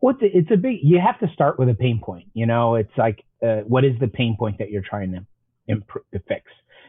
Well, 0.00 0.16
it's 0.20 0.50
a, 0.50 0.56
big, 0.56 0.78
you 0.82 1.00
have 1.04 1.18
to 1.20 1.32
start 1.32 1.58
with 1.58 1.68
a 1.68 1.74
pain 1.74 2.00
point. 2.02 2.28
You 2.34 2.46
know, 2.46 2.74
it's 2.76 2.92
like, 2.96 3.24
uh, 3.42 3.60
what 3.66 3.84
is 3.84 3.92
the 4.00 4.08
pain 4.08 4.36
point 4.38 4.58
that 4.58 4.70
you're 4.70 4.82
trying 4.82 5.12
to, 5.12 5.26
improve, 5.68 6.04
to 6.12 6.20
fix? 6.28 6.44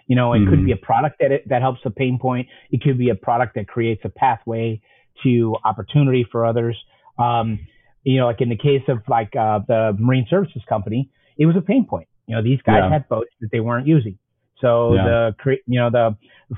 You 0.07 0.15
know, 0.15 0.33
it 0.33 0.39
mm-hmm. 0.39 0.49
could 0.49 0.65
be 0.65 0.71
a 0.71 0.77
product 0.77 1.17
that 1.19 1.31
it, 1.31 1.49
that 1.49 1.61
helps 1.61 1.81
a 1.85 1.89
pain 1.89 2.17
point. 2.19 2.47
It 2.71 2.81
could 2.81 2.97
be 2.97 3.09
a 3.09 3.15
product 3.15 3.55
that 3.55 3.67
creates 3.67 4.01
a 4.05 4.09
pathway 4.09 4.81
to 5.23 5.55
opportunity 5.65 6.25
for 6.31 6.45
others. 6.45 6.77
Um, 7.19 7.59
you 8.03 8.19
know, 8.19 8.27
like 8.27 8.39
in 8.39 8.49
the 8.49 8.57
case 8.57 8.83
of 8.87 8.99
like 9.09 9.35
uh, 9.35 9.59
the 9.67 9.95
marine 9.99 10.25
services 10.29 10.61
company, 10.69 11.09
it 11.37 11.45
was 11.45 11.55
a 11.57 11.61
pain 11.61 11.85
point. 11.85 12.07
You 12.25 12.35
know, 12.35 12.43
these 12.43 12.61
guys 12.61 12.81
yeah. 12.83 12.89
had 12.89 13.09
boats 13.09 13.31
that 13.41 13.51
they 13.51 13.59
weren't 13.59 13.87
using. 13.87 14.17
So 14.61 14.93
yeah. 14.95 15.31
the 15.45 15.57
you 15.65 15.79
know 15.79 15.89
the 15.89 16.15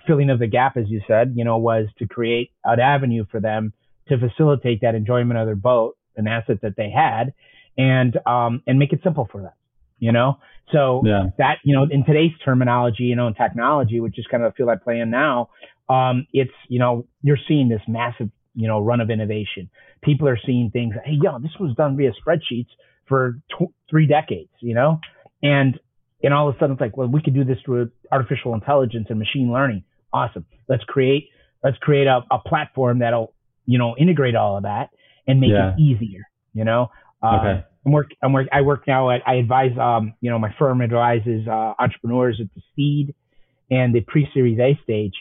filling 0.07 0.29
of 0.29 0.39
the 0.39 0.47
gap, 0.47 0.77
as 0.77 0.85
you 0.87 1.01
said, 1.07 1.33
you 1.35 1.43
know, 1.43 1.57
was 1.57 1.87
to 1.97 2.07
create 2.07 2.51
an 2.63 2.79
avenue 2.79 3.25
for 3.31 3.39
them 3.39 3.73
to 4.07 4.17
facilitate 4.17 4.81
that 4.81 4.95
enjoyment 4.95 5.39
of 5.39 5.45
their 5.45 5.55
boat, 5.55 5.97
an 6.15 6.27
asset 6.27 6.61
that 6.61 6.75
they 6.75 6.89
had, 6.89 7.33
and 7.77 8.17
um, 8.25 8.61
and 8.67 8.79
make 8.79 8.93
it 8.93 9.01
simple 9.03 9.27
for 9.31 9.41
them 9.41 9.51
you 9.99 10.11
know? 10.11 10.39
So 10.71 11.03
yeah. 11.05 11.27
that, 11.37 11.57
you 11.63 11.75
know, 11.75 11.87
in 11.89 12.05
today's 12.05 12.31
terminology, 12.43 13.03
you 13.03 13.15
know, 13.15 13.27
in 13.27 13.33
technology, 13.33 13.99
which 13.99 14.17
is 14.17 14.25
kind 14.29 14.43
of 14.43 14.51
the 14.51 14.55
field 14.55 14.69
I 14.69 14.75
play 14.75 14.99
in 14.99 15.09
now, 15.09 15.49
um, 15.89 16.27
it's, 16.31 16.51
you 16.67 16.79
know, 16.79 17.05
you're 17.21 17.39
seeing 17.47 17.69
this 17.69 17.81
massive, 17.87 18.29
you 18.55 18.67
know, 18.67 18.79
run 18.79 19.01
of 19.01 19.09
innovation. 19.09 19.69
People 20.03 20.27
are 20.27 20.39
seeing 20.45 20.69
things, 20.71 20.95
hey, 21.03 21.17
yo, 21.21 21.39
this 21.39 21.51
was 21.59 21.75
done 21.75 21.97
via 21.97 22.11
spreadsheets 22.11 22.69
for 23.07 23.39
tw- 23.49 23.73
three 23.89 24.05
decades, 24.05 24.51
you 24.59 24.75
know? 24.75 24.99
And, 25.41 25.79
and 26.23 26.33
all 26.33 26.49
of 26.49 26.55
a 26.55 26.59
sudden 26.59 26.73
it's 26.73 26.81
like, 26.81 26.95
well, 26.95 27.07
we 27.07 27.21
could 27.21 27.33
do 27.33 27.43
this 27.43 27.57
through 27.65 27.91
artificial 28.11 28.53
intelligence 28.53 29.07
and 29.09 29.17
machine 29.17 29.51
learning. 29.51 29.83
Awesome. 30.13 30.45
Let's 30.67 30.83
create, 30.83 31.29
let's 31.63 31.77
create 31.77 32.07
a, 32.07 32.21
a 32.29 32.39
platform 32.39 32.99
that'll, 32.99 33.33
you 33.65 33.79
know, 33.79 33.95
integrate 33.97 34.35
all 34.35 34.57
of 34.57 34.63
that 34.63 34.89
and 35.29 35.39
make 35.39 35.51
yeah. 35.51 35.73
it 35.73 35.79
easier, 35.79 36.23
you 36.53 36.63
know? 36.63 36.89
Uh, 37.21 37.37
okay. 37.37 37.65
I'm 37.85 37.91
work. 37.91 38.11
I'm 38.21 38.33
work. 38.33 38.47
I 38.51 38.61
work 38.61 38.87
now 38.87 39.09
at. 39.09 39.21
I 39.25 39.35
advise. 39.35 39.71
Um, 39.79 40.13
you 40.21 40.29
know, 40.29 40.39
my 40.39 40.53
firm 40.59 40.81
advises 40.81 41.47
uh, 41.47 41.73
entrepreneurs 41.79 42.39
at 42.41 42.47
the 42.55 42.61
seed 42.75 43.15
and 43.71 43.93
the 43.95 44.01
pre-series 44.01 44.59
A 44.59 44.79
stage. 44.83 45.13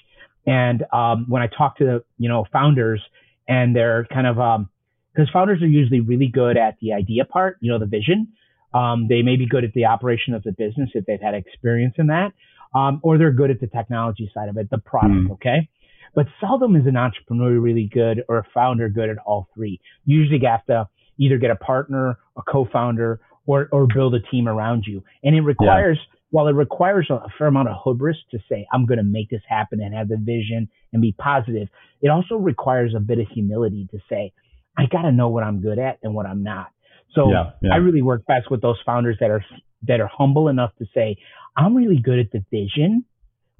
And 0.47 0.85
um, 0.92 1.27
when 1.29 1.42
I 1.42 1.47
talk 1.47 1.79
to 1.79 1.85
the 1.85 2.05
you 2.18 2.29
know 2.29 2.47
founders, 2.53 3.01
and 3.47 3.75
they're 3.75 4.07
kind 4.12 4.27
of 4.27 4.38
um, 4.38 4.68
because 5.14 5.31
founders 5.33 5.62
are 5.62 5.66
usually 5.66 6.01
really 6.01 6.29
good 6.29 6.57
at 6.57 6.77
the 6.81 6.92
idea 6.92 7.25
part, 7.25 7.59
you 7.61 7.71
know, 7.71 7.79
the 7.79 7.87
vision. 7.87 8.29
Um, 8.75 9.07
they 9.09 9.23
may 9.23 9.37
be 9.37 9.47
good 9.47 9.64
at 9.64 9.73
the 9.73 9.87
operation 9.87 10.35
of 10.35 10.42
the 10.42 10.53
business 10.53 10.90
if 10.94 11.07
they've 11.07 11.21
had 11.21 11.35
experience 11.35 11.94
in 11.97 12.09
that, 12.09 12.33
um, 12.75 13.01
or 13.03 13.16
they're 13.16 13.33
good 13.33 13.51
at 13.51 13.61
the 13.61 13.66
technology 13.66 14.31
side 14.35 14.49
of 14.49 14.59
it, 14.59 14.68
the 14.71 14.79
product. 14.79 15.29
Mm. 15.29 15.31
Okay. 15.33 15.68
But 16.14 16.27
seldom 16.40 16.77
is 16.77 16.87
an 16.87 16.97
entrepreneur 16.97 17.59
really 17.59 17.90
good 17.92 18.25
or 18.29 18.38
a 18.38 18.47
founder 18.55 18.88
good 18.88 19.11
at 19.11 19.18
all 19.18 19.49
three. 19.55 19.81
Usually 20.05 20.40
you 20.40 20.49
have 20.49 20.64
to 20.66 20.88
either 21.18 21.38
get 21.38 21.51
a 21.51 21.57
partner, 21.57 22.18
a 22.37 22.42
co-founder, 22.42 23.21
or 23.47 23.68
or 23.73 23.87
build 23.87 24.14
a 24.14 24.21
team 24.21 24.47
around 24.49 24.85
you. 24.87 25.03
And 25.23 25.35
it 25.35 25.40
requires 25.40 25.99
yeah. 25.99 26.18
while 26.31 26.49
it 26.49 26.53
requires 26.53 27.09
a 27.11 27.27
fair 27.37 27.49
amount 27.49 27.68
of 27.68 27.77
hubris 27.83 28.16
to 28.31 28.38
say 28.49 28.66
I'm 28.73 28.87
going 28.87 28.99
to 28.99 29.05
make 29.05 29.31
this 29.31 29.42
happen 29.49 29.81
and 29.81 29.94
have 29.94 30.09
the 30.09 30.18
vision 30.18 30.68
and 30.92 31.03
be 31.03 31.14
positive, 31.18 31.68
it 32.03 32.09
also 32.09 32.37
requires 32.37 32.94
a 32.94 33.01
bit 33.01 33.18
of 33.18 33.27
humility 33.29 33.88
to 33.90 33.99
say 34.09 34.33
I 34.77 34.87
got 34.87 35.03
to 35.03 35.12
know 35.12 35.29
what 35.29 35.42
I'm 35.42 35.61
good 35.61 35.79
at 35.79 35.99
and 36.03 36.14
what 36.14 36.27
I'm 36.27 36.42
not. 36.42 36.68
So 37.14 37.31
yeah, 37.31 37.51
yeah. 37.62 37.73
I 37.73 37.77
really 37.77 38.03
work 38.03 38.25
best 38.27 38.51
with 38.51 38.61
those 38.61 38.79
founders 38.85 39.16
that 39.21 39.31
are 39.31 39.44
that 39.87 40.01
are 40.01 40.11
humble 40.12 40.49
enough 40.49 40.73
to 40.79 40.87
say 40.94 41.16
I'm 41.57 41.75
really 41.75 41.99
good 41.99 42.18
at 42.18 42.31
the 42.31 42.44
vision, 42.51 43.05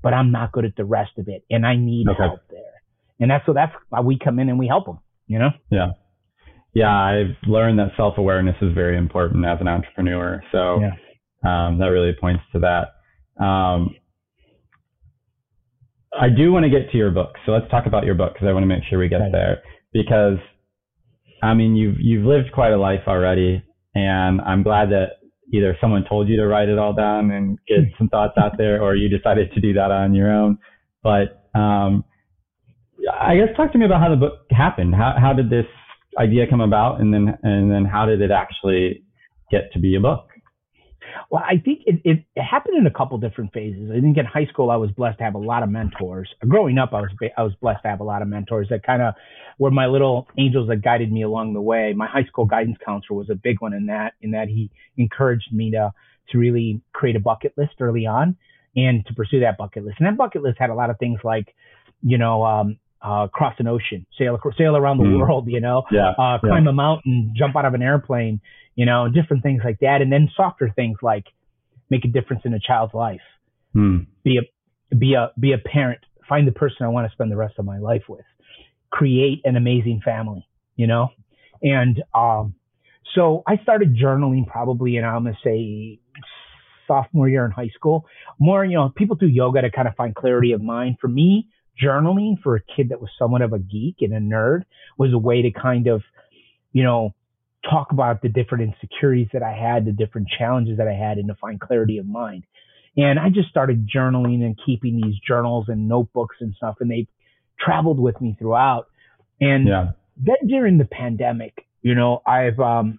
but 0.03 0.15
I'm 0.15 0.31
not 0.33 0.53
good 0.53 0.65
at 0.65 0.77
the 0.77 0.85
rest 0.85 1.13
of 1.19 1.29
it, 1.29 1.45
and 1.51 1.67
I 1.67 1.77
need 1.77 2.09
okay. 2.09 2.19
help 2.19 2.41
there. 2.51 2.83
And 3.21 3.31
that's 3.31 3.45
so 3.47 3.53
that's 3.53 3.73
why 3.89 4.01
we 4.01 4.19
come 4.19 4.39
in 4.39 4.49
and 4.49 4.59
we 4.59 4.69
help 4.69 4.87
them. 4.87 4.99
You 5.27 5.39
know? 5.39 5.51
Yeah 5.71 5.89
yeah, 6.75 6.95
I've 6.95 7.35
learned 7.49 7.79
that 7.79 7.91
self 7.97 8.19
awareness 8.19 8.57
is 8.63 8.73
very 8.73 8.97
important 8.97 9.45
as 9.45 9.59
an 9.61 9.69
entrepreneur. 9.69 10.43
So 10.53 10.81
yeah. 10.81 10.91
um, 11.45 11.79
that 11.79 11.87
really 11.87 12.13
points 12.21 12.43
to 12.53 12.61
that. 12.61 13.43
Um, 13.43 13.97
I 16.19 16.29
do 16.29 16.53
want 16.53 16.65
to 16.65 16.71
get 16.71 16.91
to 16.93 16.97
your 16.97 17.11
book. 17.11 17.35
So 17.47 17.53
let's 17.53 17.71
talk 17.71 17.87
about 17.87 18.05
your 18.05 18.15
book 18.15 18.35
because 18.35 18.49
I 18.49 18.53
want 18.53 18.63
to 18.63 18.69
make 18.69 18.83
sure 18.89 18.99
we 18.99 19.09
get 19.09 19.19
right. 19.19 19.33
there 19.33 19.63
because 19.93 20.39
I 21.43 21.55
mean, 21.55 21.77
you've, 21.77 21.97
you've 22.01 22.25
lived 22.25 22.53
quite 22.53 22.73
a 22.73 22.79
life 22.79 23.03
already 23.07 23.63
and 23.95 24.41
I'm 24.41 24.63
glad 24.63 24.91
that 24.91 25.19
either 25.53 25.77
someone 25.81 26.05
told 26.09 26.29
you 26.29 26.37
to 26.37 26.47
write 26.47 26.69
it 26.69 26.79
all 26.79 26.93
down 26.93 27.31
and 27.31 27.59
get 27.67 27.79
some 27.97 28.09
thoughts 28.09 28.35
out 28.39 28.59
there 28.59 28.83
or 28.83 28.95
you 28.95 29.09
decided 29.09 29.53
to 29.53 29.61
do 29.61 29.73
that 29.75 29.91
on 29.91 30.15
your 30.15 30.31
own. 30.31 30.59
But, 31.03 31.49
um, 31.55 32.05
I 33.21 33.37
guess 33.37 33.49
talk 33.57 33.73
to 33.73 33.79
me 33.79 33.87
about 33.87 34.01
how 34.01 34.11
the 34.11 34.17
book 34.17 34.47
happened. 34.51 34.95
How, 34.95 35.15
how 35.19 35.33
did 35.33 35.51
this 35.51 35.67
idea 36.19 36.47
come 36.49 36.61
about 36.61 37.01
and 37.01 37.15
then, 37.15 37.39
and 37.43 37.71
then 37.71 37.85
how 37.85 38.07
did 38.07 38.21
it 38.21 38.31
actually 38.31 39.03
get 39.51 39.73
to 39.73 39.79
be 39.79 39.95
a 39.95 40.01
book? 40.01 40.29
Well, 41.31 41.43
I 41.45 41.59
think 41.63 41.83
it, 41.87 42.01
it, 42.05 42.25
it, 42.35 42.43
happened 42.43 42.77
in 42.79 42.87
a 42.87 42.91
couple 42.91 43.19
different 43.19 43.53
phases. 43.53 43.91
I 43.91 44.01
think 44.01 44.17
in 44.17 44.25
high 44.25 44.47
school 44.47 44.71
I 44.71 44.77
was 44.77 44.91
blessed 44.91 45.19
to 45.19 45.25
have 45.25 45.35
a 45.35 45.39
lot 45.39 45.63
of 45.63 45.69
mentors. 45.69 46.29
Growing 46.47 46.79
up, 46.79 46.91
I 46.93 47.01
was 47.01 47.11
I 47.37 47.43
was 47.43 47.53
blessed 47.61 47.83
to 47.83 47.89
have 47.89 48.01
a 48.01 48.05
lot 48.05 48.23
of 48.23 48.29
mentors 48.29 48.69
that 48.71 48.83
kind 48.83 49.03
of 49.03 49.15
were 49.59 49.71
my 49.71 49.87
little 49.87 50.29
angels 50.39 50.69
that 50.69 50.83
guided 50.83 51.13
me 51.13 51.23
along 51.23 51.55
the 51.55 51.61
way. 51.61 51.93
My 51.97 52.07
high 52.07 52.25
school 52.25 52.47
guidance 52.47 52.79
counselor 52.85 53.19
was 53.19 53.31
a 53.31 53.35
big 53.35 53.61
one 53.61 53.75
in 53.75 53.87
that 53.87 54.15
in 54.21 54.33
that 54.33 54.49
he 54.49 54.71
encouraged 54.97 55.53
me 55.53 55.71
to 55.73 55.93
to 56.31 56.39
really 56.39 56.81
create 56.93 57.17
a 57.17 57.21
bucket 57.21 57.53
list 57.57 57.73
early 57.81 58.07
on 58.07 58.37
and 58.77 59.05
to 59.07 59.15
pursue 59.15 59.41
that 59.41 59.59
bucket 59.59 59.85
list. 59.85 59.97
And 59.99 60.07
that 60.07 60.17
bucket 60.17 60.43
list 60.43 60.59
had 60.59 60.71
a 60.71 60.75
lot 60.75 60.91
of 60.91 60.99
things 60.99 61.19
like, 61.25 61.55
you 62.03 62.19
know, 62.19 62.45
um, 62.45 62.79
uh, 63.01 63.29
cross 63.29 63.55
an 63.59 63.67
ocean, 63.67 64.07
sail 64.19 64.39
sail 64.57 64.77
around 64.77 64.99
the 64.99 65.05
mm. 65.05 65.19
world, 65.19 65.47
you 65.49 65.61
know, 65.61 65.85
yeah, 65.91 66.11
uh, 66.19 66.39
climb 66.39 66.65
yeah. 66.65 66.71
a 66.71 66.73
mountain, 66.73 67.33
jump 67.37 67.57
out 67.57 67.65
of 67.65 67.75
an 67.75 67.83
airplane, 67.83 68.41
you 68.79 68.87
know, 68.87 69.09
different 69.09 69.43
things 69.43 69.61
like 69.65 69.81
that. 69.81 70.03
And 70.03 70.13
then 70.13 70.31
softer 70.37 70.73
things 70.75 70.99
like 71.03 71.25
make 71.91 72.05
a 72.05 72.09
difference 72.09 72.43
in 72.45 72.55
a 72.55 72.61
child's 72.61 72.95
life, 72.95 73.21
mm. 73.75 74.07
be 74.23 74.39
a 74.39 74.95
be 74.95 75.15
a 75.15 75.33
be 75.39 75.53
a 75.53 75.59
parent, 75.59 75.99
find 76.29 76.47
the 76.47 76.53
person 76.53 76.87
I 76.87 76.89
want 76.89 77.09
to 77.09 77.13
spend 77.13 77.33
the 77.33 77.37
rest 77.37 77.55
of 77.59 77.65
my 77.65 77.79
life 77.79 78.05
with, 78.09 78.25
create 78.91 79.41
an 79.45 79.57
amazing 79.57 80.01
family, 80.05 80.47
you 80.77 80.87
know, 80.87 81.09
and 81.61 82.01
um, 82.15 82.55
so 83.17 83.43
I 83.49 83.57
started 83.65 83.97
journaling 83.97 84.47
probably, 84.47 84.97
in 84.97 85.05
I'm 85.05 85.25
gonna 85.25 85.37
say 85.43 85.99
sophomore 86.87 87.29
year 87.29 87.45
in 87.45 87.51
high 87.51 87.73
school. 87.75 88.07
More, 88.39 88.65
you 88.65 88.77
know, 88.77 88.93
people 88.95 89.17
do 89.17 89.27
yoga 89.27 89.61
to 89.63 89.73
kind 89.73 89.89
of 89.89 89.97
find 89.97 90.15
clarity 90.15 90.53
of 90.53 90.63
mind. 90.63 90.99
For 91.01 91.09
me, 91.09 91.49
journaling 91.83 92.41
for 92.45 92.55
a 92.55 92.61
kid 92.61 92.91
that 92.91 93.01
was 93.01 93.11
somewhat 93.19 93.43
of 93.43 93.53
a 93.53 93.59
geek 93.59 93.97
and 94.03 94.15
a 94.15 94.21
nerd 94.21 94.63
was 94.97 95.13
a 95.13 95.19
way 95.19 95.43
to 95.43 95.51
kind 95.51 95.89
of, 95.89 96.03
you 96.73 96.85
know, 96.85 97.13
talk 97.69 97.93
about 97.93 98.23
the 98.23 98.29
different 98.29 98.73
insecurities 98.73 99.29
that 99.33 99.43
I 99.43 99.53
had, 99.53 99.85
the 99.85 99.93
different 99.93 100.29
challenges 100.37 100.79
that 100.79 100.89
I 100.89 100.93
had, 100.93 101.19
and 101.19 101.29
to 101.29 101.35
find 101.35 101.61
clarity 101.61 101.99
of 101.99 102.07
mind. 102.07 102.45
And 102.97 103.19
I 103.19 103.29
just 103.29 103.49
started 103.49 103.89
journaling 103.89 104.43
and 104.45 104.59
keeping 104.65 105.01
these 105.01 105.17
journals 105.27 105.67
and 105.69 105.89
notebooks 105.89 106.37
and 106.41 106.55
stuff, 106.57 106.77
and 106.81 106.91
they 106.91 107.07
traveled 107.61 107.99
with 107.99 108.21
me 108.21 108.37
throughout. 108.39 108.87
And 109.41 109.69
yeah. 109.69 109.91
then 110.17 110.49
during 110.49 110.79
the 110.79 110.85
pandemic, 110.85 111.67
you 111.83 111.95
know, 111.95 112.23
I've, 112.27 112.59
um, 112.59 112.99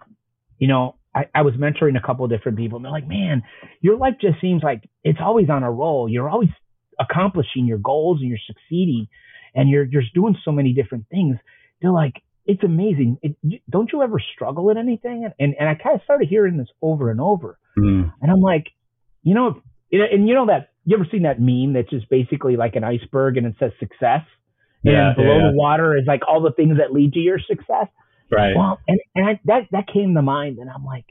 you 0.57 0.67
know, 0.67 0.95
I, 1.13 1.25
I 1.33 1.41
was 1.41 1.55
mentoring 1.55 1.97
a 1.97 2.05
couple 2.05 2.23
of 2.23 2.31
different 2.31 2.57
people, 2.57 2.77
and 2.77 2.85
they're 2.85 2.91
like, 2.91 3.07
"Man, 3.07 3.43
your 3.81 3.97
life 3.97 4.15
just 4.21 4.39
seems 4.39 4.63
like 4.63 4.87
it's 5.03 5.19
always 5.21 5.49
on 5.49 5.63
a 5.63 5.71
roll. 5.71 6.07
You're 6.07 6.29
always 6.29 6.49
accomplishing 6.99 7.65
your 7.65 7.77
goals 7.77 8.19
and 8.19 8.29
you're 8.29 8.37
succeeding 8.45 9.07
and 9.55 9.69
you're 9.69 9.85
just 9.85 10.13
doing 10.13 10.35
so 10.43 10.51
many 10.51 10.73
different 10.73 11.05
things. 11.09 11.37
They're 11.81 11.91
like, 11.91 12.21
it's 12.45 12.63
amazing. 12.63 13.17
It, 13.21 13.35
you, 13.41 13.59
don't 13.69 13.91
you 13.91 14.01
ever 14.01 14.19
struggle 14.33 14.71
at 14.71 14.77
anything? 14.77 15.25
And, 15.25 15.33
and, 15.39 15.55
and 15.59 15.69
I 15.69 15.75
kind 15.75 15.95
of 15.95 16.01
started 16.03 16.27
hearing 16.27 16.57
this 16.57 16.69
over 16.81 17.11
and 17.11 17.21
over. 17.21 17.59
Mm. 17.77 18.11
And 18.21 18.31
I'm 18.31 18.41
like, 18.41 18.67
you 19.23 19.33
know, 19.33 19.61
and 19.91 20.27
you 20.27 20.35
know 20.35 20.47
that, 20.47 20.69
you 20.85 20.95
ever 20.95 21.07
seen 21.11 21.23
that 21.23 21.39
meme 21.39 21.73
that's 21.73 21.89
just 21.89 22.09
basically 22.09 22.55
like 22.55 22.75
an 22.75 22.83
iceberg 22.83 23.37
and 23.37 23.45
it 23.45 23.55
says 23.59 23.71
success? 23.79 24.21
Yeah, 24.81 25.07
and 25.07 25.15
below 25.15 25.37
yeah. 25.37 25.51
the 25.51 25.57
water 25.57 25.97
is 25.97 26.05
like 26.07 26.21
all 26.27 26.41
the 26.41 26.53
things 26.53 26.77
that 26.77 26.93
lead 26.93 27.13
to 27.13 27.19
your 27.19 27.37
success. 27.37 27.87
Right. 28.31 28.55
Well, 28.55 28.79
and, 28.87 28.99
and 29.13 29.27
I, 29.27 29.39
that, 29.45 29.61
that 29.71 29.87
came 29.91 30.15
to 30.15 30.21
mind 30.21 30.57
and 30.57 30.69
I'm 30.69 30.85
like, 30.85 31.05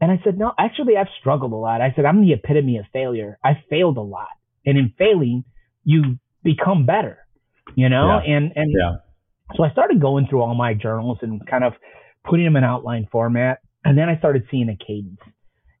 and 0.00 0.12
I 0.12 0.20
said, 0.22 0.38
no, 0.38 0.52
actually 0.58 0.96
I've 0.96 1.08
struggled 1.20 1.52
a 1.52 1.56
lot. 1.56 1.80
I 1.80 1.92
said, 1.96 2.04
I'm 2.04 2.20
the 2.20 2.32
epitome 2.32 2.78
of 2.78 2.84
failure. 2.92 3.38
I 3.42 3.62
failed 3.70 3.96
a 3.96 4.02
lot. 4.02 4.28
And 4.66 4.76
in 4.76 4.92
failing, 4.98 5.44
you 5.82 6.18
become 6.42 6.84
better, 6.84 7.18
you 7.74 7.88
know? 7.88 8.20
Yeah. 8.24 8.36
And, 8.36 8.52
and 8.54 8.74
yeah. 8.76 8.96
So 9.56 9.62
I 9.62 9.70
started 9.70 10.00
going 10.00 10.26
through 10.28 10.42
all 10.42 10.54
my 10.54 10.74
journals 10.74 11.18
and 11.22 11.46
kind 11.46 11.64
of 11.64 11.74
putting 12.24 12.44
them 12.44 12.56
in 12.56 12.64
outline 12.64 13.06
format. 13.12 13.60
And 13.84 13.98
then 13.98 14.08
I 14.08 14.16
started 14.18 14.44
seeing 14.50 14.68
a 14.68 14.76
cadence. 14.76 15.20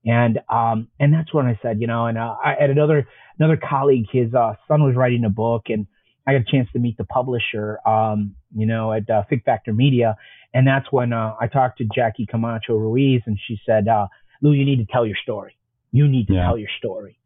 And, 0.04 0.38
um, 0.50 0.88
and 1.00 1.12
that's 1.14 1.32
when 1.32 1.46
I 1.46 1.58
said, 1.62 1.80
you 1.80 1.86
know, 1.86 2.06
and, 2.06 2.18
uh, 2.18 2.36
I 2.44 2.56
had 2.60 2.68
another, 2.68 3.08
another 3.38 3.56
colleague, 3.56 4.04
his, 4.12 4.34
uh, 4.34 4.54
son 4.68 4.82
was 4.82 4.94
writing 4.94 5.24
a 5.24 5.30
book 5.30 5.64
and 5.68 5.86
I 6.26 6.32
got 6.32 6.42
a 6.42 6.50
chance 6.50 6.68
to 6.74 6.78
meet 6.78 6.98
the 6.98 7.04
publisher, 7.04 7.78
um, 7.86 8.34
you 8.54 8.66
know, 8.66 8.92
at, 8.92 9.08
uh, 9.08 9.22
Fig 9.30 9.44
Factor 9.44 9.72
Media. 9.72 10.16
And 10.52 10.66
that's 10.66 10.92
when, 10.92 11.14
uh, 11.14 11.34
I 11.40 11.46
talked 11.46 11.78
to 11.78 11.86
Jackie 11.94 12.26
Camacho 12.26 12.76
Ruiz 12.76 13.22
and 13.24 13.38
she 13.46 13.58
said, 13.64 13.88
uh, 13.88 14.08
Lou, 14.42 14.52
you 14.52 14.66
need 14.66 14.86
to 14.86 14.92
tell 14.92 15.06
your 15.06 15.16
story. 15.22 15.56
You 15.90 16.06
need 16.06 16.26
to 16.26 16.34
yeah. 16.34 16.44
tell 16.44 16.58
your 16.58 16.68
story. 16.78 17.18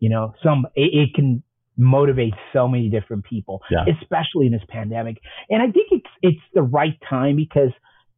You 0.00 0.08
know, 0.08 0.34
some 0.42 0.66
it, 0.74 0.92
it 0.92 1.14
can 1.14 1.42
motivate 1.76 2.34
so 2.52 2.68
many 2.68 2.88
different 2.88 3.24
people, 3.24 3.60
yeah. 3.70 3.84
especially 4.00 4.46
in 4.46 4.52
this 4.52 4.62
pandemic. 4.68 5.18
And 5.50 5.62
I 5.62 5.70
think 5.70 5.88
it's 5.90 6.10
it's 6.22 6.42
the 6.52 6.62
right 6.62 6.96
time 7.08 7.36
because 7.36 7.70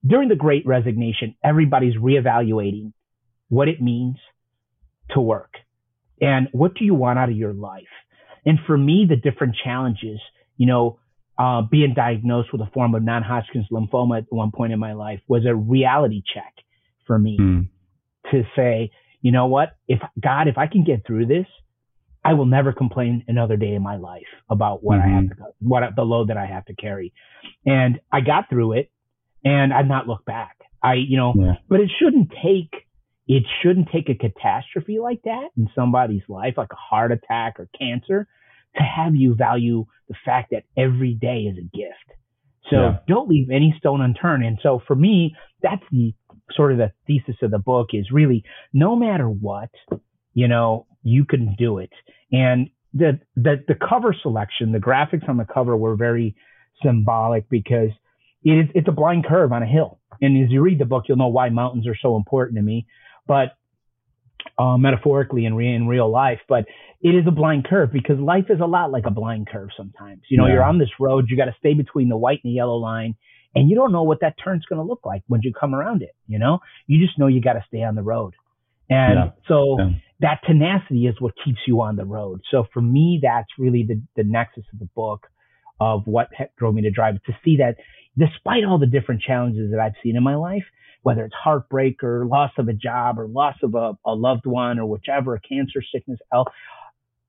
during 0.06 0.28
the 0.28 0.36
Great 0.36 0.66
Resignation, 0.66 1.34
everybody's 1.42 1.96
reevaluating 1.96 2.92
what 3.48 3.68
it 3.68 3.80
means 3.80 4.16
to 5.10 5.20
work 5.20 5.54
and 6.20 6.48
what 6.52 6.74
do 6.74 6.84
you 6.84 6.94
want 6.94 7.18
out 7.18 7.28
of 7.28 7.36
your 7.36 7.52
life. 7.52 7.84
And 8.44 8.58
for 8.66 8.76
me, 8.76 9.06
the 9.08 9.16
different 9.16 9.56
challenges, 9.62 10.20
you 10.56 10.66
know, 10.66 10.98
uh, 11.38 11.62
being 11.62 11.92
diagnosed 11.94 12.50
with 12.52 12.60
a 12.60 12.70
form 12.72 12.94
of 12.94 13.02
non-Hodgkin's 13.02 13.66
lymphoma 13.70 14.18
at 14.18 14.24
one 14.30 14.50
point 14.52 14.72
in 14.72 14.78
my 14.78 14.94
life 14.94 15.20
was 15.28 15.44
a 15.46 15.54
reality 15.54 16.22
check 16.32 16.54
for 17.06 17.18
me 17.18 17.36
mm. 17.38 17.68
to 18.30 18.42
say, 18.56 18.90
you 19.20 19.32
know 19.32 19.46
what? 19.46 19.76
If 19.88 20.00
God, 20.20 20.48
if 20.48 20.56
I 20.56 20.66
can 20.66 20.84
get 20.84 21.06
through 21.06 21.26
this, 21.26 21.46
I 22.26 22.34
will 22.34 22.46
never 22.46 22.72
complain 22.72 23.24
another 23.28 23.56
day 23.56 23.74
in 23.74 23.82
my 23.82 23.96
life 23.96 24.26
about 24.50 24.82
what 24.82 24.98
mm-hmm. 24.98 25.08
I 25.08 25.14
have 25.14 25.28
to, 25.28 25.36
what 25.60 25.82
the 25.94 26.02
load 26.02 26.28
that 26.28 26.36
I 26.36 26.46
have 26.46 26.64
to 26.64 26.74
carry. 26.74 27.12
And 27.64 28.00
I 28.10 28.20
got 28.20 28.48
through 28.50 28.72
it 28.72 28.90
and 29.44 29.72
I've 29.72 29.86
not 29.86 30.08
looked 30.08 30.24
back. 30.24 30.56
I, 30.82 30.94
you 30.94 31.16
know, 31.16 31.34
yeah. 31.36 31.52
but 31.68 31.78
it 31.78 31.90
shouldn't 32.00 32.32
take, 32.42 32.86
it 33.28 33.44
shouldn't 33.62 33.90
take 33.92 34.08
a 34.08 34.14
catastrophe 34.16 34.98
like 34.98 35.22
that 35.22 35.50
in 35.56 35.68
somebody's 35.72 36.22
life, 36.28 36.54
like 36.56 36.72
a 36.72 36.76
heart 36.76 37.12
attack 37.12 37.60
or 37.60 37.68
cancer 37.78 38.26
to 38.76 38.82
have 38.82 39.14
you 39.14 39.36
value 39.36 39.86
the 40.08 40.16
fact 40.24 40.50
that 40.50 40.64
every 40.76 41.14
day 41.14 41.42
is 41.42 41.56
a 41.58 41.76
gift. 41.76 42.18
So 42.70 42.76
yeah. 42.76 42.96
don't 43.06 43.28
leave 43.28 43.50
any 43.50 43.72
stone 43.78 44.00
unturned. 44.00 44.44
And 44.44 44.58
so 44.64 44.82
for 44.84 44.96
me, 44.96 45.36
that's 45.62 45.82
the 45.92 46.12
sort 46.50 46.72
of 46.72 46.78
the 46.78 46.90
thesis 47.06 47.36
of 47.42 47.52
the 47.52 47.58
book 47.60 47.88
is 47.92 48.10
really 48.10 48.42
no 48.72 48.96
matter 48.96 49.28
what, 49.28 49.70
you 50.34 50.48
know, 50.48 50.86
you 51.06 51.24
can 51.24 51.54
do 51.56 51.78
it. 51.78 51.90
And 52.32 52.68
the, 52.92 53.20
the, 53.36 53.62
the 53.68 53.74
cover 53.74 54.14
selection, 54.20 54.72
the 54.72 54.78
graphics 54.78 55.28
on 55.28 55.36
the 55.36 55.44
cover 55.44 55.76
were 55.76 55.96
very 55.96 56.34
symbolic 56.82 57.48
because 57.48 57.90
it 58.42 58.50
is, 58.50 58.66
it's 58.74 58.88
a 58.88 58.92
blind 58.92 59.24
curve 59.26 59.52
on 59.52 59.62
a 59.62 59.66
hill. 59.66 60.00
And 60.20 60.42
as 60.44 60.50
you 60.50 60.60
read 60.62 60.78
the 60.78 60.84
book, 60.84 61.04
you'll 61.06 61.18
know 61.18 61.28
why 61.28 61.48
mountains 61.48 61.86
are 61.86 61.96
so 62.00 62.16
important 62.16 62.56
to 62.56 62.62
me, 62.62 62.86
but 63.26 63.56
uh, 64.58 64.76
metaphorically 64.78 65.44
in, 65.44 65.54
re- 65.54 65.74
in 65.74 65.86
real 65.86 66.10
life, 66.10 66.40
but 66.48 66.64
it 67.02 67.14
is 67.14 67.26
a 67.26 67.30
blind 67.30 67.66
curve 67.66 67.92
because 67.92 68.18
life 68.18 68.46
is 68.48 68.60
a 68.60 68.66
lot 68.66 68.90
like 68.90 69.04
a 69.06 69.10
blind 69.10 69.48
curve 69.48 69.68
sometimes. 69.76 70.22
You 70.30 70.38
know, 70.38 70.46
Yeah. 70.46 70.54
you're 70.54 70.64
on 70.64 70.78
this 70.78 70.88
road, 70.98 71.26
you 71.28 71.36
got 71.36 71.46
to 71.46 71.54
stay 71.58 71.74
between 71.74 72.08
the 72.08 72.16
white 72.16 72.40
and 72.42 72.50
the 72.50 72.54
yellow 72.54 72.76
line, 72.76 73.14
and 73.54 73.68
you 73.68 73.76
don't 73.76 73.92
know 73.92 74.02
what 74.02 74.20
that 74.20 74.34
turn's 74.42 74.64
going 74.66 74.78
to 74.80 74.84
look 74.86 75.04
like 75.04 75.22
when 75.28 75.40
you 75.42 75.52
come 75.52 75.74
around 75.74 76.02
it. 76.02 76.14
You 76.26 76.38
know, 76.38 76.60
you 76.86 77.04
just 77.04 77.18
know 77.18 77.26
you 77.26 77.40
got 77.40 77.54
to 77.54 77.64
stay 77.68 77.82
on 77.82 77.94
the 77.94 78.02
road. 78.02 78.34
And 78.88 79.18
Yeah. 79.18 79.30
so 79.48 79.76
Yeah. 79.78 79.90
That 80.20 80.40
tenacity 80.46 81.06
is 81.06 81.20
what 81.20 81.34
keeps 81.44 81.58
you 81.66 81.80
on 81.82 81.96
the 81.96 82.04
road. 82.04 82.40
So 82.50 82.64
for 82.72 82.80
me, 82.80 83.20
that's 83.22 83.48
really 83.58 83.84
the, 83.86 84.00
the 84.16 84.24
nexus 84.24 84.64
of 84.72 84.78
the 84.78 84.88
book 84.94 85.26
of 85.78 86.06
what 86.06 86.28
drove 86.58 86.74
me 86.74 86.82
to 86.82 86.90
drive 86.90 87.22
to 87.24 87.32
see 87.44 87.58
that 87.58 87.76
despite 88.16 88.64
all 88.64 88.78
the 88.78 88.86
different 88.86 89.20
challenges 89.20 89.70
that 89.72 89.80
I've 89.80 89.92
seen 90.02 90.16
in 90.16 90.22
my 90.22 90.36
life, 90.36 90.64
whether 91.02 91.24
it's 91.24 91.34
heartbreak 91.34 92.02
or 92.02 92.26
loss 92.26 92.50
of 92.58 92.68
a 92.68 92.72
job 92.72 93.18
or 93.18 93.28
loss 93.28 93.56
of 93.62 93.74
a, 93.74 93.92
a 94.06 94.14
loved 94.14 94.46
one 94.46 94.78
or 94.78 94.86
whichever, 94.86 95.34
a 95.34 95.40
cancer, 95.40 95.82
sickness, 95.92 96.18
health, 96.32 96.48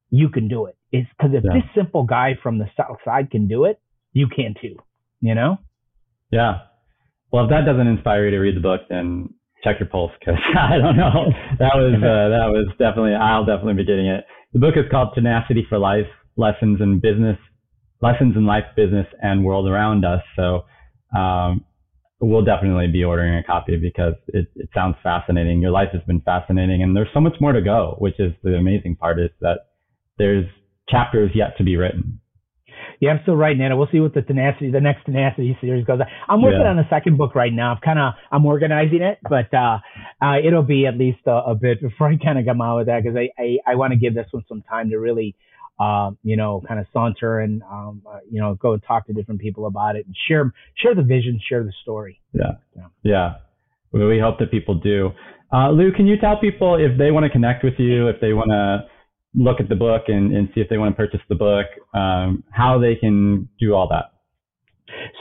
you 0.10 0.30
can 0.30 0.48
do 0.48 0.66
it. 0.66 0.78
It's 0.92 1.10
because 1.18 1.36
if 1.36 1.44
Yeah. 1.44 1.62
this 1.62 1.70
simple 1.76 2.04
guy 2.04 2.36
from 2.42 2.58
the 2.58 2.70
south 2.78 2.98
side 3.04 3.30
can 3.30 3.48
do 3.48 3.66
it, 3.66 3.80
you 4.14 4.28
can 4.28 4.56
too. 4.60 4.78
You 5.20 5.36
know? 5.36 5.58
Yeah. 6.32 6.60
Well, 7.32 7.44
if 7.44 7.50
that 7.50 7.66
doesn't 7.66 7.88
inspire 7.88 8.26
you 8.26 8.32
to 8.32 8.38
read 8.38 8.56
the 8.56 8.62
book, 8.62 8.82
then 8.90 9.34
check 9.64 9.80
your 9.80 9.90
pulse 9.90 10.12
because 10.20 10.40
I 10.58 10.78
don't 10.78 10.98
know. 10.98 11.32
That 11.60 11.76
was 11.76 11.96
uh, 11.98 12.30
that 12.30 12.50
was 12.52 12.68
definitely. 12.78 13.16
I'll 13.16 13.46
definitely 13.46 13.76
be 13.76 13.86
getting 13.86 14.08
it. 14.08 14.26
The 14.54 14.60
book 14.60 14.76
is 14.78 14.86
called 14.90 15.10
Tenacity 15.16 15.66
for 15.68 15.78
Life: 15.78 16.08
Lessons 16.36 16.80
in 16.82 17.00
Business, 17.00 17.38
Lessons 18.02 18.36
in 18.36 18.46
Life, 18.46 18.66
Business, 18.76 19.08
and 19.22 19.44
World 19.44 19.68
Around 19.68 20.06
Us. 20.06 20.22
So 20.36 20.66
um, 21.18 21.66
we'll 22.20 22.46
definitely 22.46 22.88
be 22.88 23.04
ordering 23.04 23.36
a 23.36 23.44
copy 23.44 23.78
because 23.78 24.16
it, 24.28 24.48
it 24.56 24.70
sounds 24.74 24.96
fascinating. 25.04 25.62
Your 25.62 25.72
life 25.72 25.90
has 25.94 26.02
been 26.04 26.22
fascinating, 26.22 26.84
and 26.84 26.96
there's 26.96 27.10
so 27.14 27.22
much 27.22 27.36
more 27.40 27.54
to 27.54 27.62
go. 27.62 27.96
Which 28.00 28.20
is 28.20 28.34
the 28.44 28.56
amazing 28.56 28.96
part 28.96 29.20
is 29.20 29.30
that 29.42 29.68
there's 30.18 30.46
chapters 30.90 31.32
yet 31.36 31.58
to 31.58 31.64
be 31.64 31.76
written. 31.76 32.20
Yeah, 33.00 33.12
I'm 33.12 33.20
still 33.24 33.36
writing 33.36 33.62
it. 33.62 33.76
We'll 33.76 33.88
see 33.92 34.00
what 34.00 34.14
the 34.14 34.22
tenacity, 34.22 34.72
the 34.72 34.82
next 34.82 35.06
tenacity 35.06 35.58
series 35.62 35.86
goes. 35.86 36.00
I'm 36.28 36.42
working 36.42 36.62
yeah. 36.62 36.70
on 36.70 36.78
the 36.78 36.88
second 36.90 37.18
book 37.18 37.36
right 37.36 37.54
now. 37.54 37.72
I'm 37.72 37.82
kind 37.84 38.00
of, 38.00 38.14
I'm 38.32 38.46
organizing 38.46 39.02
it, 39.02 39.20
but 39.24 39.54
uh, 39.54 39.80
uh, 40.22 40.38
it'll 40.46 40.64
be 40.64 40.86
at 40.86 40.98
least 40.98 41.20
a, 41.28 41.32
a 41.32 41.56
bit 41.56 41.82
before 41.82 42.08
I 42.08 42.18
kind 42.18 42.40
of 42.40 42.46
come 42.46 42.62
out 42.62 42.78
with 42.78 42.88
that 42.88 43.04
because 43.04 43.18
I, 43.18 43.30
I, 43.42 43.58
I 43.72 43.76
want 43.76 43.94
to 43.94 43.98
give 43.98 44.16
this 44.16 44.28
one 44.32 44.44
some 44.48 44.64
time 44.64 44.90
to 44.90 44.98
really, 44.98 45.36
uh, 45.80 46.12
you 46.24 46.38
know, 46.38 46.64
kind 46.68 46.80
of 46.80 46.88
saunter 46.92 47.40
and, 47.40 47.62
um, 47.64 48.02
uh, 48.10 48.20
you 48.30 48.42
know, 48.42 48.56
go 48.56 48.78
talk 48.78 49.08
to 49.08 49.14
different 49.14 49.42
people 49.42 49.68
about 49.68 49.96
it 49.96 50.06
and 50.06 50.16
share, 50.28 50.54
share 50.76 50.96
the 50.96 51.04
vision, 51.04 51.40
share 51.48 51.64
the 51.64 51.74
story. 51.84 52.20
Yeah. 52.34 52.54
Yeah. 52.76 52.88
yeah. 53.04 53.34
We 53.92 54.20
hope 54.20 54.40
that 54.40 54.52
people 54.52 54.76
do. 54.76 55.12
Uh, 55.54 55.72
Lou, 55.72 55.92
can 55.94 56.08
you 56.08 56.18
tell 56.20 56.38
people 56.38 56.76
if 56.76 56.98
they 56.98 57.12
want 57.12 57.24
to 57.24 57.30
connect 57.30 57.64
with 57.64 57.76
you, 57.78 58.08
if 58.08 58.20
they 58.20 58.34
want 58.34 58.50
to 58.52 58.90
look 59.38 59.60
at 59.60 59.70
the 59.70 59.76
book 59.76 60.04
and, 60.08 60.36
and 60.36 60.50
see 60.54 60.62
if 60.62 60.70
they 60.70 60.78
want 60.78 60.92
to 60.92 60.98
purchase 60.98 61.22
the 61.30 61.36
book, 61.36 61.66
um, 61.94 62.44
how 62.52 62.80
they 62.80 62.96
can 62.96 63.48
do 63.60 63.74
all 63.74 63.88
that? 63.90 64.12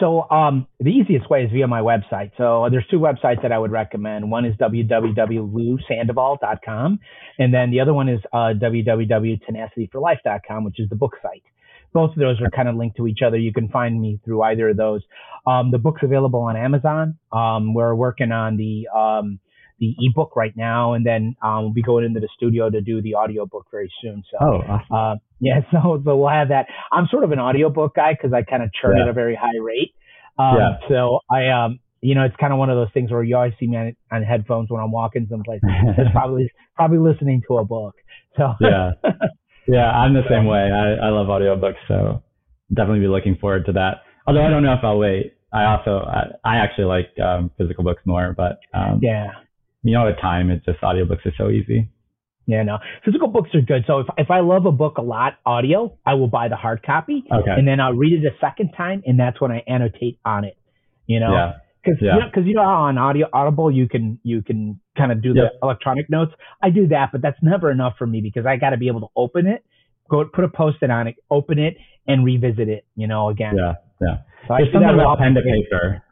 So 0.01 0.31
um, 0.31 0.67
the 0.81 0.91
easiest 0.91 1.29
way 1.29 1.45
is 1.45 1.53
via 1.53 1.67
my 1.67 1.81
website. 1.81 2.31
So 2.39 2.69
there's 2.71 2.87
two 2.91 2.99
websites 2.99 3.43
that 3.43 3.53
I 3.53 3.59
would 3.59 3.73
recommend. 3.73 4.31
One 4.31 4.47
is 4.47 4.55
www.lousandoval.com, 4.57 6.99
and 7.39 7.55
then 7.55 7.71
the 7.71 7.81
other 7.81 7.93
one 7.93 8.09
is 8.09 8.21
uh, 8.33 8.55
www.tenacityforlife.com, 8.61 10.64
which 10.64 10.81
is 10.81 10.89
the 10.89 10.97
book 10.97 11.17
site. 11.23 11.43
Both 11.93 12.12
of 12.12 12.19
those 12.19 12.41
are 12.41 12.49
kind 12.51 12.69
of 12.69 12.77
linked 12.77 12.97
to 12.99 13.07
each 13.07 13.21
other. 13.27 13.39
You 13.39 13.53
can 13.53 13.69
find 13.69 14.01
me 14.01 14.19
through 14.25 14.43
either 14.43 14.69
of 14.71 14.77
those. 14.77 15.03
Um, 15.47 15.71
the 15.71 15.79
book's 15.79 16.03
available 16.03 16.41
on 16.41 16.57
Amazon. 16.57 17.17
Um, 17.33 17.75
we're 17.75 17.95
working 17.95 18.33
on 18.33 18.57
the 18.57 18.89
um, 18.95 19.39
the 19.79 19.95
ebook 19.99 20.37
right 20.37 20.57
now, 20.57 20.95
and 20.95 21.05
then 21.05 21.37
um, 21.43 21.64
we'll 21.64 21.72
be 21.72 21.83
going 21.83 22.05
into 22.05 22.20
the 22.20 22.29
studio 22.37 22.70
to 22.70 22.81
do 22.81 23.03
the 23.03 23.14
audiobook 23.14 23.66
very 23.70 23.93
soon. 24.03 24.22
So, 24.31 24.39
oh, 24.41 24.62
awesome. 24.68 24.95
uh, 24.95 25.14
yeah, 25.41 25.61
so, 25.70 26.01
so 26.05 26.16
we'll 26.16 26.29
have 26.29 26.49
that. 26.49 26.66
I'm 26.93 27.07
sort 27.11 27.24
of 27.24 27.33
an 27.33 27.39
audiobook 27.39 27.95
guy 27.95 28.12
because 28.12 28.33
I 28.33 28.43
kind 28.43 28.62
of 28.62 28.70
churn 28.72 28.97
yeah. 28.97 29.05
at 29.05 29.09
a 29.09 29.12
very 29.12 29.35
high 29.35 29.59
rate. 29.61 29.95
Um, 30.39 30.57
yeah. 30.59 30.89
So 30.89 31.20
I, 31.31 31.49
um, 31.49 31.79
you 32.01 32.14
know, 32.14 32.24
it's 32.24 32.37
kind 32.37 32.53
of 32.53 32.59
one 32.59 32.70
of 32.70 32.77
those 32.77 32.93
things 32.93 33.11
where 33.11 33.22
you 33.22 33.37
always 33.37 33.55
see 33.59 33.66
me 33.66 33.77
on, 33.77 33.97
on 34.12 34.22
headphones 34.22 34.70
when 34.70 34.81
I'm 34.81 34.93
walking 34.93 35.27
someplace. 35.31 35.61
it's 35.99 36.12
probably 36.12 36.51
probably 36.74 36.99
listening 36.99 37.43
to 37.49 37.59
a 37.59 37.64
book. 37.64 37.97
So 38.37 38.53
yeah, 38.61 38.91
yeah, 39.66 39.91
I'm 39.91 40.14
the 40.14 40.22
same 40.29 40.47
way. 40.47 40.70
I, 40.70 41.07
I 41.07 41.11
love 41.11 41.27
audiobooks, 41.27 41.81
so 41.89 42.22
definitely 42.72 43.01
be 43.01 43.09
looking 43.09 43.37
forward 43.41 43.66
to 43.66 43.72
that. 43.72 44.03
Although 44.27 44.45
I 44.45 44.51
don't 44.51 44.62
know 44.62 44.74
if 44.74 44.81
I'll 44.83 44.99
wait. 44.99 45.35
I 45.53 45.64
also 45.64 46.05
I, 46.05 46.27
I 46.45 46.57
actually 46.57 46.85
like 46.85 47.09
um, 47.18 47.51
physical 47.57 47.83
books 47.83 48.03
more, 48.05 48.35
but 48.37 48.59
um, 48.74 49.01
yeah, 49.03 49.29
you 49.83 49.95
know, 49.95 50.09
at 50.09 50.16
the 50.16 50.20
time, 50.20 50.51
it's 50.51 50.64
just 50.64 50.81
audiobooks 50.81 51.27
are 51.27 51.35
so 51.37 51.51
easy. 51.51 51.89
Yeah, 52.47 52.62
no, 52.62 52.79
physical 53.05 53.29
books 53.29 53.51
are 53.55 53.61
good. 53.61 53.85
So 53.87 54.01
if 54.01 54.07
if 54.16 54.31
I 54.31 54.41
love 54.41 54.66
a 54.66 54.72
book 54.72 54.99
a 54.99 55.03
lot, 55.03 55.35
audio, 55.45 55.99
I 56.07 56.14
will 56.14 56.29
buy 56.29 56.49
the 56.49 56.55
hard 56.55 56.85
copy, 56.85 57.24
okay. 57.33 57.51
and 57.51 57.66
then 57.66 57.81
I'll 57.81 57.93
read 57.93 58.12
it 58.12 58.24
a 58.24 58.37
second 58.41 58.70
time, 58.77 59.03
and 59.05 59.18
that's 59.18 59.41
when 59.41 59.51
I 59.51 59.64
annotate 59.66 60.20
on 60.24 60.45
it. 60.45 60.57
You 61.07 61.20
know, 61.20 61.33
yeah. 61.33 61.53
Because 61.83 61.99
yeah. 62.01 62.14
you 62.14 62.20
know, 62.20 62.27
cause 62.33 62.45
you 62.47 62.55
know 62.55 62.62
how 62.62 62.85
on 62.85 62.99
audio 62.99 63.27
Audible 63.33 63.70
you 63.70 63.89
can 63.89 64.20
you 64.22 64.43
can 64.43 64.81
kind 64.97 65.11
of 65.11 65.22
do 65.22 65.35
the 65.35 65.43
yep. 65.43 65.59
electronic 65.61 66.09
notes. 66.09 66.33
I 66.62 66.70
do 66.70 66.87
that, 66.89 67.11
but 67.11 67.20
that's 67.20 67.39
never 67.43 67.70
enough 67.70 67.95
for 67.99 68.07
me 68.07 68.20
because 68.20 68.47
I 68.47 68.57
got 68.57 68.70
to 68.70 68.77
be 68.77 68.87
able 68.87 69.01
to 69.01 69.09
open 69.16 69.49
it, 69.49 69.64
go 70.09 70.24
put 70.24 70.45
a 70.45 70.49
post-it 70.49 70.91
on 70.91 71.09
it, 71.09 71.16
open 71.31 71.59
it, 71.59 71.77
and 72.07 72.24
revisit 72.24 72.68
it. 72.68 72.87
You 72.95 73.09
know, 73.09 73.29
again. 73.29 73.57
Yeah, 73.57 73.74
yeah. 74.01 74.16
So 74.47 74.55
There's 74.57 74.72
something 74.72 74.95
about 74.95 75.18
pen 75.18 75.35
to 75.35 75.43
paper. 75.43 76.03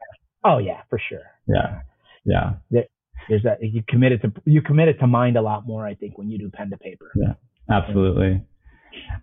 Oh 0.45 0.59
yeah, 0.59 0.83
for 0.91 1.01
sure. 1.09 1.23
Yeah, 1.47 1.81
yeah 2.25 2.81
there's 3.29 3.43
that 3.43 3.59
you 3.63 3.83
committed 3.89 4.23
to 4.23 4.33
you 4.45 4.63
committed 4.63 4.99
to 5.01 5.07
mind 5.07 5.37
a 5.37 5.43
lot 5.43 5.67
more 5.67 5.87
i 5.87 5.95
think 5.95 6.19
when 6.19 6.29
you 6.29 6.39
do 6.39 6.51
pen 6.51 6.71
to 6.71 6.77
paper. 6.77 7.11
Yeah 7.17 7.35
absolutely. 7.71 8.43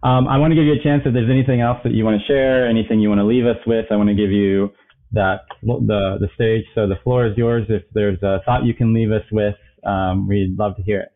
Um, 0.04 0.28
i 0.28 0.38
want 0.38 0.52
to 0.52 0.56
give 0.56 0.66
you 0.66 0.74
a 0.74 0.84
chance 0.84 1.04
if 1.06 1.14
there's 1.14 1.30
anything 1.30 1.62
else 1.62 1.78
that 1.84 1.94
you 1.94 2.04
want 2.04 2.20
to 2.20 2.28
share 2.28 2.68
anything 2.68 3.00
you 3.00 3.10
want 3.10 3.20
to 3.20 3.26
leave 3.26 3.46
us 3.46 3.58
with. 3.66 3.86
I 3.92 3.96
want 3.96 4.10
to 4.10 4.16
give 4.16 4.32
you 4.32 4.70
that 5.14 5.42
the 5.62 6.18
the 6.20 6.28
stage. 6.36 6.66
So 6.76 6.88
the 6.88 6.98
floor 7.04 7.28
is 7.28 7.38
yours. 7.38 7.66
If 7.70 7.84
there's 7.94 8.22
a 8.24 8.40
thought 8.46 8.66
you 8.66 8.74
can 8.74 8.94
leave 8.94 9.12
us 9.12 9.24
with 9.32 9.56
um, 9.84 10.28
we'd 10.28 10.58
love 10.58 10.76
to 10.78 10.84
hear 10.84 11.02
it. 11.02 11.10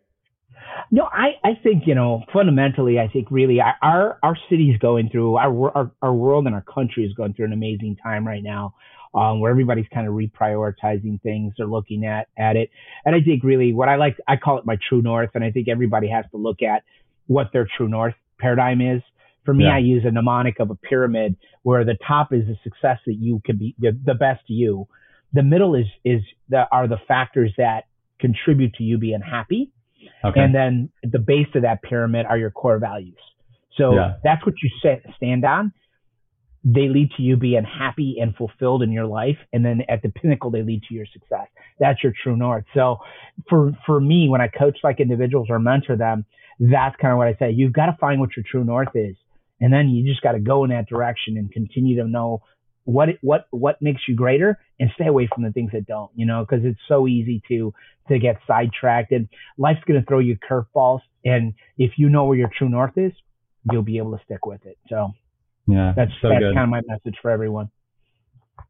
No, 0.92 1.04
I, 1.04 1.36
I 1.44 1.60
think, 1.62 1.84
you 1.86 1.96
know, 1.96 2.24
fundamentally, 2.34 3.00
I 3.00 3.08
think 3.08 3.32
really 3.32 3.60
our, 3.60 4.20
our 4.22 4.38
city 4.50 4.70
is 4.70 4.78
going 4.78 5.10
through, 5.10 5.38
our, 5.38 5.76
our, 5.76 5.92
our 6.02 6.14
world 6.14 6.46
and 6.46 6.56
our 6.56 6.64
country 6.64 7.06
is 7.06 7.14
going 7.14 7.34
through 7.34 7.46
an 7.46 7.54
amazing 7.54 7.98
time 8.02 8.28
right 8.28 8.44
now 8.44 8.76
um, 9.16 9.40
where 9.40 9.50
everybody's 9.50 9.88
kind 9.94 10.08
of 10.08 10.14
reprioritizing 10.14 11.22
things. 11.22 11.54
They're 11.58 11.66
looking 11.66 12.06
at 12.06 12.28
at 12.38 12.58
it, 12.58 12.70
and 13.06 13.16
I 13.16 13.22
think 13.22 13.44
really 13.44 13.74
what 13.74 13.88
I 13.88 13.96
like, 13.96 14.18
I 14.28 14.36
call 14.36 14.60
it 14.60 14.66
my 14.66 14.78
true 14.90 15.02
north, 15.02 15.32
and 15.34 15.44
I 15.44 15.52
think 15.52 15.68
everybody 15.70 16.10
has 16.10 16.26
to 16.32 16.38
look 16.38 16.62
at 16.62 16.84
what 17.28 17.48
their 17.54 17.68
true 17.78 17.88
north 17.88 18.16
paradigm 18.40 18.82
is. 18.82 19.02
For 19.46 19.54
me, 19.54 19.66
yeah. 19.66 19.76
I 19.76 19.78
use 19.78 20.04
a 20.06 20.12
mnemonic 20.12 20.60
of 20.60 20.72
a 20.72 20.76
pyramid 20.76 21.38
where 21.62 21.86
the 21.86 21.98
top 22.06 22.34
is 22.34 22.46
the 22.48 22.58
success 22.64 22.98
that 23.06 23.14
you 23.14 23.42
can 23.46 23.58
be 23.58 23.76
the, 23.80 23.98
the 24.04 24.16
best 24.16 24.42
you. 24.48 24.88
The 25.34 25.44
middle 25.44 25.76
is 25.76 25.86
is 26.04 26.22
the, 26.50 26.66
are 26.72 26.88
the 26.88 27.00
factors 27.08 27.54
that 27.58 27.86
contribute 28.20 28.74
to 28.76 28.84
you 28.84 28.98
being 28.98 29.22
happy, 29.22 29.72
okay. 30.24 30.40
and 30.40 30.54
then 30.54 30.90
the 31.04 31.20
base 31.20 31.48
of 31.56 31.62
that 31.62 31.82
pyramid 31.84 32.26
are 32.26 32.38
your 32.38 32.52
core 32.52 32.80
values. 32.80 33.18
So 33.78 33.94
yeah. 33.94 34.16
that's 34.24 34.46
what 34.46 34.56
you 34.64 34.70
set, 34.82 35.04
stand 35.18 35.44
on 35.46 35.74
they 36.66 36.90
lead 36.90 37.12
to 37.16 37.22
you 37.22 37.38
being 37.38 37.64
happy 37.64 38.18
and 38.20 38.36
fulfilled 38.36 38.82
in 38.82 38.92
your 38.92 39.06
life 39.06 39.38
and 39.54 39.64
then 39.64 39.84
at 39.88 40.02
the 40.02 40.10
pinnacle 40.10 40.50
they 40.50 40.64
lead 40.64 40.82
to 40.90 40.96
your 40.96 41.06
success. 41.14 41.48
That's 41.80 42.04
your 42.04 42.12
true 42.24 42.36
north. 42.36 42.66
So 42.74 42.98
for 43.50 43.72
for 43.86 44.00
me 44.00 44.28
when 44.30 44.42
i 44.42 44.48
coach 44.48 44.78
like 44.84 45.00
individuals 45.00 45.48
or 45.50 45.60
mentor 45.60 45.96
them 45.96 46.26
that's 46.60 46.96
kind 47.02 47.12
of 47.12 47.18
what 47.18 47.28
i 47.28 47.36
say 47.36 47.52
you've 47.52 47.74
got 47.74 47.88
to 47.88 47.98
find 48.00 48.20
what 48.20 48.30
your 48.36 48.46
true 48.50 48.64
north 48.64 48.96
is 48.96 49.16
and 49.60 49.74
then 49.74 49.90
you 49.90 50.10
just 50.10 50.22
got 50.22 50.34
to 50.34 50.40
go 50.40 50.64
in 50.64 50.70
that 50.70 50.88
direction 50.88 51.38
and 51.38 51.52
continue 51.52 52.02
to 52.02 52.08
know 52.08 52.42
what 52.86 53.10
what 53.22 53.48
what 53.52 53.82
makes 53.82 54.02
you 54.08 54.16
greater 54.16 54.58
and 54.80 54.90
stay 54.96 55.08
away 55.08 55.28
from 55.34 55.44
the 55.44 55.52
things 55.52 55.72
that 55.74 55.86
don't 55.86 56.12
you 56.16 56.26
know 56.26 56.46
because 56.48 56.64
it's 56.66 56.80
so 56.88 57.08
easy 57.08 57.42
to 57.48 57.74
to 58.08 58.20
get 58.20 58.38
sidetracked 58.48 59.12
and 59.12 59.28
life's 59.58 59.84
going 59.86 60.00
to 60.00 60.06
throw 60.06 60.20
you 60.20 60.38
curveballs 60.50 61.02
and 61.26 61.54
if 61.78 61.92
you 61.98 62.08
know 62.08 62.26
where 62.26 62.38
your 62.38 62.50
true 62.58 62.70
north 62.70 62.98
is 62.98 63.12
you'll 63.72 63.84
be 63.84 63.98
able 63.98 64.18
to 64.18 64.24
stick 64.26 64.46
with 64.46 64.66
it. 64.66 64.78
So 64.90 65.14
yeah, 65.68 65.94
that's 65.96 66.12
so 66.22 66.30
that's 66.30 66.40
good. 66.40 66.54
kind 66.54 66.64
of 66.64 66.70
my 66.70 66.82
message 66.88 67.16
for 67.22 67.32
everyone. 67.32 67.70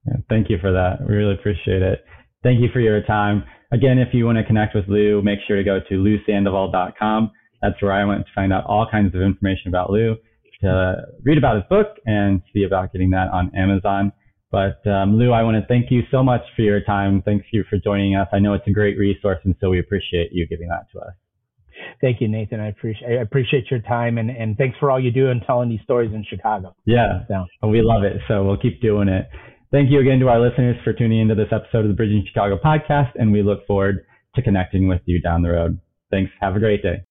Yeah, 0.08 0.18
thank 0.30 0.50
you 0.50 0.58
for 0.60 0.72
that. 0.72 0.98
We 1.08 1.16
really 1.16 1.34
appreciate 1.34 1.82
it. 1.82 2.06
Thank 2.44 2.62
you 2.62 2.70
for 2.72 2.80
your 2.80 3.02
time. 3.04 3.44
Again, 3.72 3.98
if 3.98 4.14
you 4.14 4.26
want 4.26 4.38
to 4.38 4.44
connect 4.44 4.76
with 4.76 4.86
Lou, 4.88 5.22
make 5.22 5.40
sure 5.48 5.58
to 5.58 5.64
go 5.64 5.80
to 5.90 5.96
lousandoval.com. 5.96 7.32
That's 7.62 7.82
where 7.82 7.92
I 7.92 8.06
went 8.06 8.26
to 8.26 8.32
find 8.34 8.54
out 8.54 8.66
all 8.66 8.88
kinds 8.90 9.16
of 9.16 9.22
information 9.22 9.68
about 9.68 9.90
Lou, 9.90 10.16
to 10.62 10.96
read 11.24 11.38
about 11.38 11.56
his 11.56 11.66
book 11.70 11.88
and 12.06 12.42
see 12.54 12.64
about 12.64 12.94
getting 12.94 13.10
that 13.12 13.30
on 13.30 13.52
Amazon. 13.56 14.12
But 14.52 14.86
um, 14.88 15.18
Lou, 15.18 15.32
I 15.32 15.44
want 15.44 15.58
to 15.58 15.68
thank 15.68 15.92
you 15.92 16.04
so 16.12 16.24
much 16.24 16.42
for 16.56 16.62
your 16.62 16.82
time. 16.82 17.22
Thank 17.24 17.44
you 17.52 17.66
for 17.70 17.78
joining 17.78 18.16
us. 18.16 18.28
I 18.32 18.40
know 18.40 18.54
it's 18.54 18.68
a 18.68 18.72
great 18.72 18.98
resource, 18.98 19.40
and 19.44 19.56
so 19.60 19.70
we 19.70 19.80
appreciate 19.80 20.30
you 20.32 20.48
giving 20.48 20.70
that 20.70 20.86
to 20.94 21.00
us. 21.00 21.14
Thank 22.02 22.22
you, 22.22 22.28
Nathan. 22.28 22.60
I 22.60 22.68
appreciate 22.68 23.18
I 23.18 23.22
appreciate 23.22 23.70
your 23.72 23.82
time 23.82 24.18
and, 24.18 24.30
and 24.30 24.58
thanks 24.58 24.78
for 24.80 24.92
all 24.92 25.00
you 25.00 25.12
do 25.12 25.30
and 25.30 25.42
telling 25.46 25.70
these 25.70 25.82
stories 25.84 26.12
in 26.14 26.26
Chicago. 26.30 26.76
Yeah, 26.86 27.24
so. 27.28 27.68
we 27.68 27.82
love 27.82 28.04
it. 28.04 28.22
So 28.28 28.44
we'll 28.46 28.58
keep 28.58 28.82
doing 28.82 29.08
it. 29.08 29.28
Thank 29.72 29.92
you 29.92 30.00
again 30.00 30.20
to 30.20 30.30
our 30.30 30.40
listeners 30.40 30.78
for 30.84 30.94
tuning 30.94 31.20
into 31.20 31.36
this 31.36 31.50
episode 31.52 31.80
of 31.80 31.88
the 31.88 31.96
Bridging 31.96 32.24
Chicago 32.28 32.58
podcast, 32.64 33.12
and 33.16 33.32
we 33.32 33.44
look 33.44 33.66
forward 33.68 34.06
to 34.36 34.42
connecting 34.42 34.88
with 34.88 35.02
you 35.06 35.22
down 35.22 35.42
the 35.42 35.50
road. 35.50 35.80
Thanks. 36.12 36.32
Have 36.40 36.56
a 36.56 36.60
great 36.60 36.82
day. 36.82 37.04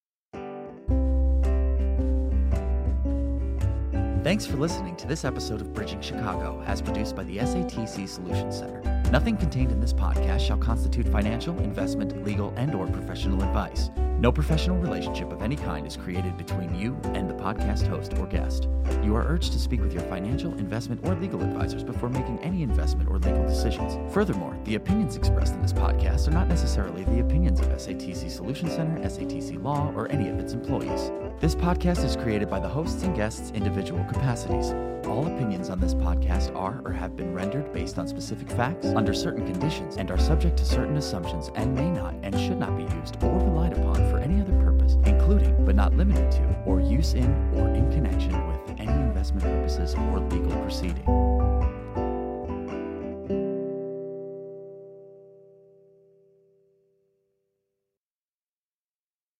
Thanks 4.23 4.47
for 4.47 4.57
listening 4.57 4.95
to 4.95 5.07
this 5.07 5.23
episode 5.23 5.61
of 5.61 5.71
Bridging 5.75 6.01
Chicago, 6.01 6.63
as 6.65 6.81
produced 6.81 7.15
by 7.15 7.23
the 7.25 7.37
SATC 7.37 8.09
Solutions 8.09 8.57
Center. 8.57 8.81
Nothing 9.11 9.37
contained 9.37 9.71
in 9.71 9.79
this 9.79 9.93
podcast 9.93 10.39
shall 10.39 10.57
constitute 10.57 11.07
financial, 11.09 11.55
investment, 11.59 12.23
legal, 12.23 12.51
and 12.57 12.73
or 12.73 12.87
professional 12.87 13.43
advice. 13.43 13.91
No 14.17 14.31
professional 14.31 14.77
relationship 14.77 15.31
of 15.33 15.41
any 15.41 15.57
kind 15.57 15.85
is 15.85 15.97
created 15.97 16.37
between 16.37 16.73
you 16.73 16.97
and 17.13 17.29
the 17.29 17.33
podcast 17.33 17.85
host 17.85 18.13
or 18.13 18.25
guest. 18.25 18.69
You 19.03 19.13
are 19.15 19.27
urged 19.27 19.51
to 19.51 19.59
speak 19.59 19.81
with 19.81 19.91
your 19.91 20.03
financial, 20.03 20.53
investment, 20.53 21.01
or 21.03 21.15
legal 21.15 21.41
advisors 21.41 21.83
before 21.83 22.07
making 22.09 22.39
any 22.39 22.63
investment 22.63 23.09
or 23.09 23.19
legal 23.19 23.45
decisions. 23.45 23.97
Furthermore, 24.13 24.57
the 24.63 24.75
opinions 24.75 25.17
expressed 25.17 25.53
in 25.53 25.61
this 25.61 25.73
podcast 25.73 26.29
are 26.29 26.31
not 26.31 26.47
necessarily 26.47 27.03
the 27.03 27.19
opinions 27.19 27.59
of 27.59 27.67
SATC 27.67 28.31
Solution 28.31 28.69
Center, 28.69 28.97
SATC 29.03 29.61
Law, 29.61 29.91
or 29.95 30.09
any 30.09 30.29
of 30.29 30.39
its 30.39 30.53
employees. 30.53 31.11
This 31.41 31.53
podcast 31.53 32.05
is 32.05 32.15
created 32.15 32.49
by 32.49 32.61
the 32.61 32.69
hosts 32.69 33.03
and 33.03 33.13
guests' 33.15 33.51
individual 33.51 34.03
capacities. 34.05 34.73
All 35.05 35.27
opinions 35.27 35.69
on 35.69 35.79
this 35.79 35.93
podcast 35.93 36.55
are 36.55 36.81
or 36.83 36.91
have 36.91 37.15
been 37.15 37.33
rendered 37.33 37.71
based 37.73 37.99
on 37.99 38.07
specific 38.07 38.49
facts, 38.49 38.87
under 38.87 39.13
certain 39.13 39.45
conditions, 39.45 39.97
and 39.97 40.09
are 40.09 40.17
subject 40.17 40.57
to 40.57 40.65
certain 40.65 40.97
assumptions 40.97 41.51
and 41.55 41.75
may 41.75 41.91
not 41.91 42.15
and 42.23 42.33
should 42.39 42.57
not 42.57 42.75
be 42.75 42.83
used 42.95 43.21
or 43.21 43.37
relied 43.37 43.73
upon 43.73 44.04
for 44.05 44.19
any 44.19 44.41
other 44.41 44.53
purpose, 44.63 44.97
including 45.05 45.65
but 45.65 45.75
not 45.75 45.93
limited 45.93 46.31
to, 46.31 46.63
or 46.65 46.79
use 46.79 47.13
in 47.13 47.29
or 47.55 47.69
in 47.69 47.91
connection 47.91 48.31
with 48.47 48.79
any 48.79 48.91
investment 48.91 49.43
purposes 49.43 49.95
or 49.95 50.19
legal 50.19 50.51
proceeding. 50.61 51.03